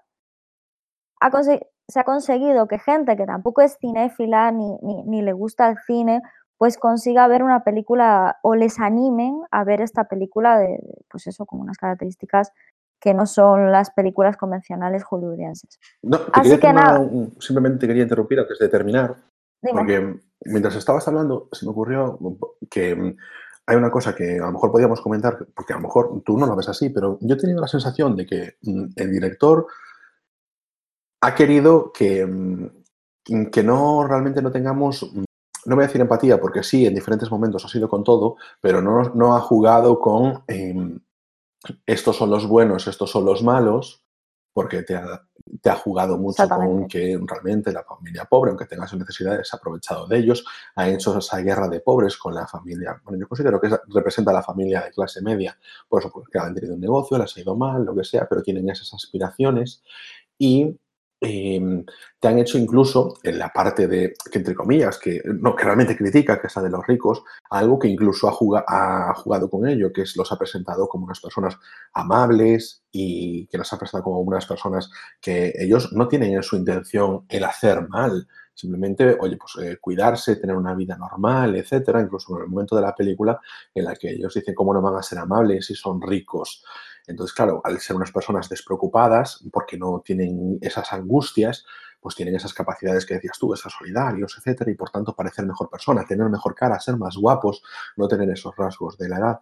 ha 1.25 1.43
se 1.43 1.99
ha 1.99 2.03
conseguido 2.03 2.67
que 2.67 2.79
gente 2.79 3.15
que 3.15 3.25
tampoco 3.25 3.61
es 3.61 3.77
cinéfila 3.79 4.51
ni, 4.51 4.77
ni, 4.81 5.03
ni, 5.03 5.21
le 5.21 5.33
gusta 5.33 5.69
el 5.69 5.77
cine, 5.85 6.21
pues 6.57 6.77
consiga 6.77 7.27
ver 7.27 7.43
una 7.43 7.63
película 7.63 8.37
o 8.41 8.55
les 8.55 8.79
animen 8.79 9.41
a 9.51 9.63
ver 9.63 9.81
esta 9.81 10.05
película 10.05 10.57
de, 10.57 10.79
pues 11.09 11.27
eso, 11.27 11.45
con 11.45 11.59
unas 11.59 11.77
características 11.77 12.51
que 12.99 13.13
no 13.13 13.25
son 13.25 13.71
las 13.71 13.91
películas 13.91 14.37
convencionales 14.37 15.03
hollywoodienses. 15.03 15.79
No, 16.01 16.19
Así 16.33 16.57
que 16.57 16.73
nada. 16.73 17.07
Simplemente 17.39 17.85
quería 17.85 18.03
interrumpir 18.03 18.39
antes 18.39 18.57
de 18.57 18.69
terminar. 18.69 19.15
Dime. 19.61 19.77
Porque 19.77 20.19
mientras 20.45 20.75
estabas 20.75 21.07
hablando, 21.07 21.49
se 21.51 21.65
me 21.65 21.71
ocurrió 21.71 22.17
que 22.69 23.15
hay 23.67 23.75
una 23.75 23.91
cosa 23.91 24.15
que 24.15 24.39
a 24.39 24.45
lo 24.45 24.53
mejor 24.53 24.71
podíamos 24.71 25.01
comentar, 25.01 25.37
porque 25.55 25.73
a 25.73 25.75
lo 25.75 25.83
mejor 25.83 26.21
tú 26.23 26.37
no 26.37 26.45
lo 26.45 26.55
ves 26.55 26.69
así, 26.69 26.89
pero 26.89 27.17
yo 27.21 27.35
he 27.35 27.37
tenido 27.37 27.61
la 27.61 27.67
sensación 27.67 28.15
de 28.15 28.25
que 28.25 28.57
mm, 28.61 28.85
el 28.95 29.11
director 29.11 29.67
ha 31.21 31.35
querido 31.35 31.91
que, 31.91 32.25
mm, 32.25 33.45
que 33.51 33.63
no 33.63 34.07
realmente 34.07 34.41
no 34.41 34.51
tengamos, 34.51 35.03
mm, 35.03 35.23
no 35.65 35.75
voy 35.75 35.83
a 35.83 35.87
decir 35.87 36.01
empatía, 36.01 36.39
porque 36.39 36.63
sí, 36.63 36.85
en 36.85 36.93
diferentes 36.95 37.29
momentos 37.31 37.65
ha 37.65 37.69
sido 37.69 37.89
con 37.89 38.03
todo, 38.03 38.37
pero 38.61 38.81
no, 38.81 39.01
no 39.15 39.35
ha 39.35 39.41
jugado 39.41 39.99
con 39.99 40.43
eh, 40.47 40.99
estos 41.85 42.15
son 42.15 42.29
los 42.29 42.47
buenos, 42.47 42.87
estos 42.87 43.09
son 43.09 43.25
los 43.25 43.43
malos, 43.43 44.03
porque 44.53 44.83
te 44.83 44.95
ha, 44.95 45.21
te 45.61 45.69
ha 45.69 45.75
jugado 45.75 46.17
mucho 46.17 46.47
con 46.47 46.87
que 46.87 47.19
realmente 47.27 47.73
la 47.73 47.83
familia 47.83 48.23
pobre, 48.23 48.51
aunque 48.51 48.65
tenga 48.65 48.87
sus 48.87 48.97
necesidades, 48.97 49.53
ha 49.53 49.57
aprovechado 49.57 50.07
de 50.07 50.17
ellos, 50.17 50.45
ha 50.75 50.87
hecho 50.87 51.17
esa 51.17 51.39
guerra 51.39 51.67
de 51.67 51.81
pobres 51.81 52.15
con 52.15 52.33
la 52.33 52.47
familia. 52.47 53.01
Bueno, 53.03 53.19
yo 53.19 53.27
considero 53.27 53.59
que 53.59 53.69
representa 53.89 54.31
a 54.31 54.35
la 54.35 54.43
familia 54.43 54.81
de 54.81 54.91
clase 54.91 55.21
media, 55.21 55.57
por 55.89 56.01
eso 56.01 56.09
porque 56.09 56.39
han 56.39 56.55
tenido 56.55 56.75
un 56.75 56.79
negocio, 56.79 57.17
les 57.17 57.35
ha 57.35 57.41
ido 57.41 57.55
mal, 57.55 57.83
lo 57.83 57.93
que 57.93 58.05
sea, 58.05 58.27
pero 58.29 58.41
tienen 58.41 58.69
esas 58.69 58.93
aspiraciones 58.93 59.83
y 60.37 60.79
eh, 61.25 61.83
te 62.19 62.27
han 62.27 62.39
hecho 62.39 62.57
incluso 62.57 63.17
en 63.23 63.39
la 63.39 63.49
parte 63.49 63.87
de, 63.87 64.13
que 64.31 64.37
entre 64.37 64.53
comillas, 64.53 64.99
que, 64.99 65.21
no, 65.25 65.55
que 65.55 65.63
realmente 65.63 65.97
critica, 65.97 66.39
que 66.39 66.47
es 66.47 66.55
la 66.55 66.61
de 66.61 66.69
los 66.69 66.85
ricos, 66.85 67.23
algo 67.49 67.79
que 67.79 67.87
incluso 67.87 68.27
ha, 68.27 68.31
jugado, 68.31 68.65
ha 68.67 69.13
jugado 69.15 69.49
con 69.49 69.67
ello, 69.67 69.91
que 69.91 70.03
es, 70.03 70.15
los 70.15 70.31
ha 70.31 70.37
presentado 70.37 70.87
como 70.87 71.05
unas 71.05 71.19
personas 71.19 71.57
amables 71.93 72.83
y 72.91 73.47
que 73.47 73.57
los 73.57 73.71
ha 73.73 73.77
presentado 73.79 74.03
como 74.03 74.19
unas 74.19 74.45
personas 74.45 74.89
que 75.19 75.53
ellos 75.57 75.91
no 75.93 76.07
tienen 76.07 76.33
en 76.33 76.43
su 76.43 76.55
intención 76.55 77.25
el 77.29 77.43
hacer 77.43 77.87
mal, 77.89 78.27
simplemente, 78.55 79.17
oye, 79.19 79.37
pues 79.37 79.65
eh, 79.65 79.77
cuidarse, 79.79 80.37
tener 80.37 80.55
una 80.55 80.73
vida 80.73 80.97
normal, 80.97 81.55
etcétera, 81.55 82.01
incluso 82.01 82.35
en 82.37 82.43
el 82.43 82.49
momento 82.49 82.75
de 82.75 82.81
la 82.81 82.95
película 82.95 83.39
en 83.73 83.85
la 83.85 83.95
que 83.95 84.11
ellos 84.11 84.33
dicen 84.33 84.55
cómo 84.55 84.73
no 84.73 84.81
van 84.81 84.95
a 84.95 85.03
ser 85.03 85.19
amables 85.19 85.65
si 85.65 85.75
son 85.75 86.01
ricos. 86.01 86.63
Entonces, 87.07 87.33
claro, 87.33 87.61
al 87.63 87.79
ser 87.79 87.95
unas 87.95 88.11
personas 88.11 88.49
despreocupadas, 88.49 89.43
porque 89.51 89.77
no 89.77 90.01
tienen 90.03 90.57
esas 90.61 90.91
angustias, 90.93 91.65
pues 91.99 92.15
tienen 92.15 92.35
esas 92.35 92.53
capacidades 92.53 93.05
que 93.05 93.15
decías 93.15 93.39
tú, 93.39 93.53
esas 93.53 93.73
solidarios, 93.73 94.35
etcétera, 94.37 94.69
y 94.69 94.75
por 94.75 94.91
tanto 94.91 95.15
parecer 95.15 95.45
mejor 95.45 95.69
persona, 95.69 96.05
tener 96.05 96.29
mejor 96.29 96.53
cara, 96.53 96.79
ser 96.79 96.97
más 96.97 97.15
guapos, 97.17 97.63
no 97.97 98.07
tener 98.07 98.29
esos 98.29 98.55
rasgos 98.55 98.97
de 98.97 99.09
la 99.09 99.17
edad. 99.17 99.39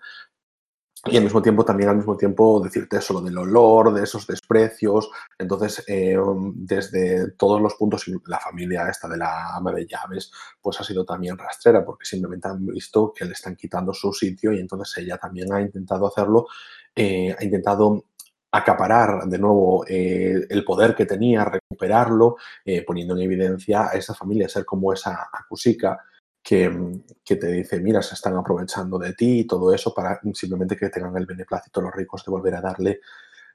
Y 1.05 1.17
al 1.17 1.23
mismo 1.23 1.41
tiempo, 1.41 1.65
también 1.65 1.89
al 1.89 1.97
mismo 1.97 2.15
tiempo, 2.15 2.61
decirte 2.61 2.95
eso, 2.95 3.19
del 3.19 3.37
olor, 3.37 3.93
de 3.93 4.03
esos 4.03 4.25
desprecios. 4.25 5.09
Entonces, 5.37 5.83
eh, 5.85 6.15
desde 6.55 7.31
todos 7.31 7.61
los 7.61 7.75
puntos, 7.75 8.05
la 8.27 8.39
familia 8.39 8.87
esta 8.87 9.09
de 9.09 9.17
la 9.17 9.57
ama 9.57 9.73
de 9.73 9.85
llaves, 9.85 10.31
pues 10.61 10.79
ha 10.79 10.85
sido 10.85 11.03
también 11.03 11.37
rastrera, 11.37 11.83
porque 11.83 12.05
simplemente 12.05 12.47
han 12.47 12.65
visto 12.65 13.11
que 13.13 13.25
le 13.25 13.33
están 13.33 13.57
quitando 13.57 13.93
su 13.93 14.13
sitio 14.13 14.53
y 14.53 14.59
entonces 14.59 15.03
ella 15.03 15.17
también 15.17 15.51
ha 15.51 15.59
intentado 15.59 16.07
hacerlo 16.07 16.47
eh, 16.95 17.35
ha 17.37 17.43
intentado 17.43 18.05
acaparar 18.51 19.25
de 19.25 19.39
nuevo 19.39 19.83
eh, 19.87 20.45
el 20.47 20.63
poder 20.63 20.93
que 20.93 21.05
tenía, 21.05 21.43
recuperarlo, 21.43 22.37
eh, 22.63 22.83
poniendo 22.85 23.15
en 23.15 23.23
evidencia 23.23 23.89
a 23.89 23.93
esa 23.93 24.13
familia, 24.13 24.47
ser 24.47 24.63
como 24.63 24.93
esa 24.93 25.29
acusica 25.33 25.99
que, 26.41 27.01
que, 27.23 27.35
te 27.37 27.47
dice, 27.47 27.79
mira, 27.79 28.01
se 28.01 28.13
están 28.13 28.35
aprovechando 28.37 28.99
de 28.99 29.13
ti 29.13 29.39
y 29.39 29.47
todo 29.47 29.73
eso 29.73 29.93
para 29.93 30.19
simplemente 30.33 30.77
que 30.77 30.89
tengan 30.89 31.17
el 31.17 31.25
beneplácito 31.25 31.81
los 31.81 31.95
ricos 31.95 32.23
de 32.23 32.31
volver 32.31 32.55
a 32.55 32.61
darle 32.61 32.99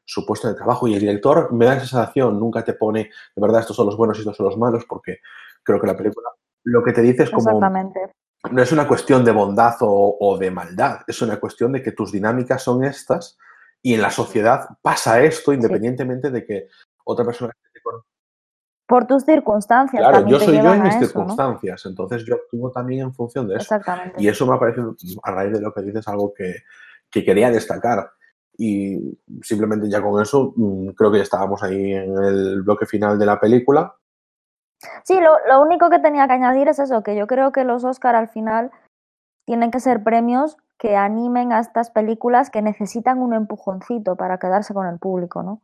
su 0.05 0.27
puesto 0.27 0.49
de 0.49 0.55
trabajo. 0.55 0.89
Y 0.89 0.95
el 0.95 1.01
director 1.01 1.53
me 1.53 1.67
da 1.67 1.75
esa 1.75 1.87
sensación, 1.87 2.41
nunca 2.41 2.65
te 2.65 2.73
pone, 2.73 3.11
de 3.37 3.43
verdad, 3.43 3.61
estos 3.61 3.77
son 3.77 3.87
los 3.87 3.97
buenos 3.97 4.17
y 4.17 4.21
estos 4.23 4.37
son 4.37 4.47
los 4.47 4.57
malos, 4.59 4.85
porque 4.89 5.19
creo 5.63 5.81
que 5.81 5.87
la 5.87 5.97
película 5.97 6.29
lo 6.65 6.83
que 6.83 6.93
te 6.93 7.03
dice 7.03 7.23
es 7.25 7.31
como... 7.31 7.51
Exactamente. 7.51 8.01
No 8.51 8.63
es 8.63 8.73
una 8.73 8.87
cuestión 8.87 9.25
de 9.25 9.33
bondad 9.33 9.77
o, 9.81 10.17
o 10.21 10.39
de 10.39 10.51
maldad, 10.51 11.01
es 11.07 11.21
una 11.23 11.39
cuestión 11.41 11.73
de 11.73 11.83
que 11.83 11.93
tus 11.93 12.13
dinámicas 12.13 12.63
son 12.63 12.85
estas 12.85 13.37
y 13.83 13.95
en 13.95 14.03
la 14.03 14.11
sociedad 14.11 14.69
pasa 14.81 15.23
esto 15.23 15.53
independientemente 15.53 16.31
de 16.31 16.45
que 16.45 16.69
otra 17.05 17.25
persona 17.25 17.53
por 18.89 19.07
tus 19.07 19.23
circunstancias. 19.23 20.01
Claro, 20.01 20.27
yo 20.27 20.41
soy 20.41 20.57
yo 20.57 20.73
en 20.73 20.83
mis 20.83 20.95
eso, 20.95 21.07
circunstancias, 21.07 21.85
¿no? 21.85 21.91
entonces 21.91 22.25
yo 22.25 22.37
actúo 22.37 22.73
también 22.73 23.03
en 23.03 23.13
función 23.13 23.47
de 23.47 23.57
eso. 23.57 23.63
Exactamente. 23.75 24.15
Y 24.21 24.29
eso 24.29 24.47
me 24.47 24.57
ha 24.57 24.59
parecido, 24.59 24.97
a 25.23 25.31
raíz 25.31 25.53
de 25.53 25.61
lo 25.61 25.75
que 25.75 25.83
dices, 25.83 26.09
algo 26.09 26.33
que, 26.33 26.63
que 27.11 27.23
quería 27.23 27.51
destacar. 27.51 28.11
Y 28.57 29.21
simplemente 29.43 29.91
ya 29.91 30.01
con 30.01 30.21
eso 30.23 30.55
mm, 30.57 30.89
creo 30.93 31.13
que 31.13 31.19
ya 31.19 31.23
estábamos 31.23 31.63
ahí 31.63 31.93
en 31.93 32.17
el 32.17 32.63
bloque 32.63 32.87
final 32.87 33.19
de 33.19 33.27
la 33.27 33.39
película. 33.39 33.95
Sí, 35.05 35.21
lo, 35.21 35.37
lo 35.49 35.61
único 35.61 35.91
que 35.91 35.99
tenía 35.99 36.27
que 36.27 36.35
añadir 36.35 36.69
es 36.69 36.79
eso, 36.79 37.03
que 37.03 37.17
yo 37.17 37.27
creo 37.27 37.53
que 37.53 37.65
los 37.65 37.85
Oscar 37.85 38.15
al 38.15 38.29
final 38.29 38.71
tienen 39.45 39.71
que 39.71 39.81
ser 39.81 40.05
premios 40.05 40.57
que 40.79 40.97
animen 40.97 41.53
a 41.53 41.59
estas 41.59 41.91
películas 41.91 42.51
que 42.51 42.63
necesitan 42.63 43.19
un 43.19 43.35
empujoncito 43.35 44.17
para 44.17 44.39
quedarse 44.39 44.73
con 44.73 44.87
el 44.87 44.99
público, 44.99 45.43
¿no? 45.43 45.61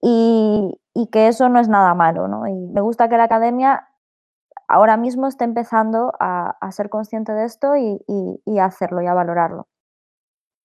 Y, 0.00 0.80
y, 0.94 1.06
que 1.08 1.28
eso 1.28 1.48
no 1.48 1.60
es 1.60 1.68
nada 1.68 1.94
malo, 1.94 2.28
¿no? 2.28 2.46
Y 2.46 2.54
me 2.54 2.80
gusta 2.80 3.08
que 3.08 3.16
la 3.16 3.24
academia 3.24 3.88
ahora 4.68 4.96
mismo 4.96 5.26
esté 5.26 5.44
empezando 5.44 6.12
a, 6.20 6.56
a 6.60 6.72
ser 6.72 6.88
consciente 6.88 7.32
de 7.32 7.44
esto 7.44 7.76
y, 7.76 8.00
y, 8.06 8.42
y, 8.44 8.58
a 8.58 8.66
hacerlo 8.66 9.02
y 9.02 9.06
a 9.06 9.14
valorarlo. 9.14 9.66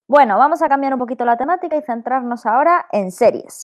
Bueno, 0.07 0.37
vamos 0.37 0.61
a 0.61 0.69
cambiar 0.69 0.93
un 0.93 0.99
poquito 0.99 1.25
la 1.25 1.37
temática 1.37 1.75
y 1.75 1.81
centrarnos 1.81 2.45
ahora 2.45 2.85
en 2.91 3.11
series. 3.11 3.65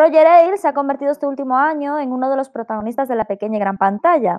Roger 0.00 0.26
Ailes 0.26 0.62
se 0.62 0.68
ha 0.68 0.72
convertido 0.72 1.12
este 1.12 1.26
último 1.26 1.58
año 1.58 1.98
en 1.98 2.10
uno 2.10 2.30
de 2.30 2.36
los 2.36 2.48
protagonistas 2.48 3.06
de 3.06 3.16
la 3.16 3.26
pequeña 3.26 3.58
y 3.58 3.60
gran 3.60 3.76
pantalla, 3.76 4.38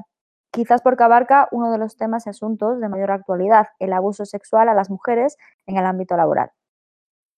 quizás 0.51 0.81
porque 0.81 1.03
abarca 1.03 1.49
uno 1.51 1.71
de 1.71 1.77
los 1.77 1.97
temas 1.97 2.25
y 2.25 2.31
asuntos 2.31 2.81
de 2.81 2.89
mayor 2.89 3.11
actualidad, 3.11 3.67
el 3.77 3.93
abuso 3.93 4.25
sexual 4.25 4.69
a 4.69 4.73
las 4.73 4.89
mujeres 4.89 5.37
en 5.67 5.77
el 5.77 5.85
ámbito 5.85 6.17
laboral. 6.17 6.49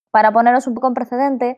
Para 0.10 0.32
poneros 0.32 0.68
un 0.68 0.74
poco 0.74 0.88
en 0.88 0.94
precedente, 0.94 1.58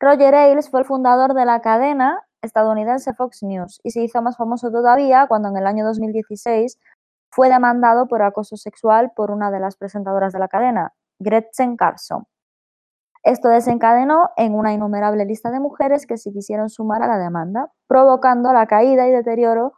Roger 0.00 0.34
Ailes 0.34 0.70
fue 0.70 0.80
el 0.80 0.86
fundador 0.86 1.34
de 1.34 1.44
la 1.44 1.60
cadena 1.60 2.22
estadounidense 2.40 3.12
Fox 3.12 3.42
News 3.42 3.78
y 3.82 3.90
se 3.90 4.00
hizo 4.00 4.22
más 4.22 4.38
famoso 4.38 4.70
todavía 4.70 5.26
cuando 5.26 5.50
en 5.50 5.58
el 5.58 5.66
año 5.66 5.84
2016 5.84 6.78
fue 7.30 7.50
demandado 7.50 8.08
por 8.08 8.22
acoso 8.22 8.56
sexual 8.56 9.12
por 9.14 9.30
una 9.30 9.50
de 9.50 9.60
las 9.60 9.76
presentadoras 9.76 10.32
de 10.32 10.38
la 10.38 10.48
cadena, 10.48 10.94
Gretchen 11.18 11.76
Carlson. 11.76 12.24
Esto 13.28 13.48
desencadenó 13.50 14.30
en 14.38 14.54
una 14.54 14.72
innumerable 14.72 15.26
lista 15.26 15.50
de 15.50 15.60
mujeres 15.60 16.06
que 16.06 16.16
se 16.16 16.32
quisieron 16.32 16.70
sumar 16.70 17.02
a 17.02 17.06
la 17.06 17.18
demanda, 17.18 17.70
provocando 17.86 18.54
la 18.54 18.66
caída 18.66 19.06
y 19.06 19.10
deterioro 19.10 19.74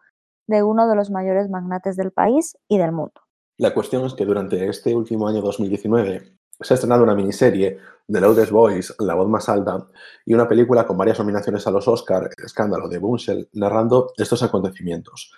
de 0.46 0.62
uno 0.62 0.88
de 0.88 0.94
los 0.94 1.10
mayores 1.10 1.50
magnates 1.50 1.96
del 1.96 2.12
país 2.12 2.56
y 2.68 2.78
del 2.78 2.92
mundo. 2.92 3.20
La 3.58 3.74
cuestión 3.74 4.06
es 4.06 4.14
que 4.14 4.24
durante 4.24 4.68
este 4.68 4.94
último 4.94 5.26
año 5.26 5.40
2019 5.40 6.32
se 6.60 6.72
ha 6.72 6.76
estrenado 6.76 7.02
una 7.02 7.16
miniserie 7.16 7.78
de 8.06 8.20
Loudest 8.20 8.52
Voice, 8.52 8.94
La 9.00 9.14
voz 9.14 9.28
más 9.28 9.48
alta, 9.48 9.84
y 10.24 10.32
una 10.32 10.46
película 10.46 10.86
con 10.86 10.96
varias 10.96 11.18
nominaciones 11.18 11.66
a 11.66 11.72
los 11.72 11.88
Oscar, 11.88 12.30
escándalo 12.44 12.88
de 12.88 12.98
Bunchel, 12.98 13.48
narrando 13.54 14.12
estos 14.16 14.44
acontecimientos. 14.44 15.32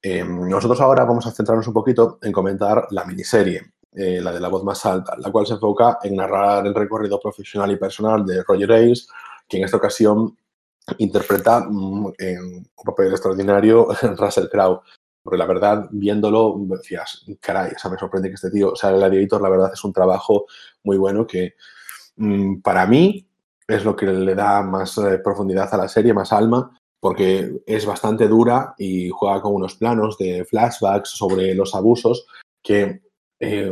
Eh, 0.00 0.22
nosotros 0.22 0.80
ahora 0.80 1.04
vamos 1.04 1.26
a 1.26 1.32
centrarnos 1.32 1.66
un 1.66 1.74
poquito 1.74 2.20
en 2.22 2.30
comentar 2.30 2.86
la 2.90 3.04
miniserie, 3.04 3.72
eh, 3.92 4.20
la 4.20 4.32
de 4.32 4.40
La 4.40 4.48
voz 4.48 4.64
más 4.64 4.84
alta, 4.86 5.16
la 5.18 5.30
cual 5.30 5.46
se 5.46 5.54
enfoca 5.54 5.98
en 6.02 6.16
narrar 6.16 6.66
el 6.66 6.74
recorrido 6.74 7.18
profesional 7.20 7.70
y 7.70 7.76
personal 7.76 8.24
de 8.24 8.42
Roger 8.42 8.72
Ailes, 8.72 9.08
que 9.48 9.56
en 9.56 9.64
esta 9.64 9.76
ocasión 9.76 10.36
interpreta 10.98 11.60
mm, 11.68 12.12
en 12.18 12.38
un 12.56 12.84
papel 12.84 13.10
extraordinario 13.10 13.88
Russell 14.16 14.48
Crowe. 14.48 14.80
Porque 15.22 15.38
la 15.38 15.46
verdad, 15.46 15.88
viéndolo, 15.90 16.56
decías, 16.58 17.24
caray, 17.40 17.72
o 17.76 17.78
sea, 17.78 17.90
me 17.90 17.98
sorprende 17.98 18.28
que 18.28 18.36
este 18.36 18.50
tío, 18.50 18.72
o 18.72 18.76
sea, 18.76 18.90
el 18.90 18.96
Gladiator, 18.96 19.42
la 19.42 19.50
verdad, 19.50 19.70
es 19.72 19.84
un 19.84 19.92
trabajo 19.92 20.46
muy 20.84 20.96
bueno 20.96 21.26
que 21.26 21.54
mmm, 22.16 22.60
para 22.60 22.86
mí 22.86 23.26
es 23.66 23.84
lo 23.84 23.94
que 23.94 24.06
le 24.06 24.34
da 24.34 24.62
más 24.62 24.96
eh, 24.98 25.18
profundidad 25.22 25.72
a 25.72 25.76
la 25.76 25.88
serie, 25.88 26.14
más 26.14 26.32
alma, 26.32 26.70
porque 27.00 27.60
es 27.66 27.84
bastante 27.84 28.26
dura 28.26 28.74
y 28.78 29.10
juega 29.10 29.42
con 29.42 29.54
unos 29.54 29.74
planos 29.74 30.16
de 30.18 30.44
flashbacks 30.44 31.10
sobre 31.10 31.54
los 31.54 31.74
abusos 31.74 32.26
que 32.62 33.02
eh, 33.40 33.70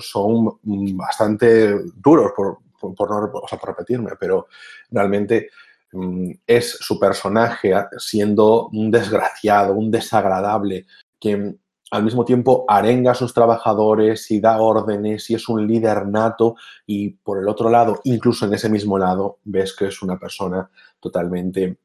son 0.00 0.58
bastante 0.62 1.74
duros, 1.96 2.32
por, 2.36 2.58
por, 2.78 3.10
no 3.10 3.30
o 3.32 3.48
sea, 3.48 3.58
por 3.58 3.70
repetirme, 3.70 4.12
pero 4.18 4.48
realmente 4.90 5.50
mm, 5.92 6.30
es 6.46 6.70
su 6.80 6.98
personaje 6.98 7.72
siendo 7.98 8.68
un 8.68 8.90
desgraciado, 8.90 9.74
un 9.74 9.90
desagradable, 9.90 10.86
que 11.18 11.56
al 11.90 12.04
mismo 12.04 12.24
tiempo 12.24 12.64
arenga 12.68 13.12
a 13.12 13.16
sus 13.16 13.34
trabajadores 13.34 14.30
y 14.30 14.40
da 14.40 14.60
órdenes 14.60 15.28
y 15.30 15.34
es 15.34 15.48
un 15.48 15.66
líder 15.66 16.06
nato 16.06 16.54
y 16.86 17.10
por 17.10 17.38
el 17.38 17.48
otro 17.48 17.68
lado, 17.68 18.00
incluso 18.04 18.46
en 18.46 18.54
ese 18.54 18.68
mismo 18.68 18.96
lado, 18.96 19.38
ves 19.44 19.74
que 19.74 19.86
es 19.86 20.00
una 20.02 20.18
persona 20.18 20.70
totalmente 21.00 21.78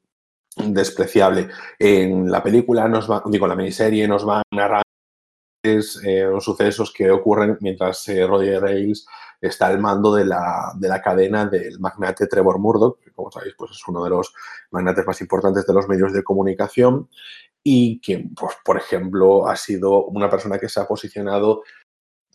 despreciable. 0.57 1.49
En 1.79 2.31
la 2.31 2.43
película 2.43 2.87
nos 2.87 3.09
va, 3.09 3.23
digo, 3.25 3.47
la 3.47 3.55
miniserie 3.55 4.07
nos 4.07 4.27
va 4.27 4.39
a 4.39 4.43
narrar 4.51 4.84
eh, 6.03 6.23
los 6.23 6.43
sucesos 6.43 6.91
que 6.93 7.09
ocurren 7.11 7.57
mientras 7.61 8.07
eh, 8.09 8.25
Roger 8.25 8.63
Ailes 8.65 9.05
está 9.41 9.67
al 9.67 9.79
mando 9.79 10.13
de 10.15 10.25
la, 10.25 10.71
de 10.75 10.87
la, 10.87 11.01
cadena 11.01 11.45
del 11.45 11.79
magnate 11.79 12.27
Trevor 12.27 12.59
Murdoch, 12.59 12.99
que 12.99 13.11
como 13.11 13.31
sabéis 13.31 13.53
pues 13.57 13.71
es 13.71 13.81
uno 13.87 14.03
de 14.03 14.09
los 14.09 14.33
magnates 14.71 15.05
más 15.05 15.19
importantes 15.21 15.65
de 15.65 15.73
los 15.73 15.87
medios 15.87 16.13
de 16.13 16.23
comunicación 16.23 17.09
y 17.63 17.99
que, 17.99 18.25
pues, 18.39 18.55
por 18.63 18.77
ejemplo, 18.77 19.47
ha 19.47 19.55
sido 19.55 20.05
una 20.05 20.29
persona 20.29 20.59
que 20.59 20.69
se 20.69 20.79
ha 20.79 20.87
posicionado 20.87 21.63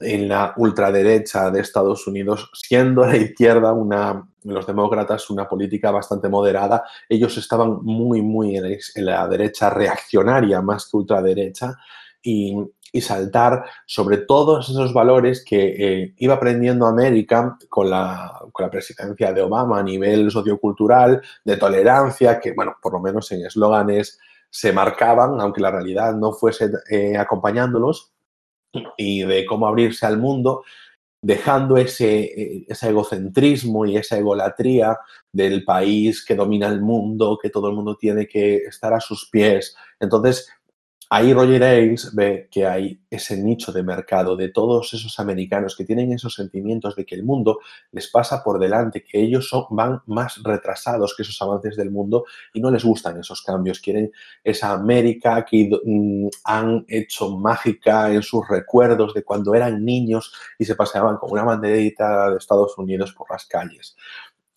en 0.00 0.28
la 0.28 0.54
ultraderecha 0.56 1.50
de 1.50 1.60
Estados 1.60 2.06
Unidos, 2.06 2.50
siendo 2.54 3.04
la 3.04 3.16
izquierda 3.16 3.72
una, 3.72 4.26
los 4.44 4.66
demócratas 4.66 5.28
una 5.30 5.46
política 5.46 5.90
bastante 5.90 6.28
moderada, 6.28 6.84
ellos 7.08 7.36
estaban 7.36 7.78
muy, 7.82 8.22
muy 8.22 8.56
en 8.56 9.04
la 9.04 9.28
derecha 9.28 9.70
reaccionaria 9.70 10.62
más 10.62 10.90
que 10.90 10.96
ultraderecha 10.96 11.76
y, 12.22 12.56
y 12.92 13.00
saltar 13.00 13.64
sobre 13.86 14.18
todos 14.18 14.68
esos 14.68 14.92
valores 14.92 15.44
que 15.44 16.02
eh, 16.02 16.14
iba 16.18 16.34
aprendiendo 16.34 16.86
América 16.86 17.56
con 17.68 17.90
la, 17.90 18.40
con 18.52 18.64
la, 18.64 18.70
presidencia 18.70 19.32
de 19.32 19.42
Obama 19.42 19.78
a 19.78 19.82
nivel 19.82 20.30
sociocultural, 20.30 21.20
de 21.44 21.56
tolerancia, 21.56 22.40
que, 22.40 22.52
bueno, 22.52 22.76
por 22.82 22.92
lo 22.92 23.00
menos 23.00 23.30
en 23.32 23.46
eslóganes 23.46 24.18
se 24.50 24.72
marcaban, 24.72 25.40
aunque 25.40 25.60
la 25.60 25.70
realidad 25.70 26.14
no 26.14 26.32
fuese 26.32 26.70
eh, 26.90 27.16
acompañándolos, 27.16 28.12
y 28.96 29.22
de 29.24 29.46
cómo 29.46 29.66
abrirse 29.66 30.06
al 30.06 30.18
mundo, 30.18 30.62
dejando 31.22 31.76
ese, 31.76 32.20
eh, 32.22 32.66
ese, 32.68 32.88
egocentrismo 32.88 33.84
y 33.84 33.96
esa 33.96 34.16
egolatría 34.16 34.96
del 35.32 35.64
país 35.64 36.24
que 36.24 36.34
domina 36.34 36.66
el 36.68 36.80
mundo, 36.80 37.38
que 37.40 37.50
todo 37.50 37.68
el 37.68 37.74
mundo 37.74 37.96
tiene 37.96 38.26
que 38.26 38.56
estar 38.56 38.92
a 38.94 39.00
sus 39.00 39.28
pies. 39.28 39.76
Entonces, 39.98 40.48
Ahí 41.12 41.34
Roger 41.34 41.64
Ailes 41.64 42.14
ve 42.14 42.46
que 42.52 42.64
hay 42.64 43.00
ese 43.10 43.36
nicho 43.36 43.72
de 43.72 43.82
mercado 43.82 44.36
de 44.36 44.48
todos 44.48 44.94
esos 44.94 45.18
americanos 45.18 45.74
que 45.76 45.84
tienen 45.84 46.12
esos 46.12 46.36
sentimientos 46.36 46.94
de 46.94 47.04
que 47.04 47.16
el 47.16 47.24
mundo 47.24 47.58
les 47.90 48.06
pasa 48.06 48.44
por 48.44 48.60
delante, 48.60 49.02
que 49.02 49.20
ellos 49.20 49.48
son, 49.48 49.64
van 49.70 50.00
más 50.06 50.40
retrasados 50.44 51.16
que 51.16 51.24
esos 51.24 51.42
avances 51.42 51.76
del 51.76 51.90
mundo 51.90 52.26
y 52.54 52.60
no 52.60 52.70
les 52.70 52.84
gustan 52.84 53.18
esos 53.18 53.42
cambios. 53.42 53.80
Quieren 53.80 54.12
esa 54.44 54.70
América 54.70 55.44
que 55.44 55.68
mm, 55.84 56.28
han 56.44 56.84
hecho 56.86 57.36
mágica 57.36 58.12
en 58.12 58.22
sus 58.22 58.48
recuerdos 58.48 59.12
de 59.12 59.24
cuando 59.24 59.52
eran 59.56 59.84
niños 59.84 60.32
y 60.60 60.64
se 60.64 60.76
paseaban 60.76 61.16
con 61.16 61.32
una 61.32 61.42
banderita 61.42 62.30
de 62.30 62.38
Estados 62.38 62.78
Unidos 62.78 63.12
por 63.14 63.28
las 63.28 63.46
calles. 63.46 63.96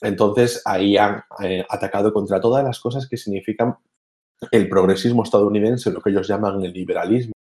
Entonces 0.01 0.61
ahí 0.65 0.97
han 0.97 1.23
eh, 1.43 1.65
atacado 1.67 2.13
contra 2.13 2.39
todas 2.39 2.63
las 2.63 2.79
cosas 2.79 3.07
que 3.09 3.17
significan 3.17 3.75
el 4.51 4.69
progresismo 4.69 5.23
estadounidense, 5.23 5.91
lo 5.91 6.01
que 6.01 6.09
ellos 6.09 6.27
llaman 6.27 6.63
el 6.63 6.73
liberalismo, 6.73 7.33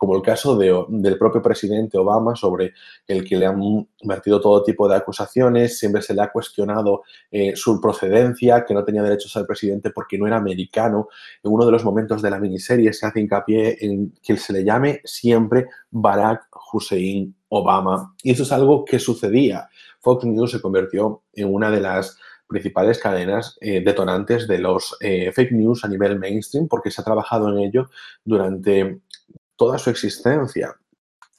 como 0.00 0.16
el 0.16 0.22
caso 0.22 0.56
de, 0.56 0.74
del 0.88 1.18
propio 1.18 1.42
presidente 1.42 1.98
Obama, 1.98 2.34
sobre 2.34 2.72
el 3.06 3.22
que 3.22 3.36
le 3.36 3.44
han 3.44 3.86
vertido 4.02 4.40
todo 4.40 4.62
tipo 4.62 4.88
de 4.88 4.96
acusaciones, 4.96 5.78
siempre 5.78 6.00
se 6.00 6.14
le 6.14 6.22
ha 6.22 6.32
cuestionado 6.32 7.02
eh, 7.30 7.54
su 7.54 7.78
procedencia, 7.82 8.64
que 8.64 8.72
no 8.72 8.82
tenía 8.82 9.02
derecho 9.02 9.28
a 9.28 9.30
ser 9.30 9.46
presidente 9.46 9.90
porque 9.90 10.16
no 10.16 10.26
era 10.26 10.38
americano. 10.38 11.08
En 11.42 11.52
uno 11.52 11.66
de 11.66 11.72
los 11.72 11.84
momentos 11.84 12.22
de 12.22 12.30
la 12.30 12.40
miniserie 12.40 12.94
se 12.94 13.04
hace 13.04 13.20
hincapié 13.20 13.76
en 13.84 14.14
que 14.22 14.38
se 14.38 14.54
le 14.54 14.64
llame 14.64 15.02
siempre 15.04 15.66
Barack 15.90 16.48
Hussein 16.72 17.34
Obama. 17.50 18.14
Y 18.22 18.30
eso 18.30 18.44
es 18.44 18.52
algo 18.52 18.86
que 18.86 18.98
sucedía. 18.98 19.68
Fox 20.00 20.24
News 20.24 20.52
se 20.52 20.62
convirtió 20.62 21.24
en 21.34 21.52
una 21.52 21.70
de 21.70 21.80
las 21.80 22.16
principales 22.50 22.98
cadenas 22.98 23.56
eh, 23.60 23.80
detonantes 23.80 24.46
de 24.48 24.58
los 24.58 24.96
eh, 25.00 25.30
fake 25.32 25.52
news 25.52 25.84
a 25.84 25.88
nivel 25.88 26.18
mainstream, 26.18 26.68
porque 26.68 26.90
se 26.90 27.00
ha 27.00 27.04
trabajado 27.04 27.48
en 27.48 27.58
ello 27.60 27.88
durante 28.24 29.00
toda 29.56 29.78
su 29.78 29.88
existencia. 29.90 30.74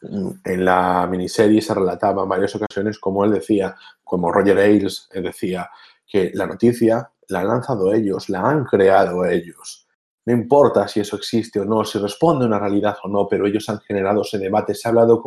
En 0.02 0.66
la 0.66 1.06
miniserie 1.12 1.62
se 1.62 1.76
relataba 1.76 2.24
en 2.24 2.30
varias 2.30 2.56
ocasiones 2.56 2.98
como 2.98 3.24
él 3.24 3.32
decía, 3.32 3.76
como 4.04 4.32
Roger 4.32 4.58
Ailes 4.58 5.10
decía, 5.14 5.70
que 6.08 6.32
la 6.34 6.48
noticia 6.48 7.12
la 7.28 7.42
han 7.42 7.48
lanzado 7.48 7.94
ellos, 7.94 8.30
la 8.30 8.42
han 8.42 8.66
creado 8.66 9.26
ellos. 9.26 9.81
No 10.26 10.34
importa 10.34 10.88
si 10.88 11.00
eso 11.00 11.16
existe 11.16 11.60
o 11.60 11.66
no, 11.66 11.84
si 11.84 11.98
responde 11.98 12.46
a 12.46 12.48
una 12.48 12.60
realidad 12.60 12.98
o 13.04 13.08
no, 13.08 13.28
pero 13.28 13.48
ellos 13.48 13.68
han 13.70 13.80
generado 13.80 14.22
ese 14.22 14.38
debate, 14.38 14.76
se 14.76 14.88
ha 14.88 14.90
hablado 14.90 15.24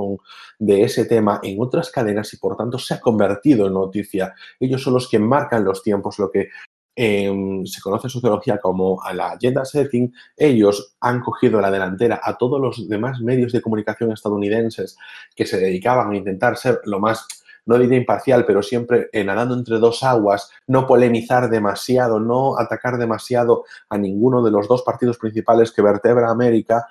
de 0.58 0.82
ese 0.82 1.04
tema 1.06 1.40
en 1.42 1.60
otras 1.60 1.90
cadenas 1.90 2.32
y 2.32 2.36
por 2.36 2.56
tanto 2.56 2.78
se 2.78 2.94
ha 2.94 3.00
convertido 3.00 3.66
en 3.66 3.74
noticia. 3.74 4.34
Ellos 4.60 4.82
son 4.82 4.94
los 4.94 5.08
que 5.08 5.18
marcan 5.18 5.64
los 5.64 5.82
tiempos, 5.82 6.18
lo 6.18 6.30
que 6.30 6.48
em, 6.96 7.66
se 7.66 7.80
conoce 7.80 8.06
en 8.06 8.10
sociología 8.10 8.58
como 8.58 9.02
a 9.02 9.12
la 9.12 9.32
agenda 9.32 9.64
setting, 9.64 10.12
ellos 10.36 10.96
han 11.00 11.20
cogido 11.20 11.60
la 11.60 11.70
delantera 11.72 12.20
a 12.22 12.38
todos 12.38 12.60
los 12.60 12.88
demás 12.88 13.20
medios 13.20 13.52
de 13.52 13.60
comunicación 13.60 14.12
estadounidenses 14.12 14.96
que 15.34 15.44
se 15.44 15.58
dedicaban 15.58 16.12
a 16.12 16.16
intentar 16.16 16.56
ser 16.56 16.80
lo 16.84 17.00
más 17.00 17.26
no 17.66 17.78
diría 17.78 17.98
imparcial, 17.98 18.44
pero 18.44 18.62
siempre 18.62 19.08
eh, 19.12 19.24
nadando 19.24 19.54
entre 19.54 19.78
dos 19.78 20.02
aguas, 20.02 20.50
no 20.66 20.86
polemizar 20.86 21.48
demasiado, 21.48 22.20
no 22.20 22.58
atacar 22.58 22.98
demasiado 22.98 23.64
a 23.88 23.98
ninguno 23.98 24.42
de 24.42 24.50
los 24.50 24.68
dos 24.68 24.82
partidos 24.82 25.18
principales 25.18 25.72
que 25.72 25.82
vertebra 25.82 26.30
América. 26.30 26.86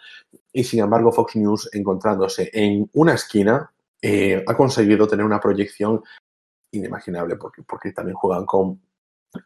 Y 0.52 0.64
sin 0.64 0.82
embargo, 0.82 1.12
Fox 1.12 1.36
News, 1.36 1.70
encontrándose 1.74 2.50
en 2.54 2.90
una 2.94 3.14
esquina, 3.14 3.72
eh, 4.02 4.44
ha 4.46 4.58
conseguido 4.58 5.08
tener 5.08 5.26
una 5.26 5.40
proyección 5.40 6.02
inimaginable, 6.72 7.36
porque, 7.36 7.62
porque 7.64 7.92
también 7.92 8.16
juegan 8.16 8.46
con 8.46 8.82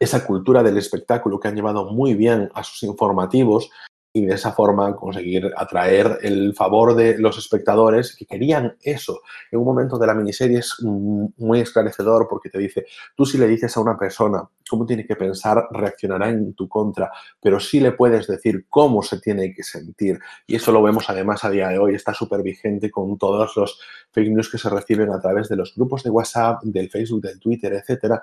esa 0.00 0.26
cultura 0.26 0.62
del 0.62 0.76
espectáculo 0.78 1.38
que 1.40 1.48
han 1.48 1.54
llevado 1.54 1.92
muy 1.92 2.14
bien 2.14 2.50
a 2.54 2.62
sus 2.62 2.82
informativos 2.82 3.70
y 4.12 4.24
de 4.24 4.34
esa 4.34 4.52
forma 4.52 4.96
conseguir 4.96 5.52
atraer 5.56 6.18
el 6.22 6.54
favor 6.54 6.94
de 6.94 7.18
los 7.18 7.36
espectadores 7.38 8.16
que 8.16 8.26
querían 8.26 8.76
eso. 8.80 9.20
En 9.50 9.58
un 9.58 9.66
momento 9.66 9.98
de 9.98 10.06
la 10.06 10.14
miniserie 10.14 10.58
es 10.58 10.76
muy 10.82 11.60
esclarecedor 11.60 12.26
porque 12.28 12.48
te 12.48 12.58
dice, 12.58 12.86
tú 13.14 13.26
si 13.26 13.38
le 13.38 13.46
dices 13.46 13.76
a 13.76 13.80
una 13.80 13.98
persona 13.98 14.48
cómo 14.68 14.86
tiene 14.86 15.06
que 15.06 15.16
pensar, 15.16 15.68
reaccionará 15.70 16.28
en 16.30 16.54
tu 16.54 16.68
contra, 16.68 17.10
pero 17.40 17.60
sí 17.60 17.80
le 17.80 17.92
puedes 17.92 18.26
decir 18.26 18.66
cómo 18.68 19.02
se 19.02 19.20
tiene 19.20 19.52
que 19.54 19.62
sentir. 19.62 20.18
Y 20.46 20.56
eso 20.56 20.72
lo 20.72 20.82
vemos 20.82 21.08
además 21.08 21.44
a 21.44 21.50
día 21.50 21.68
de 21.68 21.78
hoy, 21.78 21.94
está 21.94 22.14
súper 22.14 22.42
vigente 22.42 22.90
con 22.90 23.18
todos 23.18 23.56
los 23.56 23.80
fake 24.10 24.30
news 24.30 24.50
que 24.50 24.58
se 24.58 24.70
reciben 24.70 25.10
a 25.10 25.20
través 25.20 25.48
de 25.48 25.56
los 25.56 25.74
grupos 25.74 26.02
de 26.02 26.10
WhatsApp, 26.10 26.62
del 26.64 26.90
Facebook, 26.90 27.22
del 27.22 27.38
Twitter, 27.38 27.72
etcétera, 27.74 28.22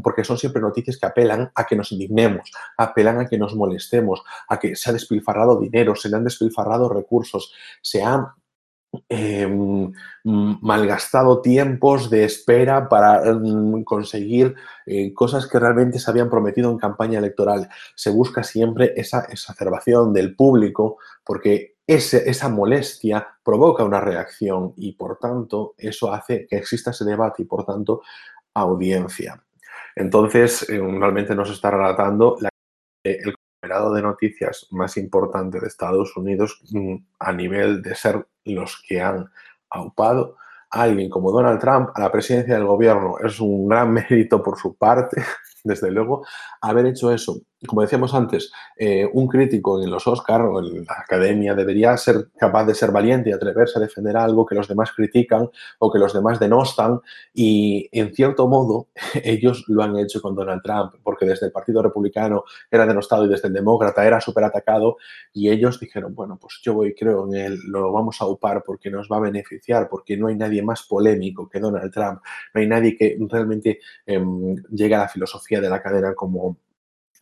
porque 0.00 0.24
son 0.24 0.38
siempre 0.38 0.62
noticias 0.62 0.96
que 0.96 1.06
apelan 1.06 1.50
a 1.54 1.66
que 1.66 1.76
nos 1.76 1.92
indignemos, 1.92 2.50
apelan 2.76 3.20
a 3.20 3.26
que 3.26 3.38
nos 3.38 3.54
molestemos, 3.54 4.22
a 4.48 4.58
que 4.58 4.74
se 4.76 4.90
ha 4.90 4.92
despilfarrado 4.92 5.58
dinero, 5.58 5.94
se 5.94 6.08
le 6.08 6.16
han 6.16 6.24
despilfarrado 6.24 6.88
recursos, 6.88 7.52
se 7.82 8.02
han 8.02 8.26
em, 9.08 9.92
malgastado 10.24 11.40
tiempos 11.40 12.10
de 12.10 12.24
espera 12.24 12.88
para 12.88 13.26
em, 13.26 13.84
conseguir 13.84 14.54
eh, 14.86 15.12
cosas 15.12 15.46
que 15.46 15.58
realmente 15.58 15.98
se 15.98 16.10
habían 16.10 16.30
prometido 16.30 16.70
en 16.70 16.78
campaña 16.78 17.18
electoral. 17.18 17.68
Se 17.94 18.10
busca 18.10 18.42
siempre 18.42 18.92
esa 18.96 19.26
exacerbación 19.30 20.12
del 20.12 20.34
público 20.36 20.98
porque 21.24 21.76
esa 21.86 22.48
molestia 22.48 23.26
provoca 23.42 23.84
una 23.84 24.00
reacción 24.00 24.72
y 24.76 24.92
por 24.92 25.18
tanto 25.18 25.74
eso 25.76 26.12
hace 26.12 26.46
que 26.46 26.56
exista 26.56 26.92
ese 26.92 27.04
debate 27.04 27.42
y 27.42 27.44
por 27.44 27.64
tanto 27.64 28.02
audiencia. 28.54 29.42
Entonces, 29.96 30.68
eh, 30.68 30.78
realmente 30.78 31.34
nos 31.34 31.50
está 31.50 31.70
relatando 31.70 32.38
el 33.04 33.34
conglomerado 33.34 33.94
de 33.94 34.02
noticias 34.02 34.66
más 34.70 34.96
importante 34.96 35.60
de 35.60 35.66
Estados 35.66 36.16
Unidos 36.16 36.60
mm, 36.70 36.96
a 37.18 37.32
nivel 37.32 37.82
de 37.82 37.94
ser 37.94 38.26
los 38.44 38.82
que 38.86 39.00
han 39.00 39.30
aupado 39.70 40.36
a 40.70 40.82
alguien 40.82 41.10
como 41.10 41.30
Donald 41.30 41.60
Trump 41.60 41.90
a 41.94 42.00
la 42.00 42.12
presidencia 42.12 42.54
del 42.54 42.66
gobierno. 42.66 43.16
Es 43.18 43.40
un 43.40 43.68
gran 43.68 43.92
mérito 43.92 44.42
por 44.42 44.58
su 44.58 44.76
parte, 44.76 45.22
desde 45.64 45.90
luego, 45.90 46.24
haber 46.60 46.86
hecho 46.86 47.12
eso. 47.12 47.40
Como 47.64 47.82
decíamos 47.82 48.12
antes, 48.12 48.50
eh, 48.76 49.08
un 49.12 49.28
crítico 49.28 49.80
en 49.80 49.88
los 49.88 50.04
Oscars 50.08 50.44
o 50.50 50.58
en 50.58 50.84
la 50.84 50.96
academia 50.98 51.54
debería 51.54 51.96
ser 51.96 52.30
capaz 52.36 52.64
de 52.64 52.74
ser 52.74 52.90
valiente 52.90 53.30
y 53.30 53.32
atreverse 53.32 53.78
a 53.78 53.82
defender 53.82 54.16
algo 54.16 54.44
que 54.44 54.56
los 54.56 54.66
demás 54.66 54.90
critican 54.90 55.48
o 55.78 55.92
que 55.92 56.00
los 56.00 56.12
demás 56.12 56.40
denostan 56.40 57.00
y 57.32 57.88
en 57.92 58.12
cierto 58.14 58.48
modo 58.48 58.88
ellos 59.22 59.64
lo 59.68 59.84
han 59.84 59.96
hecho 59.96 60.20
con 60.20 60.34
Donald 60.34 60.62
Trump 60.62 60.94
porque 61.04 61.24
desde 61.24 61.46
el 61.46 61.52
Partido 61.52 61.82
Republicano 61.82 62.42
era 62.68 62.84
denostado 62.84 63.26
y 63.26 63.28
desde 63.28 63.46
el 63.46 63.54
Demócrata 63.54 64.04
era 64.04 64.20
súper 64.20 64.42
atacado 64.42 64.96
y 65.32 65.48
ellos 65.48 65.78
dijeron, 65.78 66.16
bueno, 66.16 66.38
pues 66.40 66.58
yo 66.64 66.74
voy, 66.74 66.94
creo 66.94 67.26
en 67.28 67.34
él, 67.34 67.60
lo 67.68 67.92
vamos 67.92 68.20
a 68.20 68.26
upar 68.26 68.64
porque 68.66 68.90
nos 68.90 69.08
va 69.08 69.18
a 69.18 69.20
beneficiar, 69.20 69.88
porque 69.88 70.16
no 70.16 70.26
hay 70.26 70.34
nadie 70.34 70.62
más 70.62 70.82
polémico 70.82 71.48
que 71.48 71.60
Donald 71.60 71.92
Trump, 71.92 72.20
no 72.54 72.60
hay 72.60 72.66
nadie 72.66 72.96
que 72.96 73.16
realmente 73.28 73.78
em, 74.04 74.56
llegue 74.70 74.94
a 74.96 74.98
la 74.98 75.08
filosofía 75.08 75.51
de 75.60 75.70
la 75.70 75.82
cadena 75.82 76.14
como 76.14 76.56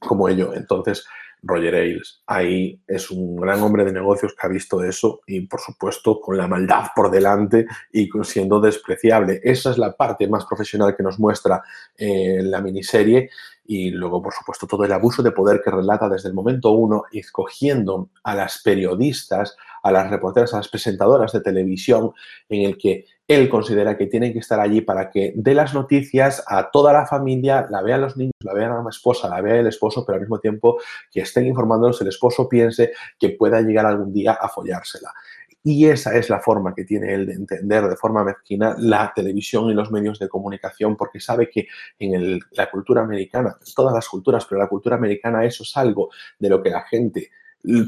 como 0.00 0.28
ello. 0.28 0.52
Entonces, 0.54 1.04
Roger 1.42 1.74
Ailes 1.74 2.22
ahí 2.26 2.82
es 2.86 3.10
un 3.10 3.36
gran 3.36 3.62
hombre 3.62 3.84
de 3.84 3.92
negocios 3.92 4.34
que 4.34 4.46
ha 4.46 4.50
visto 4.50 4.82
eso 4.82 5.20
y, 5.26 5.42
por 5.42 5.60
supuesto, 5.60 6.20
con 6.20 6.36
la 6.36 6.46
maldad 6.46 6.88
por 6.94 7.10
delante 7.10 7.66
y 7.92 8.10
siendo 8.24 8.60
despreciable. 8.60 9.40
Esa 9.42 9.70
es 9.70 9.78
la 9.78 9.96
parte 9.96 10.28
más 10.28 10.44
profesional 10.44 10.94
que 10.96 11.02
nos 11.02 11.18
muestra 11.18 11.62
eh, 11.96 12.40
la 12.42 12.60
miniserie 12.60 13.30
y 13.72 13.92
luego, 13.92 14.20
por 14.20 14.34
supuesto, 14.34 14.66
todo 14.66 14.82
el 14.82 14.90
abuso 14.90 15.22
de 15.22 15.30
poder 15.30 15.60
que 15.62 15.70
relata 15.70 16.08
desde 16.08 16.28
el 16.28 16.34
momento 16.34 16.72
uno, 16.72 17.04
escogiendo 17.12 18.10
a 18.24 18.34
las 18.34 18.60
periodistas, 18.64 19.56
a 19.84 19.92
las 19.92 20.10
reporteras, 20.10 20.52
a 20.52 20.56
las 20.56 20.66
presentadoras 20.66 21.30
de 21.30 21.40
televisión, 21.40 22.10
en 22.48 22.62
el 22.62 22.76
que 22.76 23.04
él 23.28 23.48
considera 23.48 23.96
que 23.96 24.08
tienen 24.08 24.32
que 24.32 24.40
estar 24.40 24.58
allí 24.58 24.80
para 24.80 25.08
que 25.08 25.34
dé 25.36 25.54
las 25.54 25.72
noticias 25.72 26.42
a 26.48 26.72
toda 26.72 26.92
la 26.92 27.06
familia, 27.06 27.68
la 27.70 27.80
vean 27.80 28.00
los 28.00 28.16
niños, 28.16 28.34
la 28.40 28.54
vean 28.54 28.72
a 28.72 28.82
la 28.82 28.90
esposa, 28.90 29.28
la 29.28 29.40
vea 29.40 29.60
el 29.60 29.68
esposo, 29.68 30.04
pero 30.04 30.16
al 30.16 30.22
mismo 30.22 30.40
tiempo 30.40 30.80
que 31.08 31.20
estén 31.20 31.46
informándolos, 31.46 32.00
el 32.00 32.08
esposo 32.08 32.48
piense 32.48 32.90
que 33.20 33.30
pueda 33.30 33.60
llegar 33.60 33.86
algún 33.86 34.12
día 34.12 34.32
a 34.32 34.48
follársela. 34.48 35.14
Y 35.62 35.86
esa 35.86 36.16
es 36.16 36.30
la 36.30 36.40
forma 36.40 36.74
que 36.74 36.84
tiene 36.84 37.12
él 37.12 37.26
de 37.26 37.34
entender 37.34 37.86
de 37.86 37.96
forma 37.96 38.24
mezquina 38.24 38.74
la 38.78 39.12
televisión 39.14 39.70
y 39.70 39.74
los 39.74 39.90
medios 39.90 40.18
de 40.18 40.28
comunicación, 40.28 40.96
porque 40.96 41.20
sabe 41.20 41.50
que 41.50 41.66
en 41.98 42.40
la 42.52 42.70
cultura 42.70 43.02
americana, 43.02 43.56
todas 43.74 43.92
las 43.92 44.08
culturas, 44.08 44.46
pero 44.46 44.60
la 44.60 44.68
cultura 44.68 44.96
americana 44.96 45.44
eso 45.44 45.62
es 45.62 45.76
algo 45.76 46.10
de 46.38 46.48
lo 46.48 46.62
que 46.62 46.70
la 46.70 46.82
gente 46.82 47.30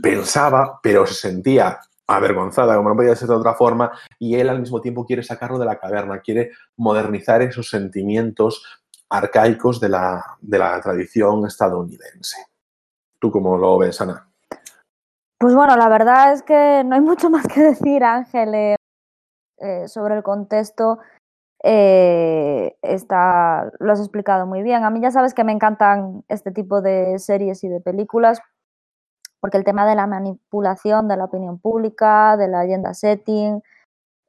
pensaba, 0.02 0.80
pero 0.82 1.06
se 1.06 1.14
sentía 1.14 1.80
avergonzada, 2.06 2.76
como 2.76 2.90
no 2.90 2.96
podía 2.96 3.16
ser 3.16 3.28
de 3.28 3.34
otra 3.34 3.54
forma, 3.54 3.90
y 4.18 4.34
él 4.34 4.48
al 4.48 4.60
mismo 4.60 4.80
tiempo 4.80 5.06
quiere 5.06 5.22
sacarlo 5.22 5.58
de 5.58 5.66
la 5.66 5.78
caverna, 5.78 6.20
quiere 6.20 6.50
modernizar 6.76 7.42
esos 7.42 7.70
sentimientos 7.70 8.64
arcaicos 9.08 9.80
de 9.80 9.88
la, 9.88 10.80
tradición 10.82 11.46
estadounidense. 11.46 12.36
¿Tú 13.18 13.30
cómo 13.30 13.56
lo 13.56 13.78
ves, 13.78 14.00
Ana? 14.00 14.31
Pues 15.42 15.56
bueno, 15.56 15.76
la 15.76 15.88
verdad 15.88 16.32
es 16.32 16.44
que 16.44 16.84
no 16.86 16.94
hay 16.94 17.00
mucho 17.02 17.28
más 17.28 17.44
que 17.48 17.60
decir, 17.60 18.04
Ángel, 18.04 18.54
eh, 18.54 18.76
eh, 19.58 19.88
sobre 19.88 20.14
el 20.14 20.22
contexto. 20.22 21.00
Eh, 21.64 22.76
está, 22.80 23.68
lo 23.80 23.92
has 23.92 23.98
explicado 23.98 24.46
muy 24.46 24.62
bien. 24.62 24.84
A 24.84 24.90
mí 24.90 25.00
ya 25.00 25.10
sabes 25.10 25.34
que 25.34 25.42
me 25.42 25.50
encantan 25.50 26.24
este 26.28 26.52
tipo 26.52 26.80
de 26.80 27.18
series 27.18 27.64
y 27.64 27.68
de 27.68 27.80
películas 27.80 28.40
porque 29.40 29.58
el 29.58 29.64
tema 29.64 29.84
de 29.84 29.96
la 29.96 30.06
manipulación 30.06 31.08
de 31.08 31.16
la 31.16 31.24
opinión 31.24 31.58
pública, 31.58 32.36
de 32.36 32.46
la 32.46 32.60
agenda 32.60 32.94
setting, 32.94 33.62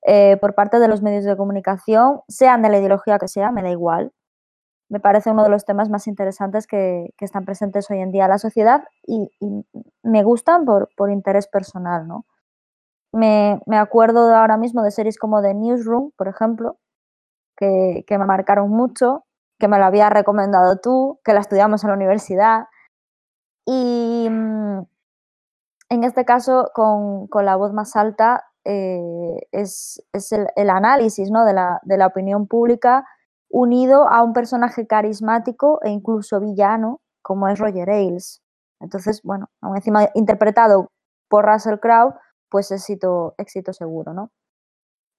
eh, 0.08 0.38
por 0.42 0.56
parte 0.56 0.80
de 0.80 0.88
los 0.88 1.04
medios 1.04 1.26
de 1.26 1.38
comunicación, 1.38 2.22
sean 2.28 2.64
de 2.64 2.70
la 2.70 2.80
ideología 2.80 3.20
que 3.20 3.28
sea, 3.28 3.52
me 3.52 3.62
da 3.62 3.70
igual. 3.70 4.12
Me 4.94 5.00
parece 5.00 5.32
uno 5.32 5.44
de 5.44 5.50
los 5.50 5.66
temas 5.66 5.90
más 5.90 6.06
interesantes 6.06 6.68
que, 6.68 7.16
están 7.20 7.46
presentes 7.46 7.90
hoy 7.90 7.98
en 7.98 8.12
día 8.12 8.26
en 8.26 8.30
la 8.30 8.38
sociedad 8.38 8.84
y, 9.02 9.32
me 10.04 10.22
gustan 10.22 10.66
por, 10.66 11.10
interés 11.10 11.48
personal. 11.48 12.08
¿no? 12.08 12.28
Me, 13.12 13.60
acuerdo 13.72 14.36
ahora 14.36 14.56
mismo 14.56 14.84
de 14.84 14.92
series 14.92 15.18
como 15.18 15.42
The 15.42 15.56
Newsroom, 15.56 16.12
por 16.16 16.28
ejemplo, 16.28 16.78
que, 17.58 18.04
que 18.06 18.20
me 18.20 18.28
marcaron 18.28 18.70
mucho, 18.70 19.26
que 19.58 19.68
me 19.68 19.80
lo 19.80 19.86
había 19.86 20.12
recomendado 20.12 20.78
tú, 20.78 21.20
que 21.26 21.34
la 21.34 21.40
estudiamos 21.40 21.84
en 21.84 21.90
la 21.90 21.96
universidad. 21.96 22.68
Y, 23.66 24.28
mm, 24.30 24.82
en 25.90 26.04
este 26.04 26.24
caso, 26.24 26.70
con, 26.76 27.28
la 27.44 27.56
voz 27.56 27.74
más 27.74 27.96
alta, 27.96 28.46
eh, 28.64 29.48
es, 29.52 30.04
el, 30.56 30.70
análisis 30.70 31.32
¿no? 31.32 31.46
de, 31.46 31.54
la, 31.54 32.06
opinión 32.06 32.46
pública 32.46 33.08
unido 33.54 34.10
a 34.10 34.24
un 34.24 34.34
personaje 34.34 34.88
carismático 34.88 35.80
e 35.84 35.92
incluso 35.92 36.40
villano, 36.40 37.02
como 37.22 37.48
es 37.48 37.60
Roger 37.60 37.88
Ailes. 37.92 38.42
Entonces, 38.82 39.22
bueno, 39.24 39.48
aún 39.62 39.76
encima 39.78 40.10
interpretado 40.16 40.90
por 41.30 41.46
Russell 41.46 41.78
Crowe, 41.80 42.16
pues 42.50 42.72
éxito, 42.72 43.36
éxito 43.38 43.72
seguro, 43.72 44.14
¿no? 44.14 44.32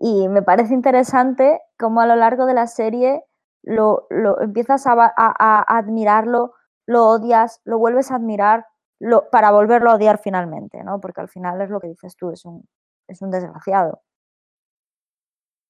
Y 0.01 0.29
me 0.29 0.43
parece 0.43 0.75
interesante 0.75 1.61
cómo 1.79 2.01
a 2.01 2.07
lo 2.07 2.17
largo 2.17 2.45
de 2.47 2.55
la 2.55 2.67
serie 2.67 3.23
lo, 3.63 4.09
lo 4.11 4.41
empiezas 4.41 4.85
a, 4.89 4.95
a, 5.17 5.79
admirarlo, 5.79 6.55
lo 6.87 7.07
odias, 7.07 7.61
lo 7.65 7.79
vuelves 7.79 8.11
a 8.11 8.17
admirar 8.17 8.67
lo, 8.99 9.31
para 9.31 9.53
volverlo 9.53 9.91
a 9.91 9.95
odiar 9.95 10.19
finalmente, 10.19 10.83
¿no? 10.83 11.01
Porque 11.01 11.21
al 11.21 11.29
final 11.29 11.61
es 11.61 11.71
lo 11.71 11.79
que 11.81 11.89
dices 11.89 12.17
tú, 12.17 12.33
es 12.33 12.45
un, 12.45 12.67
es 13.07 13.23
un 13.23 13.31
desgraciado. 13.31 14.03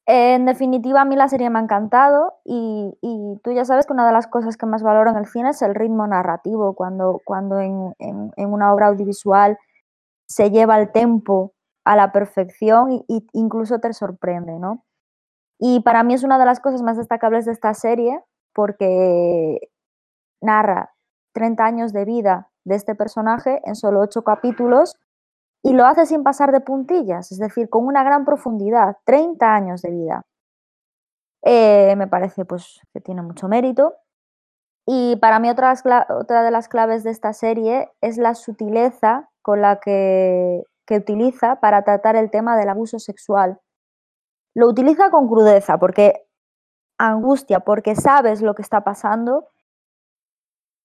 En 0.06 0.44
definitiva, 0.44 1.00
a 1.00 1.04
mí 1.06 1.16
la 1.16 1.28
serie 1.28 1.48
me 1.48 1.58
ha 1.58 1.62
encantado 1.62 2.34
y, 2.44 2.92
tú 3.42 3.52
ya 3.52 3.64
sabes 3.64 3.86
que 3.86 3.92
una 3.94 4.06
de 4.06 4.12
las 4.12 4.26
cosas 4.26 4.56
que 4.56 4.66
más 4.66 4.82
valoro 4.82 5.10
en 5.10 5.16
el 5.16 5.26
cine 5.26 5.50
es 5.50 5.62
el 5.62 5.74
ritmo 5.74 6.06
narrativo, 6.06 6.74
cuando, 6.74 7.22
cuando 7.24 7.58
en, 7.58 7.94
en, 7.98 8.52
una 8.52 8.72
obra 8.74 8.88
audiovisual 8.88 9.58
se 10.26 10.50
lleva 10.50 10.78
el 10.78 10.92
tempo 10.92 11.54
a 11.84 11.96
la 11.96 12.12
perfección 12.12 13.04
e 13.08 13.22
incluso 13.32 13.78
te 13.80 13.92
sorprende, 13.94 14.58
¿no? 14.58 14.84
Y 15.58 15.80
para 15.80 16.02
mí 16.02 16.14
es 16.14 16.24
una 16.24 16.38
de 16.38 16.46
las 16.46 16.60
cosas 16.60 16.82
más 16.82 16.96
destacables 16.98 17.46
de 17.46 17.52
esta 17.52 17.72
serie 17.74 18.20
porque 18.54 19.70
narra 20.42 20.94
30 21.32 21.64
años 21.64 21.92
de 21.92 22.04
vida 22.04 22.50
de 22.64 22.76
este 22.76 22.94
personaje 22.94 23.62
en 23.64 23.74
solo 23.74 24.00
8 24.00 24.22
capítulos 24.22 24.96
y 25.64 25.72
lo 25.72 25.86
hace 25.86 26.04
sin 26.04 26.22
pasar 26.22 26.52
de 26.52 26.60
puntillas, 26.60 27.32
es 27.32 27.38
decir, 27.38 27.70
con 27.70 27.86
una 27.86 28.04
gran 28.04 28.26
profundidad, 28.26 28.98
30 29.04 29.54
años 29.54 29.80
de 29.80 29.90
vida. 29.90 30.26
Eh, 31.42 31.94
me 31.96 32.06
parece 32.06 32.44
pues, 32.44 32.80
que 32.92 33.00
tiene 33.00 33.22
mucho 33.22 33.48
mérito. 33.48 33.94
Y 34.86 35.16
para 35.16 35.38
mí 35.38 35.48
otra, 35.48 35.72
otra 36.10 36.42
de 36.42 36.50
las 36.50 36.68
claves 36.68 37.02
de 37.02 37.10
esta 37.10 37.32
serie 37.32 37.90
es 38.02 38.18
la 38.18 38.34
sutileza 38.34 39.30
con 39.40 39.62
la 39.62 39.80
que, 39.80 40.64
que 40.86 40.98
utiliza 40.98 41.56
para 41.60 41.82
tratar 41.82 42.14
el 42.14 42.30
tema 42.30 42.58
del 42.58 42.68
abuso 42.68 42.98
sexual. 42.98 43.58
Lo 44.54 44.68
utiliza 44.68 45.10
con 45.10 45.28
crudeza 45.28 45.78
porque 45.78 46.26
angustia, 46.98 47.60
porque 47.60 47.96
sabes 47.96 48.42
lo 48.42 48.54
que 48.54 48.62
está 48.62 48.84
pasando, 48.84 49.48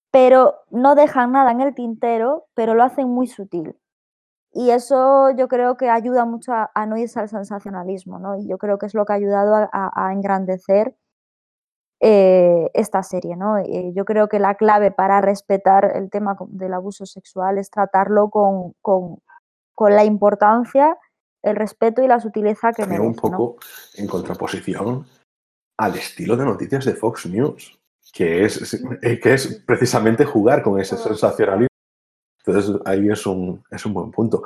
pero 0.09 0.55
no 0.69 0.95
dejan 0.95 1.33
nada 1.33 1.51
en 1.51 1.59
el 1.59 1.75
tintero, 1.75 2.45
pero 2.53 2.75
lo 2.75 2.83
hacen 2.83 3.09
muy 3.09 3.27
sutil. 3.27 3.75
Y 4.51 4.71
eso 4.71 5.29
yo 5.31 5.47
creo 5.47 5.77
que 5.77 5.89
ayuda 5.89 6.25
mucho 6.25 6.51
a, 6.53 6.85
no 6.87 6.97
irse 6.97 7.19
al 7.19 7.29
sensacionalismo, 7.29 8.19
¿no? 8.19 8.35
Y 8.35 8.47
yo 8.47 8.57
creo 8.57 8.79
que 8.79 8.87
es 8.87 8.95
lo 8.95 9.05
que 9.05 9.13
ha 9.13 9.17
ayudado 9.17 9.69
a, 9.71 10.11
engrandecer 10.11 10.95
eh, 11.99 12.71
esta 12.73 13.03
serie, 13.03 13.35
¿no? 13.35 13.57
Eh, 13.57 13.91
yo 13.93 14.05
creo 14.05 14.27
que 14.27 14.39
la 14.39 14.55
clave 14.55 14.91
para 14.91 15.21
respetar 15.21 15.91
el 15.95 16.09
tema 16.09 16.35
del 16.47 16.73
abuso 16.73 17.05
sexual 17.05 17.57
es 17.59 17.69
tratarlo 17.69 18.29
con, 18.29 18.73
con, 18.81 19.19
con 19.75 19.95
la 19.95 20.03
importancia, 20.03 20.97
el 21.43 21.55
respeto 21.55 22.01
y 22.01 22.07
la 22.07 22.19
sutileza 22.19 22.73
que 22.73 22.85
merece. 22.85 23.05
un 23.05 23.15
poco 23.15 23.57
en 23.95 24.07
contraposición 24.07 25.05
al 25.77 25.95
estilo 25.95 26.35
de 26.35 26.45
noticias 26.45 26.85
de 26.85 26.93
Fox 26.93 27.27
News, 27.27 27.79
que 28.11 28.45
es, 28.45 28.73
eh, 29.01 29.19
que 29.19 29.33
es 29.33 29.63
precisamente 29.65 30.25
jugar 30.25 30.63
con 30.63 30.79
ese 30.79 30.97
sensacionalismo. 30.97 31.68
Entonces 32.49 32.81
ahí 32.85 33.09
es 33.09 33.25
un, 33.25 33.63
es 33.69 33.85
un 33.85 33.93
buen 33.93 34.11
punto. 34.11 34.43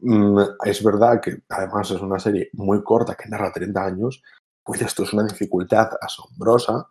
Mm, 0.00 0.40
es 0.64 0.82
verdad 0.82 1.20
que 1.20 1.42
además 1.48 1.90
es 1.90 2.00
una 2.00 2.18
serie 2.18 2.50
muy 2.54 2.82
corta 2.82 3.14
que 3.14 3.28
narra 3.28 3.52
30 3.52 3.84
años, 3.84 4.22
pues 4.64 4.82
esto 4.82 5.02
es 5.04 5.12
una 5.12 5.24
dificultad 5.24 5.90
asombrosa. 6.00 6.88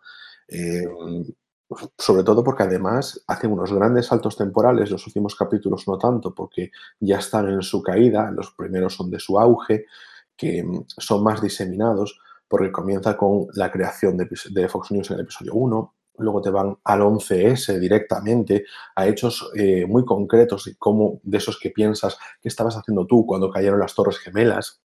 Eh, 0.48 0.86
sobre 1.98 2.24
todo 2.24 2.42
porque 2.42 2.62
además 2.62 3.22
hacen 3.26 3.52
unos 3.52 3.72
grandes 3.72 4.06
saltos 4.06 4.36
temporales, 4.36 4.90
los 4.90 5.06
últimos 5.06 5.34
capítulos 5.34 5.86
no 5.86 5.98
tanto, 5.98 6.34
porque 6.34 6.70
ya 6.98 7.18
están 7.18 7.48
en 7.48 7.62
su 7.62 7.82
caída, 7.82 8.30
los 8.30 8.52
primeros 8.52 8.94
son 8.94 9.10
de 9.10 9.20
su 9.20 9.38
auge, 9.38 9.84
que 10.36 10.64
mm, 10.64 10.84
son 10.86 11.22
más 11.22 11.42
diseminados, 11.42 12.18
porque 12.48 12.72
comienza 12.72 13.16
con 13.16 13.48
la 13.54 13.70
creación 13.70 14.16
de, 14.16 14.68
Fox 14.68 14.90
News 14.90 15.10
en 15.10 15.16
el 15.16 15.22
episodio 15.24 15.54
1, 15.54 15.94
luego 16.18 16.40
te 16.40 16.50
van 16.50 16.76
al 16.84 17.00
11S 17.00 17.78
directamente, 17.78 18.64
a 18.94 19.06
hechos 19.06 19.50
eh, 19.54 19.86
muy 19.86 20.04
concretos 20.04 20.64
de 20.64 20.76
cómo, 20.76 21.20
de 21.22 21.38
esos 21.38 21.58
que 21.58 21.70
piensas, 21.70 22.18
qué 22.40 22.48
estabas 22.48 22.76
haciendo 22.76 23.06
tú 23.06 23.24
cuando 23.26 23.50
cayeron 23.50 23.80
las 23.80 23.94
Torres 23.94 24.18
Gemelas, 24.18 24.82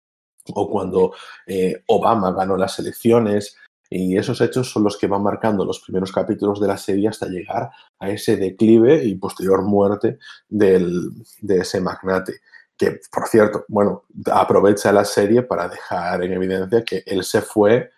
o 0.55 0.71
cuando 0.71 1.13
eh, 1.47 1.83
Obama 1.87 2.33
ganó 2.33 2.57
las 2.57 2.79
elecciones, 2.79 3.57
y 3.89 4.17
esos 4.17 4.41
hechos 4.41 4.71
son 4.71 4.83
los 4.85 4.97
que 4.97 5.07
van 5.07 5.23
marcando 5.23 5.65
los 5.65 5.81
primeros 5.81 6.11
capítulos 6.11 6.61
de 6.61 6.67
la 6.67 6.77
serie 6.77 7.09
hasta 7.09 7.29
llegar 7.29 7.71
a 7.99 8.11
ese 8.11 8.37
declive 8.37 9.05
y 9.05 9.15
posterior 9.15 9.63
muerte 9.63 10.19
del, 10.49 11.11
de 11.41 11.59
ese 11.59 11.81
magnate. 11.81 12.41
Que, 12.77 13.01
por 13.13 13.29
cierto, 13.29 13.65
bueno, 13.69 14.05
aprovecha 14.31 14.93
la 14.93 15.05
serie 15.05 15.43
para 15.43 15.69
dejar 15.69 16.23
en 16.25 16.33
evidencia 16.33 16.85
que 16.85 17.05
él 17.07 17.23
se 17.23 17.41
fue 17.43 17.91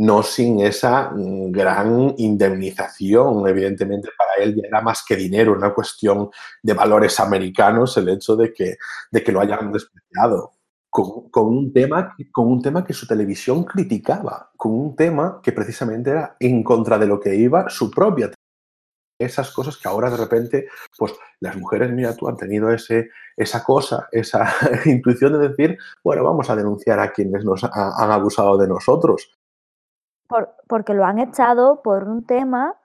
no 0.00 0.22
sin 0.22 0.60
esa 0.60 1.12
gran 1.14 2.14
indemnización. 2.16 3.46
Evidentemente, 3.46 4.08
para 4.16 4.42
él 4.42 4.56
ya 4.56 4.66
era 4.66 4.80
más 4.80 5.04
que 5.06 5.14
dinero, 5.14 5.52
una 5.52 5.74
cuestión 5.74 6.30
de 6.62 6.72
valores 6.72 7.20
americanos 7.20 7.96
el 7.98 8.08
hecho 8.08 8.34
de 8.34 8.52
que, 8.52 8.76
de 9.10 9.22
que 9.22 9.30
lo 9.30 9.40
hayan 9.40 9.70
despreciado 9.70 10.52
con, 10.88 11.46
un 11.46 11.72
tema, 11.72 12.16
con 12.32 12.48
un 12.48 12.62
tema 12.62 12.82
que 12.82 12.94
su 12.94 13.06
televisión 13.06 13.64
criticaba, 13.64 14.50
con 14.56 14.72
un 14.72 14.96
tema 14.96 15.40
que 15.42 15.52
precisamente 15.52 16.10
era 16.10 16.34
en 16.40 16.64
contra 16.64 16.98
de 16.98 17.06
lo 17.06 17.20
que 17.20 17.34
iba 17.34 17.68
su 17.68 17.90
propia 17.90 18.30
esas 19.18 19.50
cosas 19.50 19.76
que 19.76 19.86
ahora 19.86 20.08
de 20.08 20.16
repente, 20.16 20.68
pues 20.96 21.12
las 21.40 21.54
mujeres, 21.54 21.92
mira 21.92 22.16
tú, 22.16 22.26
han 22.26 22.38
tenido 22.38 22.70
ese, 22.70 23.10
esa 23.36 23.62
cosa, 23.62 24.08
esa 24.12 24.50
intuición 24.86 25.34
de 25.34 25.50
decir, 25.50 25.76
bueno, 26.02 26.24
vamos 26.24 26.48
a 26.48 26.56
denunciar 26.56 27.00
a 27.00 27.12
quienes 27.12 27.44
nos 27.44 27.64
han 27.64 28.10
abusado 28.10 28.56
de 28.56 28.66
nosotros. 28.66 29.30
Porque 30.68 30.94
lo 30.94 31.04
han 31.04 31.18
echado 31.18 31.82
por 31.82 32.04
un 32.08 32.24
tema 32.24 32.76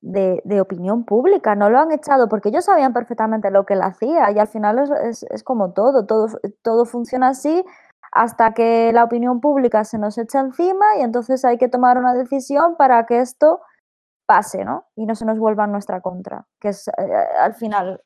de, 0.00 0.60
opinión 0.60 1.04
pública, 1.04 1.54
no 1.54 1.70
lo 1.70 1.78
han 1.78 1.92
echado 1.92 2.28
porque 2.28 2.50
ellos 2.50 2.64
sabían 2.64 2.92
perfectamente 2.92 3.50
lo 3.50 3.66
que 3.66 3.74
él 3.74 3.82
hacía 3.82 4.30
y 4.30 4.38
al 4.38 4.48
final 4.48 4.78
es, 4.78 5.24
es, 5.30 5.42
como 5.42 5.72
todo, 5.72 6.06
todo, 6.06 6.28
todo 6.62 6.84
funciona 6.84 7.28
así 7.28 7.64
hasta 8.12 8.54
que 8.54 8.92
la 8.92 9.04
opinión 9.04 9.40
pública 9.40 9.84
se 9.84 9.98
nos 9.98 10.16
echa 10.18 10.40
encima 10.40 10.96
y 10.98 11.02
entonces 11.02 11.44
hay 11.44 11.58
que 11.58 11.68
tomar 11.68 11.98
una 11.98 12.14
decisión 12.14 12.76
para 12.76 13.04
que 13.06 13.20
esto 13.20 13.60
pase, 14.26 14.64
¿no? 14.64 14.86
Y 14.96 15.06
no 15.06 15.14
se 15.14 15.24
nos 15.24 15.38
vuelva 15.38 15.64
en 15.64 15.72
nuestra 15.72 16.00
contra, 16.00 16.46
que 16.60 16.68
es 16.68 16.88
eh, 16.88 16.92
al 17.40 17.54
final 17.54 18.00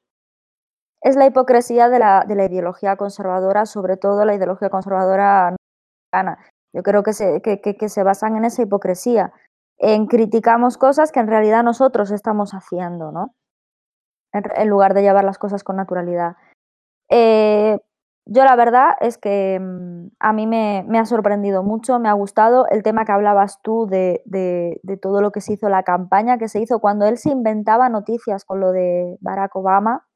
es 1.03 1.17
la 1.17 1.27
hipocresía 1.27 1.89
de 1.89 1.99
la, 1.99 2.25
de 2.27 2.35
la, 2.35 2.45
ideología 2.45 2.97
conservadora, 2.97 3.65
sobre 3.67 3.97
todo 3.97 4.25
la 4.25 4.35
ideología 4.35 4.69
conservadora 4.69 5.55
americana. 6.13 6.45
Yo 6.73 6.83
creo 6.83 7.03
que 7.03 7.13
se, 7.13 7.41
que, 7.43 7.89
se 7.89 8.03
basan 8.03 8.37
en 8.37 8.45
esa 8.45 8.63
hipocresía 8.63 9.33
en 9.79 10.07
criticamos 10.07 10.77
cosas 10.77 11.11
que 11.11 11.21
en 11.21 11.27
realidad 11.27 11.65
nosotros 11.65 12.11
estamos 12.11 12.53
haciendo, 12.53 13.13
¿no? 13.13 13.35
En, 14.33 14.69
lugar 14.69 14.95
de 14.95 15.03
llevar 15.03 15.25
las 15.25 15.39
cosas 15.39 15.65
con 15.65 15.77
naturalidad. 15.77 16.37
Eh, 17.09 17.79
yo 18.27 18.45
la 18.45 18.55
verdad 18.55 18.91
es 19.01 19.19
que 19.19 19.59
mm, 19.59 20.09
a 20.21 20.33
mí 20.33 20.47
me, 20.47 20.87
ha 20.99 21.05
sorprendido 21.05 21.63
mucho, 21.63 21.99
me 21.99 22.09
ha 22.09 22.13
gustado 22.13 22.67
el 22.69 22.83
tema 22.83 23.05
que 23.05 23.13
hablabas 23.13 23.61
tú 23.63 23.87
de, 23.87 24.23
de, 24.27 24.97
todo 24.99 25.23
lo 25.23 25.33
que 25.33 25.41
se 25.41 25.55
hizo, 25.55 25.69
la 25.69 25.83
campaña 25.83 26.39
que 26.39 26.49
se 26.49 26.61
hizo 26.61 26.79
cuando 26.79 27.07
él 27.07 27.19
se 27.19 27.31
inventaba 27.31 27.89
noticias 27.89 28.45
con 28.45 28.61
lo 28.61 28.71
de 28.71 29.17
Barack 29.21 29.57
Obama, 29.57 30.07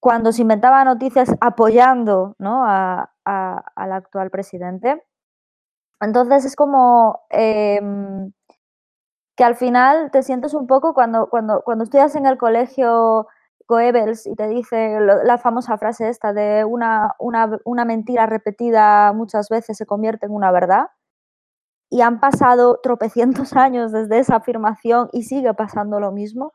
cuando 0.00 0.30
se 0.32 0.42
inventaba 0.42 0.84
noticias 0.84 1.34
apoyando 1.40 2.36
¿no? 2.38 2.64
al 2.64 3.92
actual 3.92 4.30
presidente. 4.30 5.02
Entonces 6.00 6.44
es 6.44 6.56
como 6.56 7.20
em, 7.30 8.32
que 9.36 9.44
al 9.44 9.56
final 9.56 10.10
te 10.10 10.22
sientes 10.22 10.54
un 10.54 10.66
poco 10.66 10.94
cuando, 10.94 11.28
cuando, 11.28 11.62
cuando 11.64 11.84
estudias 11.84 12.14
en 12.16 12.26
el 12.26 12.38
colegio 12.38 13.28
Goebbels 13.68 14.26
y 14.26 14.34
te 14.34 14.48
dice 14.48 14.98
la 15.00 15.38
famosa 15.38 15.78
frase 15.78 16.08
esta 16.08 16.32
de 16.32 16.64
una, 16.64 17.14
una, 17.18 17.58
una 17.64 17.84
mentira 17.84 18.26
repetida 18.26 19.12
muchas 19.12 19.48
veces 19.48 19.76
se 19.76 19.86
convierte 19.86 20.26
en 20.26 20.32
una 20.32 20.50
verdad. 20.50 20.88
Y 21.90 22.02
han 22.02 22.20
pasado 22.20 22.80
tropecientos 22.82 23.52
años 23.56 23.92
desde 23.92 24.18
esa 24.18 24.36
afirmación 24.36 25.08
y 25.12 25.24
sigue 25.24 25.54
pasando 25.54 26.00
lo 26.00 26.12
mismo 26.12 26.52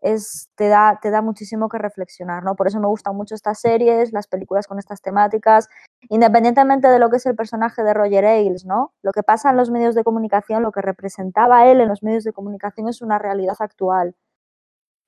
es, 0.00 0.48
te, 0.54 0.68
da, 0.68 0.98
te 1.00 1.10
da 1.10 1.22
muchísimo 1.22 1.68
que 1.68 1.78
reflexionar, 1.78 2.42
¿no? 2.44 2.56
Por 2.56 2.66
eso 2.66 2.80
me 2.80 2.86
gustan 2.86 3.16
mucho 3.16 3.34
estas 3.34 3.60
series, 3.60 4.12
las 4.12 4.26
películas 4.26 4.66
con 4.66 4.78
estas 4.78 5.02
temáticas, 5.02 5.68
independientemente 6.08 6.88
de 6.88 6.98
lo 6.98 7.10
que 7.10 7.16
es 7.16 7.26
el 7.26 7.36
personaje 7.36 7.82
de 7.82 7.94
Roger 7.94 8.24
Ailes, 8.24 8.64
¿no? 8.64 8.92
Lo 9.02 9.12
que 9.12 9.22
pasa 9.22 9.50
en 9.50 9.56
los 9.56 9.70
medios 9.70 9.94
de 9.94 10.04
comunicación, 10.04 10.62
lo 10.62 10.72
que 10.72 10.82
representaba 10.82 11.66
él 11.66 11.80
en 11.80 11.88
los 11.88 12.02
medios 12.02 12.24
de 12.24 12.32
comunicación 12.32 12.88
es 12.88 13.02
una 13.02 13.18
realidad 13.18 13.56
actual. 13.60 14.14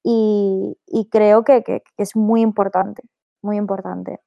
Y, 0.04 0.76
creo 1.10 1.44
que, 1.44 1.82
es 1.96 2.16
muy 2.16 2.40
importante, 2.42 3.02
muy 3.42 3.56
importante. 3.56 4.20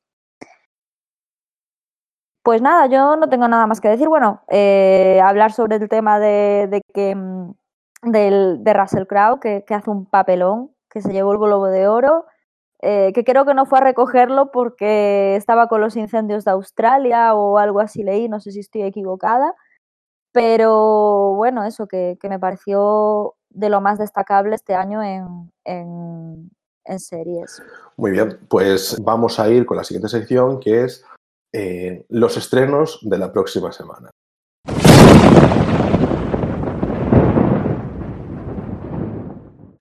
Pues 2.43 2.61
nada, 2.61 2.85
yo 2.85 3.15
no 3.15 3.27
tengo 3.27 3.47
nada 3.47 3.65
más 3.65 3.81
que 3.81 3.89
decir. 3.89 4.07
Bueno, 4.07 4.43
eh, 4.49 5.19
hablar 5.23 5.51
sobre 5.51 5.77
el 5.77 5.89
tema 5.89 6.19
de, 6.19 6.67
de 6.69 6.81
que 6.93 7.15
mm, 7.15 7.53
del, 8.05 8.63
de 8.63 8.73
Russell 8.73 9.05
Crowe, 9.05 9.39
que, 9.39 9.63
que, 9.65 9.73
hace 9.73 9.89
un 9.89 10.05
papelón, 10.05 10.71
que 10.89 11.01
se 11.01 11.11
llevó 11.11 11.33
el 11.33 11.39
Globo 11.39 11.67
de 11.67 11.87
Oro, 11.87 12.25
eh, 12.81 13.13
que 13.13 13.23
creo 13.23 13.45
que 13.45 13.53
no 13.53 13.65
fue 13.65 13.79
a 13.79 13.83
recogerlo 13.83 14.51
porque 14.51 15.35
estaba 15.35 15.67
con 15.67 15.81
los 15.81 15.95
incendios 15.95 16.45
de 16.45 16.51
Australia 16.51 17.33
o 17.33 17.57
algo 17.57 17.79
así 17.79 18.03
leí, 18.03 18.29
no 18.29 18.39
sé 18.39 18.51
si 18.51 18.59
estoy 18.59 18.83
equivocada, 18.83 19.55
Pero 20.31 21.33
bueno, 21.35 21.63
eso 21.63 21.87
que, 21.87 22.17
que 22.21 22.29
me 22.29 22.39
pareció 22.39 23.35
de 23.49 23.69
lo 23.69 23.81
más 23.81 23.97
destacable 23.97 24.55
este 24.55 24.75
año 24.75 25.01
en, 25.01 25.51
en, 25.63 26.51
series. 26.99 27.63
Muy 27.97 28.11
bien, 28.11 28.37
pues 28.47 29.01
vamos 29.01 29.39
a 29.39 29.49
ir 29.49 29.65
con 29.65 29.77
la 29.77 29.83
siguiente 29.83 30.09
sección 30.09 30.59
que 30.59 30.83
es 30.83 31.03
eh, 31.51 32.05
los 32.09 32.37
estrenos 32.37 32.99
de 33.01 33.17
la 33.17 33.31
próxima 33.33 33.71
semana. 33.71 34.11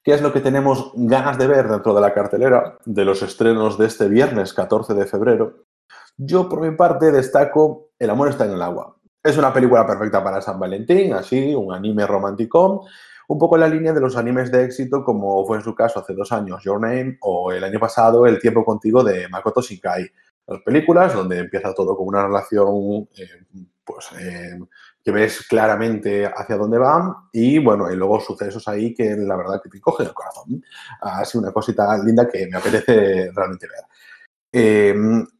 ¿Qué 0.04 0.12
es 0.12 0.20
lo 0.20 0.34
que 0.34 0.40
tenemos 0.40 0.92
ganas 0.94 1.38
de 1.38 1.46
ver 1.46 1.66
dentro 1.66 1.94
de 1.94 2.00
la 2.02 2.12
cartelera 2.12 2.78
de 2.84 3.06
los 3.06 3.22
estrenos 3.22 3.78
de 3.78 3.86
este 3.86 4.06
viernes 4.06 4.52
14 4.52 4.92
de 4.92 5.06
febrero? 5.06 5.64
Yo, 6.18 6.46
por 6.46 6.60
mi 6.60 6.76
parte, 6.76 7.10
destaco 7.10 7.88
El 7.98 8.10
amor 8.10 8.28
está 8.28 8.44
en 8.44 8.52
el 8.52 8.60
agua. 8.60 8.98
Es 9.22 9.38
una 9.38 9.50
película 9.50 9.86
perfecta 9.86 10.22
para 10.22 10.42
San 10.42 10.60
Valentín, 10.60 11.14
así, 11.14 11.54
un 11.54 11.72
anime 11.72 12.06
romántico, 12.06 12.86
un 13.28 13.38
poco 13.38 13.56
en 13.56 13.60
la 13.62 13.68
línea 13.68 13.94
de 13.94 14.00
los 14.02 14.14
animes 14.18 14.52
de 14.52 14.64
éxito, 14.64 15.02
como 15.02 15.46
fue 15.46 15.56
en 15.56 15.62
su 15.62 15.74
caso 15.74 16.00
hace 16.00 16.12
dos 16.12 16.30
años 16.32 16.62
Your 16.62 16.78
Name 16.78 17.16
o 17.22 17.50
el 17.50 17.64
año 17.64 17.80
pasado 17.80 18.26
El 18.26 18.38
tiempo 18.38 18.62
contigo 18.62 19.02
de 19.02 19.26
Makoto 19.30 19.62
Shinkai. 19.62 20.06
Las 20.48 20.60
películas 20.60 21.14
donde 21.14 21.38
empieza 21.38 21.72
todo 21.72 21.96
con 21.96 22.08
una 22.08 22.26
relación 22.26 23.08
eh, 23.16 23.64
pues, 23.82 24.12
eh, 24.20 24.58
que 25.04 25.10
ves 25.10 25.46
claramente 25.46 26.24
hacia 26.26 26.56
dónde 26.56 26.78
van 26.78 27.12
y 27.30 27.58
bueno, 27.58 27.92
y 27.92 27.96
luego 27.96 28.20
sucesos 28.20 28.66
ahí 28.68 28.94
que 28.94 29.14
la 29.16 29.36
verdad 29.36 29.60
que 29.62 29.68
te 29.68 29.80
cogen 29.80 30.06
el 30.06 30.14
corazón. 30.14 30.64
Así 31.02 31.36
una 31.36 31.52
cosita 31.52 31.98
linda 31.98 32.26
que 32.26 32.46
me 32.46 32.56
apetece 32.56 33.30
realmente 33.34 33.66
ver. 33.66 33.84
Eh, 34.56 34.94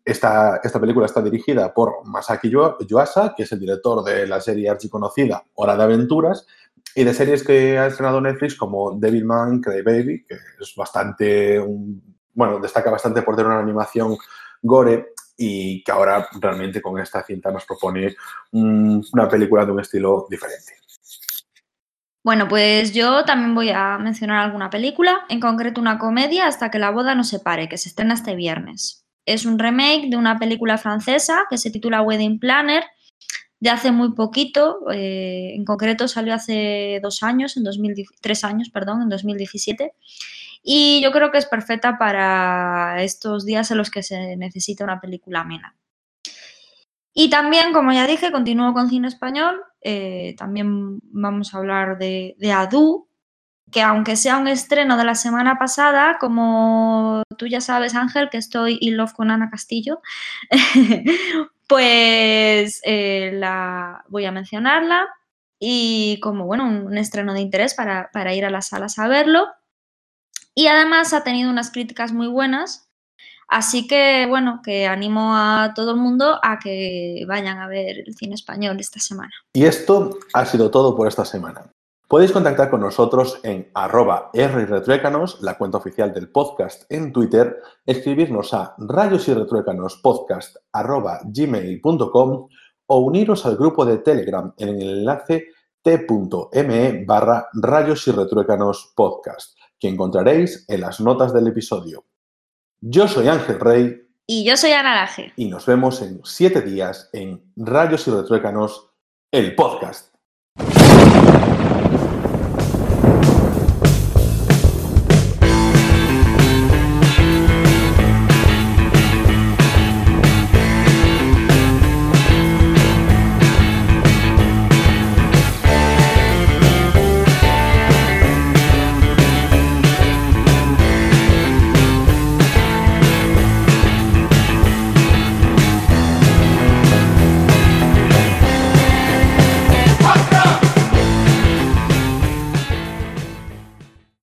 esta, 0.04 0.60
esta, 0.62 0.80
película 0.80 1.06
está 1.06 1.22
dirigida 1.22 1.72
por 1.72 2.04
Masaki 2.04 2.50
Yuasa, 2.50 3.32
que 3.34 3.44
es 3.44 3.52
el 3.52 3.60
director 3.60 4.02
de 4.04 4.26
la 4.26 4.40
serie 4.40 4.68
archiconocida 4.68 5.44
Hora 5.54 5.76
de 5.76 5.84
Aventuras, 5.84 6.46
y 6.94 7.04
de 7.04 7.14
series 7.14 7.44
que 7.44 7.78
ha 7.78 7.86
estrenado 7.86 8.20
Netflix 8.20 8.56
como 8.56 8.98
Devilman, 8.98 9.60
Cry 9.60 9.82
Baby, 9.82 10.24
que 10.24 10.34
es 10.60 10.74
bastante, 10.76 11.64
bueno, 12.34 12.58
destaca 12.58 12.90
bastante 12.90 13.22
por 13.22 13.36
tener 13.36 13.50
una 13.50 13.60
animación 13.60 14.16
gore 14.60 15.13
y 15.37 15.82
que 15.82 15.93
ahora 15.93 16.28
realmente 16.41 16.80
con 16.80 16.99
esta 17.01 17.22
cinta 17.24 17.51
nos 17.51 17.64
propone 17.64 18.14
una 18.53 19.28
película 19.28 19.64
de 19.64 19.72
un 19.72 19.80
estilo 19.80 20.26
diferente. 20.30 20.74
Bueno, 22.22 22.49
pues 22.49 22.95
yo 22.95 23.24
también 23.24 23.55
voy 23.55 23.70
a 23.70 23.99
mencionar 23.99 24.39
alguna 24.39 24.70
película, 24.70 25.26
en 25.28 25.41
concreto 25.41 25.80
una 25.80 25.99
comedia 25.99 26.47
hasta 26.47 26.70
que 26.70 26.78
la 26.78 26.91
boda 26.91 27.14
no 27.14 27.24
se 27.24 27.41
pare, 27.41 27.68
que 27.68 27.76
se 27.76 27.91
estrena 27.91 28.14
este 28.14 28.35
viernes 28.35 29.05
es 29.26 29.47
un 29.47 29.59
remake 29.59 30.09
de 30.11 30.16
una 30.16 30.39
película 30.39 30.78
francesa 30.78 31.45
que 31.49 31.59
se 31.59 31.70
titula 31.70 32.03
Wedding 32.03 32.39
Planner 32.39 32.85
de 33.61 33.70
hace 33.70 33.93
muy 33.93 34.12
poquito, 34.12 34.91
eh, 34.93 35.55
en 35.55 35.64
concreto 35.64 36.07
salió 36.07 36.35
hace 36.35 37.01
dos 37.03 37.22
años, 37.22 37.57
en 37.57 37.64
tres 38.20 38.45
años, 38.45 38.68
perdón, 38.68 39.01
en 39.01 39.09
2017. 39.09 39.95
Y 40.66 41.02
yo 41.02 41.12
creo 41.12 41.30
que 41.30 41.38
es 41.38 41.46
perfecta 41.46 41.98
para 41.98 43.02
estos 43.02 43.44
días 43.44 43.70
en 43.70 43.76
los 43.76 43.90
que 43.90 44.02
se 44.02 44.36
necesita 44.36 44.82
una 44.82 45.00
película 45.00 45.40
amena. 45.40 45.76
Y 47.12 47.28
también, 47.30 47.72
como 47.72 47.92
ya 47.92 48.06
dije, 48.06 48.32
continúo 48.32 48.72
con 48.72 48.88
cine 48.88 49.06
español. 49.06 49.62
Eh, 49.82 50.34
también 50.38 50.98
vamos 51.02 51.54
a 51.54 51.58
hablar 51.58 51.98
de, 51.98 52.34
de 52.38 52.50
Adu, 52.50 53.08
que 53.70 53.82
aunque 53.82 54.16
sea 54.16 54.38
un 54.38 54.48
estreno 54.48 54.96
de 54.96 55.04
la 55.04 55.14
semana 55.14 55.58
pasada, 55.58 56.16
como 56.18 57.22
tú 57.36 57.46
ya 57.46 57.60
sabes, 57.60 57.94
Ángel, 57.94 58.30
que 58.30 58.38
estoy 58.38 58.78
in 58.80 58.96
love 58.96 59.12
con 59.12 59.30
Ana 59.30 59.50
Castillo, 59.50 60.00
pues 61.68 62.80
eh, 62.84 63.32
la, 63.34 64.04
voy 64.08 64.24
a 64.24 64.32
mencionarla 64.32 65.08
y 65.58 66.20
como, 66.20 66.46
bueno, 66.46 66.66
un, 66.66 66.96
estreno 66.98 67.34
de 67.34 67.40
interés 67.40 67.74
para, 67.74 68.10
para, 68.12 68.34
ir 68.34 68.44
a 68.44 68.50
las 68.50 68.68
salas 68.68 68.98
a 68.98 69.08
verlo. 69.08 69.48
Y 70.55 70.66
además 70.68 71.12
ha 71.12 71.24
tenido 71.24 71.50
unas 71.50 71.70
críticas 71.70 72.12
muy 72.12 72.28
buenas, 72.28 72.88
así 73.48 73.86
que, 73.86 74.26
bueno, 74.28 74.61
que 74.62 74.86
animo 74.86 75.34
a 75.34 75.72
todo 75.74 75.92
el 75.92 75.96
mundo 75.96 76.38
a 76.42 76.59
que 76.59 77.24
vayan 77.26 77.59
a 77.59 77.66
ver 77.66 78.05
el 78.07 78.14
cine 78.14 78.34
español 78.34 78.78
esta 78.78 79.00
semana. 79.00 79.32
Y 79.52 79.64
esto 79.64 80.18
ha 80.32 80.46
sido 80.46 80.70
todo 80.70 80.96
por 80.96 81.09
esta 81.09 81.24
semana. 81.24 81.72
Podéis 82.07 82.32
contactar 82.32 82.70
con 82.70 82.80
nosotros 82.80 83.40
en 83.42 83.70
arroba 83.74 84.30
rretruécanos, 84.32 85.40
la 85.40 85.57
cuenta 85.57 85.78
oficial 85.78 86.12
del 86.12 86.30
podcast 86.30 86.84
en 86.92 87.12
Twitter, 87.12 87.61
escribirnos 87.86 88.52
a 88.55 88.74
rayos 88.78 89.26
y 89.26 89.34
podcast 90.02 90.57
arroba 90.70 91.20
gmail.com 91.24 92.48
o 92.86 92.98
uniros 92.98 93.46
al 93.46 93.57
grupo 93.57 93.84
de 93.84 93.98
Telegram 93.98 94.52
en 94.59 94.68
el 94.68 94.98
enlace 94.98 95.48
t.me 95.82 97.05
barra 97.05 97.48
rayos 97.52 98.07
y 98.07 98.12
podcast, 98.94 99.59
que 99.85 99.91
encontraréis 99.91 100.64
en 100.68 100.80
las 100.80 100.99
notas 100.99 101.35
del 101.35 101.47
episodio. 101.47 102.07
Yo 102.80 103.07
soy 103.07 103.28
Ángel 103.28 103.61
Rey. 103.61 104.09
Y 104.26 104.43
yo 104.43 104.57
soy 104.57 104.72
Ana 104.72 104.95
Laje. 104.95 105.35
Y 105.37 105.47
nos 105.51 105.66
vemos 105.66 106.01
en 106.01 106.22
siete 106.24 106.62
días 106.62 107.11
en 107.12 107.53
Rayos 107.55 108.09
y 108.09 108.11
Retruécanos, 108.11 108.89
el 109.30 109.55
podcast. 109.55 110.14